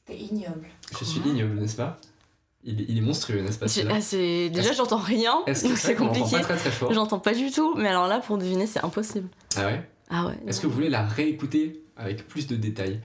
T'es 0.07 0.17
ignoble. 0.17 0.67
Je 0.99 1.05
suis 1.05 1.21
ignoble, 1.21 1.55
n'est-ce 1.61 1.77
pas? 1.77 1.99
Il, 2.65 2.81
est- 2.81 2.85
il 2.89 2.99
est 2.99 3.03
monstrueux, 3.03 3.41
n'est-ce 3.41 3.59
pas 3.59 3.69
celui-là? 3.69 3.95
ah, 3.97 4.01
c'est- 4.01 4.51
Déjà, 4.51 4.73
j'entends 4.73 4.99
rien, 4.99 5.43
Est-ce 5.47 5.63
que 5.63 5.69
donc 5.69 5.79
c'est 5.79 5.95
compliqué. 5.95 6.31
pas 6.33 6.41
très 6.41 6.57
très 6.57 6.71
fort? 6.71 6.93
J'entends 6.93 7.19
pas 7.19 7.33
du 7.35 7.51
tout, 7.51 7.75
mais 7.77 7.89
alors 7.89 8.07
là, 8.07 8.21
pour 8.21 8.37
deviner, 8.37 8.67
c'est 8.67 8.85
impossible. 8.85 9.29
Ah 9.57 9.67
ouais? 9.67 9.83
Ah 10.11 10.27
ouais. 10.27 10.35
Est-ce 10.47 10.61
que 10.61 10.67
vous 10.67 10.75
voulez 10.75 10.91
la 10.91 11.03
réécouter 11.07 11.83
avec 11.97 12.27
plus 12.29 12.47
de 12.47 12.57
détails? 12.57 13.01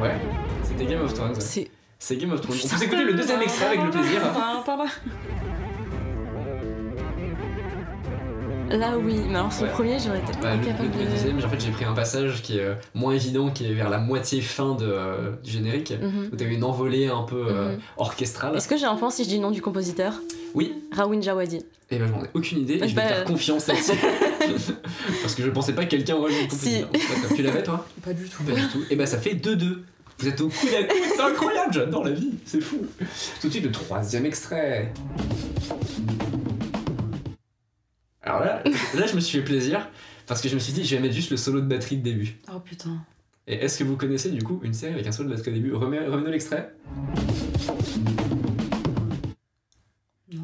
Ouais, 0.00 0.14
c'était 0.64 0.86
Game 0.86 1.02
of 1.02 1.12
Thrones. 1.14 1.34
C'est. 1.40 1.70
C'est 1.98 2.16
Game 2.16 2.32
of 2.32 2.40
Thrones. 2.40 2.56
On 2.64 2.68
peut 2.78 2.84
écouter 2.84 3.04
le 3.04 3.14
deuxième 3.14 3.42
extrait 3.42 3.66
avec 3.66 3.82
le 3.82 3.90
plaisir. 3.90 4.20
Là, 8.68 8.98
oui, 8.98 9.14
mais 9.28 9.36
alors, 9.36 9.52
ce 9.52 9.62
Ouais. 9.62 9.70
premier, 9.70 9.96
j'aurais 10.00 10.18
été 10.18 10.32
Bah, 10.42 10.54
le, 10.56 10.60
incapable 10.60 10.88
le- 10.92 10.98
le 10.98 11.04
de. 11.06 11.10
deuxième, 11.12 11.36
en 11.38 11.48
fait, 11.48 11.60
j'ai 11.60 11.70
pris 11.70 11.84
un 11.84 11.92
passage 11.92 12.42
qui 12.42 12.58
est 12.58 12.62
euh, 12.64 12.74
moins 12.94 13.12
évident, 13.14 13.48
qui 13.50 13.64
est 13.64 13.72
vers 13.72 13.88
la 13.88 13.98
moitié 13.98 14.40
fin 14.40 14.74
de, 14.74 14.84
euh, 14.84 15.30
du 15.44 15.52
générique, 15.52 15.92
Mhm. 16.02 16.30
où 16.32 16.36
t'as 16.36 16.46
une 16.46 16.64
envolée 16.64 17.06
un 17.06 17.22
peu 17.22 17.46
euh, 17.48 17.74
Mhm. 17.74 17.78
orchestrale. 17.96 18.56
Est-ce 18.56 18.66
que 18.66 18.76
j'ai 18.76 18.86
un 18.86 18.96
point 18.96 19.10
si 19.10 19.22
je 19.22 19.28
dis 19.28 19.36
le 19.36 19.42
nom 19.42 19.52
du 19.52 19.62
compositeur? 19.62 20.14
Oui, 20.54 20.74
Rawin 20.92 21.20
Djawadi. 21.22 21.60
et 21.92 21.98
ben 21.98 22.08
j'en 22.12 22.24
ai 22.24 22.28
aucune 22.34 22.58
idée, 22.58 22.74
et 22.82 22.88
je 22.88 22.94
vais 22.94 22.94
Bah, 22.96 23.02
te 23.02 23.08
faire 23.08 23.18
euh. 23.20 23.24
confiance 23.24 23.68
là-dessus. 23.68 23.92
Parce 25.22 25.36
que 25.36 25.44
je 25.44 25.50
pensais 25.50 25.72
pas 25.72 25.84
que 25.84 25.90
quelqu'un 25.90 26.16
aurait 26.16 26.32
le 26.32 26.42
compositeur. 26.48 26.88
D'accord. 26.92 27.36
Tu 27.36 27.42
l'avais 27.44 27.62
toi? 27.62 27.86
Pas 28.04 28.12
du 28.12 28.24
tout. 28.28 28.42
Pas 28.42 28.52
du 28.52 28.66
tout. 28.66 28.82
Et 28.90 28.96
bah 28.96 29.06
ça 29.06 29.18
fait 29.18 29.34
2-2. 29.34 29.84
Vous 30.18 30.28
êtes 30.28 30.40
au 30.40 30.48
coude 30.48 30.70
à 30.78 30.82
coude, 30.84 30.96
c'est 31.14 31.20
incroyable, 31.20 31.72
j'adore 31.74 32.04
la 32.04 32.12
vie, 32.12 32.32
c'est 32.46 32.60
fou. 32.60 32.86
Tout 33.40 33.48
de 33.48 33.52
suite, 33.52 33.64
le 33.64 33.70
troisième 33.72 34.24
extrait. 34.24 34.92
Alors 38.22 38.40
là, 38.40 38.62
là, 38.94 39.06
je 39.06 39.14
me 39.14 39.20
suis 39.20 39.38
fait 39.38 39.44
plaisir 39.44 39.88
parce 40.26 40.40
que 40.40 40.48
je 40.48 40.54
me 40.54 40.60
suis 40.60 40.72
dit, 40.72 40.84
je 40.84 40.96
vais 40.96 41.02
mettre 41.02 41.14
juste 41.14 41.30
le 41.30 41.36
solo 41.36 41.60
de 41.60 41.66
batterie 41.66 41.98
de 41.98 42.02
début. 42.02 42.36
Oh 42.52 42.58
putain. 42.60 42.98
Et 43.46 43.54
est-ce 43.56 43.78
que 43.78 43.84
vous 43.84 43.96
connaissez 43.96 44.30
du 44.30 44.42
coup 44.42 44.58
une 44.64 44.74
série 44.74 44.94
avec 44.94 45.06
un 45.06 45.12
solo 45.12 45.28
de 45.30 45.34
batterie 45.34 45.50
au 45.52 45.54
début? 45.54 45.72
Remets- 45.74 46.06
Remets-nous 46.08 46.32
l'extrait. 46.32 46.72
Non. 50.32 50.42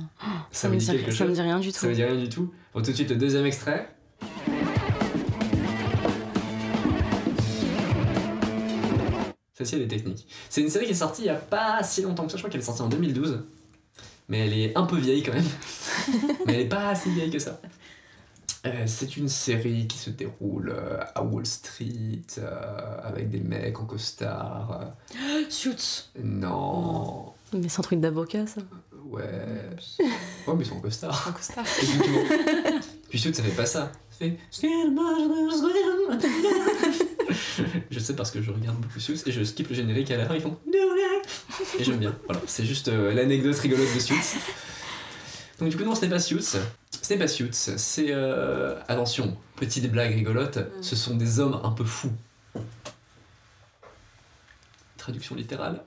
Ça 0.52 0.68
me 0.68 0.74
me 0.74 0.78
dit 0.78 0.86
dit- 0.86 1.12
ça 1.16 1.24
me 1.24 1.32
dit 1.32 1.40
rien 1.40 1.58
du 1.58 1.70
Ça 1.72 1.80
tout. 1.80 1.86
veut 1.86 1.94
dire 1.94 2.06
rien 2.06 2.20
du 2.20 2.28
tout. 2.28 2.52
Bon, 2.74 2.80
tout 2.82 2.90
de 2.90 2.96
suite, 2.96 3.10
le 3.10 3.16
deuxième 3.16 3.46
extrait. 3.46 3.88
Celle-ci, 9.64 9.76
elle 9.76 9.82
est 9.82 9.88
technique. 9.88 10.26
C'est 10.50 10.60
une 10.60 10.70
série 10.70 10.86
qui 10.86 10.90
est 10.90 10.94
sortie 10.94 11.22
il 11.22 11.26
y 11.26 11.30
a 11.30 11.34
pas 11.34 11.82
si 11.84 12.02
longtemps 12.02 12.24
que 12.24 12.32
ça. 12.32 12.36
Je 12.36 12.42
crois 12.42 12.50
qu'elle 12.50 12.60
est 12.60 12.64
sortie 12.64 12.82
en 12.82 12.88
2012. 12.88 13.44
Mais 14.28 14.46
elle 14.46 14.58
est 14.58 14.76
un 14.76 14.84
peu 14.84 14.96
vieille 14.96 15.22
quand 15.22 15.34
même. 15.34 15.44
Mais 16.46 16.54
elle 16.54 16.60
est 16.62 16.68
pas 16.68 16.94
si 16.94 17.10
vieille 17.10 17.30
que 17.30 17.38
ça. 17.38 17.60
Euh, 18.64 18.84
c'est 18.86 19.16
une 19.16 19.28
série 19.28 19.86
qui 19.86 19.98
se 19.98 20.10
déroule 20.10 20.72
euh, 20.74 20.98
à 21.14 21.22
Wall 21.22 21.46
Street 21.46 22.22
euh, 22.38 22.96
avec 23.02 23.30
des 23.30 23.40
mecs 23.40 23.78
en 23.78 23.84
costard. 23.84 24.94
Suits. 25.48 26.10
Non. 26.22 27.32
Mais 27.52 27.68
c'est 27.68 27.80
un 27.80 27.82
truc 27.82 28.00
d'avocat, 28.00 28.46
ça. 28.46 28.60
Ouais. 29.04 29.22
Ouais, 29.98 30.54
mais 30.56 30.64
ils 30.64 30.66
sont 30.66 30.76
en 30.76 30.80
costard. 30.80 31.28
Un 31.28 31.32
costard. 31.32 31.64
Puis 33.10 33.18
Suits, 33.18 33.34
ça 33.34 33.42
fait 33.42 33.50
pas 33.50 33.66
ça. 33.66 33.92
Ça 34.10 34.18
fait. 34.18 34.38
Je 37.90 37.98
sais 37.98 38.14
parce 38.16 38.30
que 38.30 38.42
je 38.42 38.50
regarde 38.50 38.76
beaucoup 38.78 39.00
Suits 39.00 39.22
et 39.26 39.32
je 39.32 39.42
skip 39.44 39.68
le 39.68 39.74
générique 39.74 40.10
à 40.10 40.16
la 40.16 40.26
fin, 40.26 40.34
ils 40.34 40.40
font. 40.40 40.58
Et 41.78 41.84
j'aime 41.84 41.98
bien. 41.98 42.16
Voilà, 42.26 42.40
c'est 42.46 42.64
juste 42.64 42.88
euh, 42.88 43.12
l'anecdote 43.14 43.56
rigolote 43.58 43.94
de 43.94 44.00
Suits. 44.00 44.16
Donc, 45.58 45.68
du 45.68 45.76
coup, 45.76 45.84
non, 45.84 45.94
ce 45.94 46.02
n'est 46.04 46.10
pas 46.10 46.18
Suits. 46.18 46.42
Ce 46.42 47.12
n'est 47.12 47.18
pas 47.18 47.28
Suits. 47.28 47.50
C'est. 47.52 48.06
euh, 48.10 48.78
Attention, 48.88 49.36
petite 49.56 49.90
blague 49.90 50.14
rigolote. 50.14 50.56
Mm. 50.58 50.82
Ce 50.82 50.96
sont 50.96 51.14
des 51.16 51.38
hommes 51.40 51.60
un 51.62 51.70
peu 51.70 51.84
fous. 51.84 52.12
Traduction 54.96 55.34
littérale. 55.34 55.82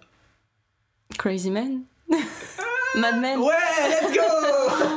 Crazy 1.18 1.52
Man 1.52 1.82
Mad 2.96 3.20
Men 3.22 3.40
Ouais, 3.40 3.54
let's 3.90 4.14
go 4.14 4.22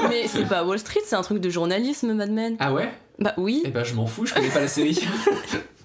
Mais 0.08 0.26
c'est 0.28 0.46
pas 0.46 0.64
Wall 0.64 0.78
Street, 0.78 1.00
c'est 1.04 1.16
un 1.16 1.22
truc 1.22 1.40
de 1.40 1.50
journalisme, 1.50 2.12
Mad 2.14 2.30
Men. 2.30 2.56
Ah 2.61 2.72
ouais? 2.72 2.92
Bah 3.18 3.34
oui. 3.37 3.62
Eh 3.64 3.70
ben, 3.70 3.84
je 3.84 3.94
m'en 3.94 4.06
fous, 4.06 4.26
je 4.26 4.34
connais 4.34 4.48
pas 4.50 4.61
la 4.61 4.68
série. 4.68 4.98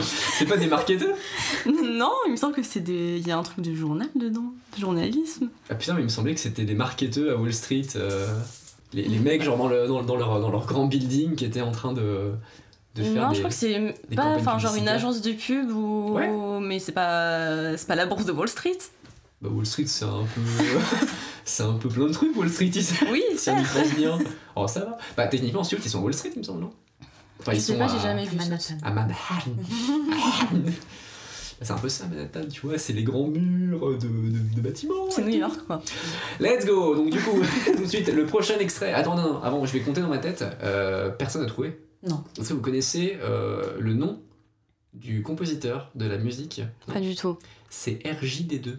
c'est 0.00 0.46
pas 0.46 0.56
des 0.56 0.66
marketeurs 0.66 1.16
Non, 1.66 2.12
il 2.26 2.32
me 2.32 2.36
semble 2.36 2.54
que 2.54 2.62
c'est 2.62 2.80
des. 2.80 3.18
Il 3.18 3.26
y 3.26 3.30
a 3.32 3.36
un 3.38 3.42
truc 3.42 3.60
de 3.64 3.74
journal 3.74 4.08
dedans. 4.14 4.52
De 4.76 4.80
journalisme. 4.80 5.48
Ah 5.68 5.74
putain, 5.74 5.94
mais 5.94 6.00
il 6.00 6.04
me 6.04 6.08
semblait 6.08 6.34
que 6.34 6.40
c'était 6.40 6.64
des 6.64 6.74
marketeurs 6.74 7.36
à 7.38 7.40
Wall 7.40 7.52
Street. 7.52 7.86
euh, 7.96 8.26
les, 8.92 9.02
les 9.02 9.18
mecs, 9.18 9.42
genre 9.42 9.56
dans, 9.56 9.68
le, 9.68 9.86
dans, 9.86 10.02
dans 10.02 10.16
leur, 10.16 10.40
dans 10.40 10.50
leur 10.50 10.66
grand 10.66 10.86
building, 10.86 11.34
qui 11.34 11.44
étaient 11.44 11.60
en 11.60 11.70
train 11.72 11.92
de, 11.92 12.32
de 12.94 13.02
faire 13.02 13.22
non, 13.24 13.28
des. 13.30 13.34
je 13.34 13.40
crois 13.40 13.50
que 13.50 13.56
c'est 13.56 13.94
pas. 14.16 14.36
Enfin, 14.36 14.58
genre 14.58 14.74
une 14.76 14.88
agence 14.88 15.20
de 15.22 15.32
pub 15.32 15.70
ou. 15.70 16.12
Ouais. 16.14 16.28
Mais 16.60 16.78
c'est 16.78 16.92
pas. 16.92 17.76
C'est 17.76 17.86
pas 17.88 17.96
la 17.96 18.06
bourse 18.06 18.24
de 18.24 18.32
Wall 18.32 18.48
Street. 18.48 18.78
Bah, 19.42 19.48
Wall 19.52 19.64
Street, 19.66 19.86
c'est 19.86 20.04
un 20.04 20.24
peu. 20.34 20.40
c'est 21.44 21.62
un 21.62 21.72
peu 21.74 21.88
plein 21.88 22.06
de 22.06 22.12
trucs, 22.12 22.36
Wall 22.36 22.50
Street, 22.50 22.66
ici. 22.66 22.94
Oui, 23.10 23.22
Si 23.32 23.38
certes. 23.38 23.64
pense 23.74 23.94
bien. 23.94 24.18
Oh, 24.54 24.66
ça 24.68 24.80
va. 24.80 24.98
Bah, 25.16 25.26
techniquement, 25.28 25.64
Suits, 25.64 25.78
ils 25.82 25.90
sont 25.90 26.00
Wall 26.00 26.12
Street, 26.14 26.30
il 26.34 26.38
me 26.40 26.44
semble, 26.44 26.60
non? 26.60 26.70
Enfin, 27.40 27.52
ils 27.54 27.60
sont 27.60 27.76
pas, 27.78 27.84
à- 27.84 27.88
j'ai 27.96 28.00
jamais 28.02 28.24
vu. 28.26 28.36
Manhattan. 28.36 28.74
À 28.82 28.90
Manhattan. 28.90 29.18
Manhattan. 29.56 30.70
c'est 31.62 31.70
un 31.72 31.78
peu 31.78 31.88
ça, 31.88 32.06
Manhattan, 32.06 32.46
tu 32.50 32.60
vois, 32.62 32.78
c'est 32.78 32.92
les 32.92 33.02
grands 33.04 33.26
murs 33.28 33.98
de, 33.98 34.06
de- 34.08 34.54
de 34.56 34.60
bâtiments. 34.60 35.10
C'est 35.10 35.22
New. 35.24 35.38
York, 35.38 35.60
quoi. 35.66 35.82
Let's 36.40 36.64
go 36.66 36.94
Donc 36.94 37.10
du 37.10 37.18
coup, 37.20 37.40
tout 37.66 37.82
de 37.82 37.86
suite, 37.86 38.08
le 38.08 38.26
prochain 38.26 38.58
extrait. 38.58 38.92
Attends, 38.92 39.16
non, 39.16 39.34
non, 39.34 39.42
avant, 39.42 39.64
je 39.66 39.72
vais 39.72 39.80
compter 39.80 40.00
dans 40.00 40.08
ma 40.08 40.18
tête. 40.18 40.44
Euh, 40.62 41.10
personne 41.10 41.42
n'a 41.42 41.48
trouvé. 41.48 41.80
Non. 42.06 42.24
Est-ce 42.38 42.48
que 42.50 42.54
vous 42.54 42.60
connaissez 42.62 43.18
euh, 43.22 43.76
le 43.78 43.92
nom 43.94 44.22
du 44.94 45.22
compositeur 45.22 45.90
de 45.94 46.06
la 46.06 46.18
musique? 46.18 46.62
Pas 46.86 47.00
du 47.00 47.14
tout. 47.14 47.38
C'est 47.68 47.98
RJD2. 48.04 48.78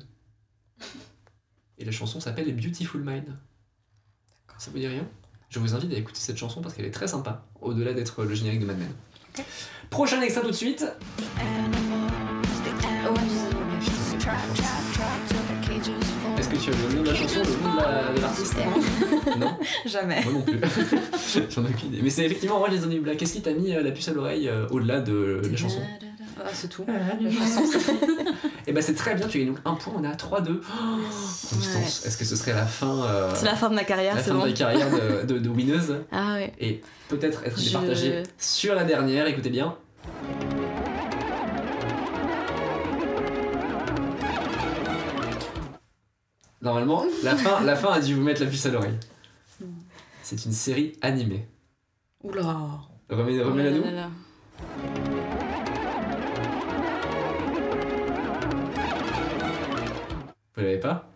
Et 1.78 1.86
la 1.86 1.92
chanson 1.92 2.20
s'appelle 2.20 2.54
Beautiful 2.56 3.02
Mind. 3.02 3.36
Ça 4.58 4.70
vous 4.72 4.78
dit 4.78 4.88
rien? 4.88 5.08
Je 5.52 5.60
vous 5.60 5.76
invite 5.76 5.94
à 5.94 5.98
écouter 5.98 6.18
cette 6.20 6.38
chanson 6.38 6.62
parce 6.62 6.74
qu'elle 6.74 6.86
est 6.86 6.92
très 6.92 7.08
sympa, 7.08 7.44
au-delà 7.62 7.92
d'être 7.94 8.24
le 8.24 8.34
générique 8.34 8.62
de 8.62 8.66
Mad 8.66 8.78
Men. 8.80 8.88
Prochain 9.90 10.22
extrait 10.22 10.42
tout 10.42 10.48
de 10.48 10.54
suite. 10.54 10.86
Est-ce 16.38 16.50
que 16.50 16.56
tu 16.56 16.70
as 16.72 16.74
le 16.90 16.96
nom 16.96 17.04
de 17.04 17.10
la 17.10 17.16
chanson, 17.16 17.40
le 17.40 17.68
nom 17.68 17.76
de 17.76 17.82
la- 17.82 18.14
de 18.14 18.22
l'artiste? 18.22 18.56
Non, 19.38 19.58
Jamais. 19.86 20.22
moi 20.24 20.34
non 20.34 20.42
plus. 20.42 20.60
J'en 21.50 21.66
ai 21.66 21.70
aucune 21.70 21.90
idée. 21.90 22.00
Mais 22.02 22.10
c'est 22.10 22.26
effectivement 22.26 22.60
the 22.80 22.88
New 22.88 23.02
Black. 23.02 23.18
Qu'est-ce 23.18 23.34
qui 23.34 23.42
t'a 23.42 23.54
mis 23.54 23.76
euh, 23.76 23.84
la 23.84 23.92
puce 23.92 24.08
à 24.08 24.14
l'oreille 24.14 24.48
euh, 24.48 24.68
au-delà 24.70 25.02
de 25.02 25.42
la 25.50 25.58
chanson? 25.58 25.82
Ah, 26.40 26.50
c'est 26.54 26.68
tout. 26.70 26.86
Et 28.68 28.72
bah 28.74 28.82
c'est 28.82 28.96
très 28.96 29.16
bien, 29.16 29.28
tu 29.28 29.40
gagnes 29.40 29.50
donc 29.50 29.60
un 29.66 29.74
point, 29.76 29.94
on 29.98 30.04
est 30.04 30.08
à 30.08 30.14
3-2. 30.16 30.60
Oh, 30.62 30.98
Constance, 31.50 32.06
est-ce 32.06 32.18
que 32.18 32.26
ce 32.26 32.36
serait 32.36 32.54
la 32.54 32.66
fin, 32.66 33.04
euh, 33.04 33.32
C'est 33.36 33.46
la 33.46 33.56
fin 33.56 33.70
de 33.70 33.76
ma 33.76 33.84
carrière, 33.84 34.16
la 34.16 34.24
c'est 34.24 34.30
fin 34.32 34.38
bon. 34.38 34.46
de 34.46 34.52
ta 34.52 34.58
carrière 34.58 34.90
de, 34.90 35.26
de, 35.34 35.40
de 35.40 35.50
winneuse 35.50 35.96
Ah 36.12 36.34
ouais. 36.36 36.54
Et 36.60 36.82
peut-être 37.10 37.44
être 37.46 37.60
Je- 37.60 37.66
départagée 37.66 38.24
sur 38.38 38.74
la 38.76 38.84
dernière, 38.84 39.28
écoutez 39.28 39.50
bien. 39.50 39.76
Normalement, 46.62 47.04
la 47.24 47.36
fin, 47.36 47.62
la 47.64 47.76
fin 47.76 47.92
a 47.94 48.00
dû 48.00 48.14
vous 48.16 48.22
mettre 48.22 48.42
la 48.44 48.48
puce 48.50 48.66
à 48.68 48.70
l'oreille. 48.70 48.98
C'est 50.22 50.46
une 50.46 50.52
série 50.52 50.94
animée. 51.02 51.48
Oula. 52.24 52.44
Remets, 53.10 53.40
Oh 53.44 53.50
remets-la 53.50 53.72
là 53.72 53.78
nous. 53.78 53.84
là 53.84 53.92
là. 53.92 54.10
Vous 60.56 60.62
l'avez 60.64 60.80
pas 60.80 61.10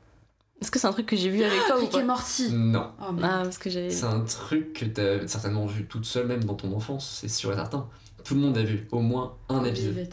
Est-ce 0.61 0.71
que 0.71 0.79
c'est 0.79 0.87
un 0.87 0.91
truc 0.93 1.05
que 1.05 1.15
j'ai 1.15 1.29
vu 1.29 1.43
avec 1.43 1.59
toi 1.67 1.77
ou 1.77 1.81
Rick 1.81 1.91
pas 1.91 1.99
et 1.99 2.03
Morty. 2.03 2.51
Non. 2.51 2.91
Oh, 3.01 3.11
mais 3.11 3.21
Ah, 3.23 3.41
parce 3.43 3.57
que 3.57 3.69
j'ai. 3.69 3.89
C'est 3.89 4.05
un 4.05 4.21
truc 4.21 4.73
que 4.73 4.85
t'as 4.85 5.27
certainement 5.27 5.65
vu 5.65 5.85
toute 5.85 6.05
seule, 6.05 6.27
même 6.27 6.43
dans 6.43 6.55
ton 6.55 6.73
enfance, 6.75 7.17
c'est 7.21 7.27
sûr 7.27 7.51
et 7.51 7.55
certain. 7.55 7.87
Tout 8.23 8.35
le 8.35 8.41
monde 8.41 8.57
a 8.57 8.63
vu 8.63 8.87
au 8.91 8.99
moins 9.01 9.35
un 9.49 9.63
épisode. 9.65 10.07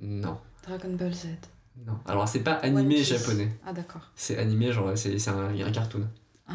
Non. 0.00 0.38
Dragon 0.66 0.92
Ball 0.92 1.12
Z. 1.14 1.26
Non. 1.86 1.94
Alors 2.06 2.28
c'est 2.28 2.40
pas 2.40 2.54
animé 2.54 3.02
japonais. 3.02 3.48
Ah, 3.66 3.72
d'accord. 3.72 4.02
C'est 4.14 4.36
animé, 4.38 4.72
genre 4.72 4.90
c'est 4.96 5.18
c'est 5.18 5.30
un, 5.30 5.50
il 5.52 5.58
y 5.58 5.62
a 5.62 5.66
un 5.66 5.72
cartoon. 5.72 6.06
Ah. 6.48 6.52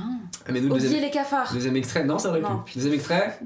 Ah, 0.48 0.52
mais 0.52 0.62
nous, 0.62 0.70
deuxième, 0.70 1.02
les 1.02 1.10
cafards. 1.12 1.52
deuxième 1.54 1.76
extrait, 1.78 2.04
non, 2.04 2.18
ça 2.20 2.30
aurait 2.30 2.42
Non. 2.42 2.60
pu. 2.60 2.74
Deuxième 2.76 2.94
extrait, 2.94 3.40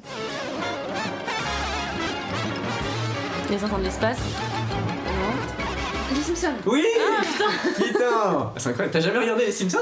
Les 3.49 3.63
enfants 3.63 3.77
de 3.79 3.83
l'espace. 3.83 4.19
Les 6.37 6.47
Simpsons. 6.47 6.57
oui 6.67 6.83
Putain 7.75 8.51
C'est 8.57 8.69
incroyable, 8.69 8.93
t'as 8.93 8.99
jamais 8.99 9.19
regardé 9.19 9.45
les 9.45 9.51
Simpsons? 9.51 9.79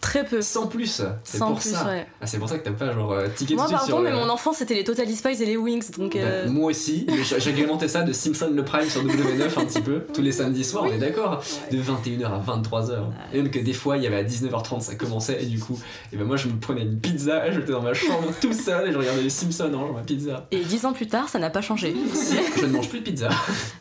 Très 0.00 0.24
peu. 0.24 0.40
Sans 0.40 0.66
plus, 0.66 1.02
c'est 1.22 1.38
Sans 1.38 1.48
pour 1.48 1.60
plus, 1.60 1.70
ça. 1.70 1.86
ouais. 1.86 2.06
Ah, 2.20 2.26
c'est 2.26 2.38
pour 2.38 2.48
ça 2.48 2.58
que 2.58 2.64
t'as 2.64 2.72
pas 2.72 2.92
genre 2.92 3.12
euh, 3.12 3.28
tiqué 3.36 3.54
Moi, 3.54 3.66
tout 3.66 3.72
pardon, 3.72 3.86
sur 3.86 4.00
mais 4.00 4.10
le- 4.10 4.16
mon 4.16 4.28
enfant, 4.28 4.52
c'était 4.52 4.74
les 4.74 4.82
Totally 4.82 5.14
Spies 5.14 5.40
et 5.42 5.46
les 5.46 5.56
Wings, 5.56 5.90
donc. 5.96 6.14
Bah, 6.14 6.20
euh, 6.22 6.48
moi 6.48 6.70
aussi, 6.70 7.06
agrémenté 7.46 7.86
ça 7.86 8.02
de 8.02 8.12
Simpson 8.12 8.50
le 8.52 8.64
Prime 8.64 8.88
sur 8.88 9.04
W9 9.04 9.60
un 9.60 9.64
petit 9.66 9.82
peu, 9.82 10.00
tous 10.12 10.22
les 10.22 10.32
samedis 10.32 10.64
soirs, 10.64 10.84
on 10.88 10.92
est 10.92 10.98
d'accord 10.98 11.42
De 11.70 11.76
21h 11.76 12.24
à 12.26 12.40
23h. 12.40 13.02
Et 13.32 13.36
même 13.42 13.50
que 13.50 13.58
des 13.60 13.74
fois, 13.74 13.96
il 13.98 14.02
y 14.02 14.06
avait 14.08 14.16
à 14.16 14.24
19h30, 14.24 14.80
ça 14.80 14.94
commençait, 14.96 15.40
et 15.42 15.46
du 15.46 15.60
coup, 15.60 15.78
et 16.12 16.16
ben 16.16 16.24
moi 16.26 16.36
je 16.36 16.48
me 16.48 16.58
prenais 16.58 16.82
une 16.82 16.98
pizza, 16.98 17.48
j'étais 17.52 17.70
dans 17.72 17.82
ma 17.82 17.94
chambre 17.94 18.32
tout 18.40 18.54
seul, 18.54 18.88
et 18.88 18.92
je 18.92 18.98
regardais 18.98 19.22
les 19.22 19.30
Simpsons 19.30 19.72
en 19.74 19.92
ma 19.92 20.00
pizza. 20.00 20.48
Et 20.50 20.60
dix 20.64 20.84
ans 20.86 20.94
plus 20.94 21.06
tard, 21.06 21.28
ça 21.28 21.38
n'a 21.38 21.50
pas 21.50 21.60
changé. 21.60 21.94
Si, 22.14 22.34
je 22.58 22.64
ne 22.66 22.72
mange 22.72 22.88
plus 22.88 23.00
de 23.00 23.04
pizza, 23.04 23.28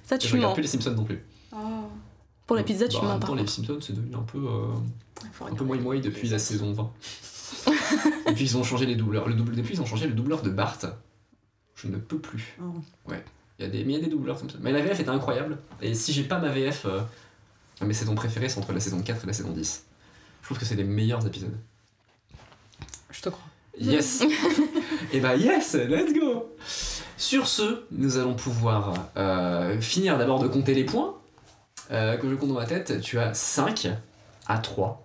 Ça, 0.08 0.18
et 0.18 0.20
tu 0.20 0.28
je 0.28 0.34
regarde 0.36 0.54
plus 0.54 0.62
les 0.62 0.68
Simpsons 0.68 0.92
non 0.92 1.06
plus. 1.06 1.24
Pour 2.50 2.64
pizza, 2.64 2.88
tu 2.88 2.98
Bah, 2.98 3.04
mens 3.04 3.20
temps, 3.20 3.36
les. 3.36 3.46
Simpsons, 3.46 3.78
c'est 3.80 3.94
devenu 3.94 4.16
un 4.16 4.24
peu, 4.24 4.40
euh, 4.40 5.46
un 5.46 5.54
peu 5.54 6.00
depuis 6.00 6.30
la 6.30 6.40
saison 6.40 6.74
20. 6.74 6.92
et 8.28 8.34
puis 8.34 8.46
ils 8.46 8.58
ont 8.58 8.64
changé 8.64 8.88
les 8.88 8.96
doubleurs. 8.96 9.28
Le 9.28 9.36
double, 9.36 9.56
depuis, 9.56 9.76
ils 9.76 9.82
ont 9.82 9.86
changé 9.86 10.08
le 10.08 10.14
doubleur 10.16 10.42
de 10.42 10.50
Bart. 10.50 10.80
Je 11.76 11.88
ne 11.88 11.98
peux 11.98 12.18
plus. 12.18 12.58
Oh. 12.60 13.14
Il 13.60 13.66
y, 13.66 13.68
a 13.68 13.70
des, 13.70 13.84
mais 13.84 13.94
il 13.94 14.00
y 14.00 14.02
a 14.02 14.04
des 14.04 14.10
doubleurs 14.10 14.40
comme 14.40 14.50
ça. 14.50 14.58
Mais 14.62 14.72
la 14.72 14.82
VF 14.82 15.00
était 15.00 15.10
incroyable. 15.10 15.60
Et 15.80 15.94
si 15.94 16.12
j'ai 16.12 16.24
pas 16.24 16.40
ma 16.40 16.50
VF, 16.50 16.88
euh, 16.88 17.02
mes 17.86 17.94
saisons 17.94 18.16
préférées, 18.16 18.50
c'est 18.50 18.58
entre 18.58 18.74
la 18.74 18.80
saison 18.80 19.00
4 19.00 19.26
et 19.26 19.28
la 19.28 19.34
saison 19.34 19.52
10. 19.52 19.86
Je 20.42 20.48
trouve 20.48 20.58
que 20.58 20.66
c'est 20.66 20.76
les 20.76 20.84
meilleurs 20.84 21.28
épisodes. 21.28 21.56
Je 23.12 23.22
te 23.22 23.30
crois. 23.30 23.46
Yes 23.80 24.24
Et 25.14 25.20
bah 25.20 25.36
yes, 25.36 25.76
let's 25.76 26.16
go 26.16 26.52
Sur 27.16 27.46
ce, 27.46 27.84
nous 27.92 28.18
allons 28.18 28.34
pouvoir 28.34 29.12
euh, 29.18 29.80
finir 29.80 30.18
d'abord 30.18 30.40
de 30.40 30.48
compter 30.48 30.74
les 30.74 30.84
points 30.84 31.19
euh, 31.92 32.18
que 32.18 32.30
je 32.30 32.36
compte 32.36 32.50
dans 32.50 32.56
ma 32.56 32.66
tête. 32.66 33.02
Tu 33.02 33.20
as 33.20 33.34
5 33.34 33.90
à 34.48 34.58
3. 34.58 35.04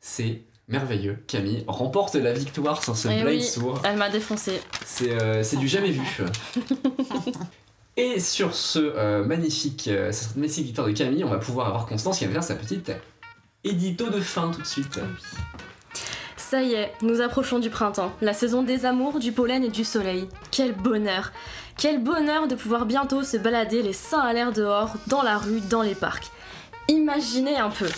C'est 0.00 0.42
merveilleux. 0.68 1.22
Camille 1.26 1.64
remporte 1.66 2.14
la 2.14 2.32
victoire 2.32 2.82
sur 2.82 2.96
ce 2.96 3.08
Eh 3.08 3.22
Blade 3.22 3.34
oui. 3.34 3.42
Sword. 3.42 3.82
Elle 3.84 3.96
m'a 3.96 4.10
défoncé. 4.10 4.60
C'est 4.84 5.10
euh, 5.10 5.42
du 5.58 5.68
jamais 5.68 5.90
vu. 5.90 6.02
Et 7.96 8.18
sur 8.18 8.54
ce 8.54 8.80
euh, 8.80 9.24
magnifique, 9.24 9.86
euh, 9.86 10.10
cette 10.10 10.36
magnifique 10.36 10.66
victoire 10.66 10.88
de 10.88 10.92
Camille, 10.92 11.22
on 11.22 11.28
va 11.28 11.38
pouvoir 11.38 11.68
avoir 11.68 11.86
Constance 11.86 12.18
qui 12.18 12.26
va 12.26 12.32
faire 12.32 12.42
sa 12.42 12.56
petite 12.56 12.90
édito 13.62 14.10
de 14.10 14.20
fin 14.20 14.50
tout 14.50 14.60
de 14.60 14.66
suite. 14.66 14.98
Ça 16.36 16.60
y 16.62 16.74
est, 16.74 16.92
nous 17.02 17.20
approchons 17.20 17.60
du 17.60 17.70
printemps, 17.70 18.12
la 18.20 18.32
saison 18.32 18.62
des 18.62 18.84
amours, 18.84 19.20
du 19.20 19.32
pollen 19.32 19.62
et 19.64 19.70
du 19.70 19.84
soleil. 19.84 20.28
Quel 20.50 20.74
bonheur 20.74 21.32
Quel 21.76 22.02
bonheur 22.02 22.46
de 22.46 22.54
pouvoir 22.54 22.86
bientôt 22.86 23.22
se 23.22 23.36
balader 23.36 23.82
les 23.82 23.92
seins 23.92 24.20
à 24.20 24.32
l'air 24.32 24.52
dehors, 24.52 24.94
dans 25.08 25.22
la 25.22 25.38
rue, 25.38 25.60
dans 25.60 25.82
les 25.82 25.94
parcs. 25.94 26.30
Imaginez 26.88 27.56
un 27.56 27.68
peu. 27.68 27.88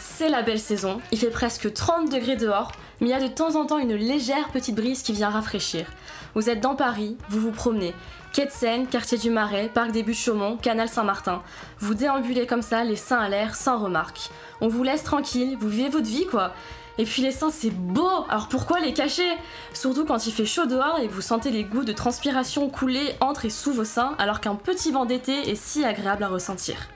C'est 0.00 0.28
la 0.28 0.42
belle 0.42 0.58
saison, 0.58 1.00
il 1.12 1.18
fait 1.18 1.30
presque 1.30 1.72
30 1.72 2.10
degrés 2.10 2.36
dehors, 2.36 2.72
mais 3.00 3.08
il 3.08 3.10
y 3.10 3.14
a 3.14 3.20
de 3.20 3.32
temps 3.32 3.54
en 3.54 3.66
temps 3.66 3.78
une 3.78 3.94
légère 3.94 4.48
petite 4.48 4.74
brise 4.74 5.02
qui 5.02 5.12
vient 5.12 5.28
rafraîchir. 5.28 5.86
Vous 6.34 6.50
êtes 6.50 6.60
dans 6.60 6.74
Paris, 6.74 7.16
vous 7.28 7.40
vous 7.40 7.52
promenez. 7.52 7.94
Quai 8.32 8.46
de 8.46 8.50
Seine, 8.50 8.86
quartier 8.86 9.18
du 9.18 9.30
Marais, 9.30 9.70
parc 9.72 9.92
des 9.92 10.02
Buttes-Chaumont, 10.02 10.56
canal 10.56 10.88
Saint-Martin. 10.88 11.42
Vous 11.78 11.94
déambulez 11.94 12.46
comme 12.46 12.62
ça, 12.62 12.82
les 12.82 12.96
seins 12.96 13.18
à 13.18 13.28
l'air, 13.28 13.54
sans 13.54 13.78
remarque. 13.78 14.30
On 14.60 14.68
vous 14.68 14.82
laisse 14.82 15.04
tranquille, 15.04 15.56
vous 15.60 15.68
vivez 15.68 15.90
votre 15.90 16.06
vie 16.06 16.26
quoi. 16.26 16.52
Et 16.98 17.04
puis 17.04 17.22
les 17.22 17.30
seins, 17.30 17.50
c'est 17.50 17.70
beau 17.70 18.26
Alors 18.28 18.48
pourquoi 18.48 18.80
les 18.80 18.92
cacher? 18.92 19.30
Surtout 19.72 20.04
quand 20.04 20.26
il 20.26 20.32
fait 20.32 20.44
chaud 20.44 20.66
dehors 20.66 20.98
et 20.98 21.06
vous 21.06 21.20
sentez 21.20 21.50
les 21.50 21.62
goûts 21.62 21.84
de 21.84 21.92
transpiration 21.92 22.68
couler 22.68 23.14
entre 23.20 23.44
et 23.44 23.50
sous 23.50 23.72
vos 23.72 23.84
seins, 23.84 24.16
alors 24.18 24.40
qu'un 24.40 24.56
petit 24.56 24.90
vent 24.90 25.04
d'été 25.04 25.48
est 25.48 25.54
si 25.54 25.84
agréable 25.84 26.24
à 26.24 26.28
ressentir. 26.28 26.88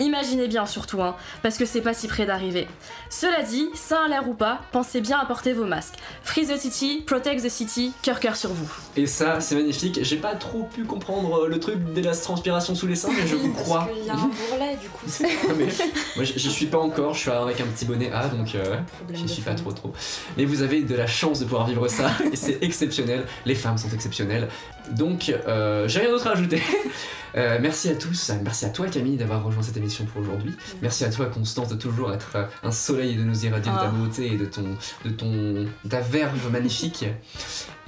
Imaginez 0.00 0.48
bien 0.48 0.66
surtout, 0.66 1.02
hein, 1.02 1.16
parce 1.42 1.56
que 1.56 1.64
c'est 1.66 1.80
pas 1.80 1.94
si 1.94 2.08
près 2.08 2.26
d'arriver. 2.26 2.66
Cela 3.10 3.42
dit, 3.42 3.68
seins 3.74 4.04
à 4.06 4.08
l'air 4.08 4.28
ou 4.28 4.34
pas, 4.34 4.60
pensez 4.72 5.00
bien 5.00 5.18
à 5.18 5.24
porter 5.24 5.52
vos 5.52 5.64
masques. 5.64 5.94
Freeze 6.22 6.48
the 6.48 6.56
city, 6.58 7.02
protect 7.06 7.44
the 7.44 7.48
city, 7.48 7.92
cœur 8.02 8.20
cœur 8.20 8.36
sur 8.36 8.50
vous. 8.52 8.70
Et 8.96 9.06
ça, 9.06 9.40
c'est 9.40 9.54
magnifique. 9.54 10.00
J'ai 10.02 10.16
pas 10.16 10.34
trop 10.34 10.64
pu 10.64 10.84
comprendre 10.84 11.46
le 11.46 11.60
truc 11.60 11.92
de 11.94 12.00
la 12.00 12.16
transpiration 12.16 12.74
sous 12.74 12.86
les 12.86 12.96
seins, 12.96 13.10
mais 13.16 13.26
je 13.26 13.36
vous 13.36 13.52
crois. 13.54 13.86
Parce 13.86 13.98
qu'il 13.98 14.06
y 14.06 14.10
a 14.10 14.14
un 14.14 14.16
bourrelet, 14.16 14.76
du 14.80 14.88
coup. 14.88 15.04
C'est 15.06 15.24
Non, 15.24 15.54
mais 15.56 15.66
moi, 16.16 16.24
j'y 16.24 16.50
suis 16.50 16.66
pas 16.66 16.78
encore. 16.78 17.14
Je 17.14 17.20
suis 17.20 17.30
avec 17.30 17.60
un 17.60 17.66
petit 17.66 17.84
bonnet 17.84 18.10
A, 18.12 18.28
donc 18.28 18.54
euh, 18.54 18.76
j'y 19.12 19.28
suis 19.28 19.42
pas 19.42 19.54
trop 19.54 19.72
trop. 19.72 19.92
Mais 20.36 20.44
vous 20.44 20.62
avez 20.62 20.82
de 20.82 20.94
la 20.94 21.06
chance 21.06 21.38
de 21.40 21.44
pouvoir 21.44 21.66
vivre 21.66 21.86
ça, 21.88 22.10
et 22.32 22.36
c'est 22.36 22.62
exceptionnel. 22.62 23.26
Les 23.44 23.54
femmes 23.54 23.78
sont 23.78 23.90
exceptionnelles. 23.90 24.48
Donc, 24.92 25.34
euh, 25.46 25.88
j'ai 25.88 26.00
rien 26.00 26.10
d'autre 26.10 26.26
à 26.26 26.32
ajouter. 26.32 26.62
Euh, 27.36 27.58
merci 27.60 27.88
à 27.88 27.96
tous. 27.96 28.30
Merci 28.44 28.64
à 28.64 28.68
toi, 28.68 28.86
Camille, 28.86 29.16
d'avoir 29.16 29.42
rejoint 29.42 29.64
cette 29.64 29.76
émission 29.76 30.04
pour 30.04 30.22
aujourd'hui. 30.22 30.54
Merci 30.82 31.04
à 31.04 31.10
toi, 31.10 31.26
Constance, 31.26 31.66
de 31.68 31.74
toujours 31.74 32.12
être 32.12 32.36
euh, 32.36 32.44
un 32.62 32.70
soleil 32.70 33.14
et 33.14 33.16
de 33.16 33.24
nous 33.24 33.44
irradier 33.44 33.72
de 33.72 33.76
ta 33.76 33.86
Ah. 33.86 33.90
beauté 33.90 34.32
et 34.32 34.36
de 34.36 34.44
ton, 34.44 34.62
de 35.04 35.10
ton, 35.10 35.66
ta 35.90 35.98
verve 35.98 36.48
magnifique. 36.52 37.04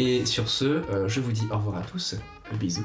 Et 0.01 0.26
sur 0.26 0.49
ce, 0.49 0.64
euh, 0.64 1.07
je 1.07 1.20
vous 1.20 1.30
dis 1.30 1.47
au 1.53 1.59
revoir 1.59 1.76
à 1.76 1.82
tous. 1.82 2.16
Bisous. 2.59 2.84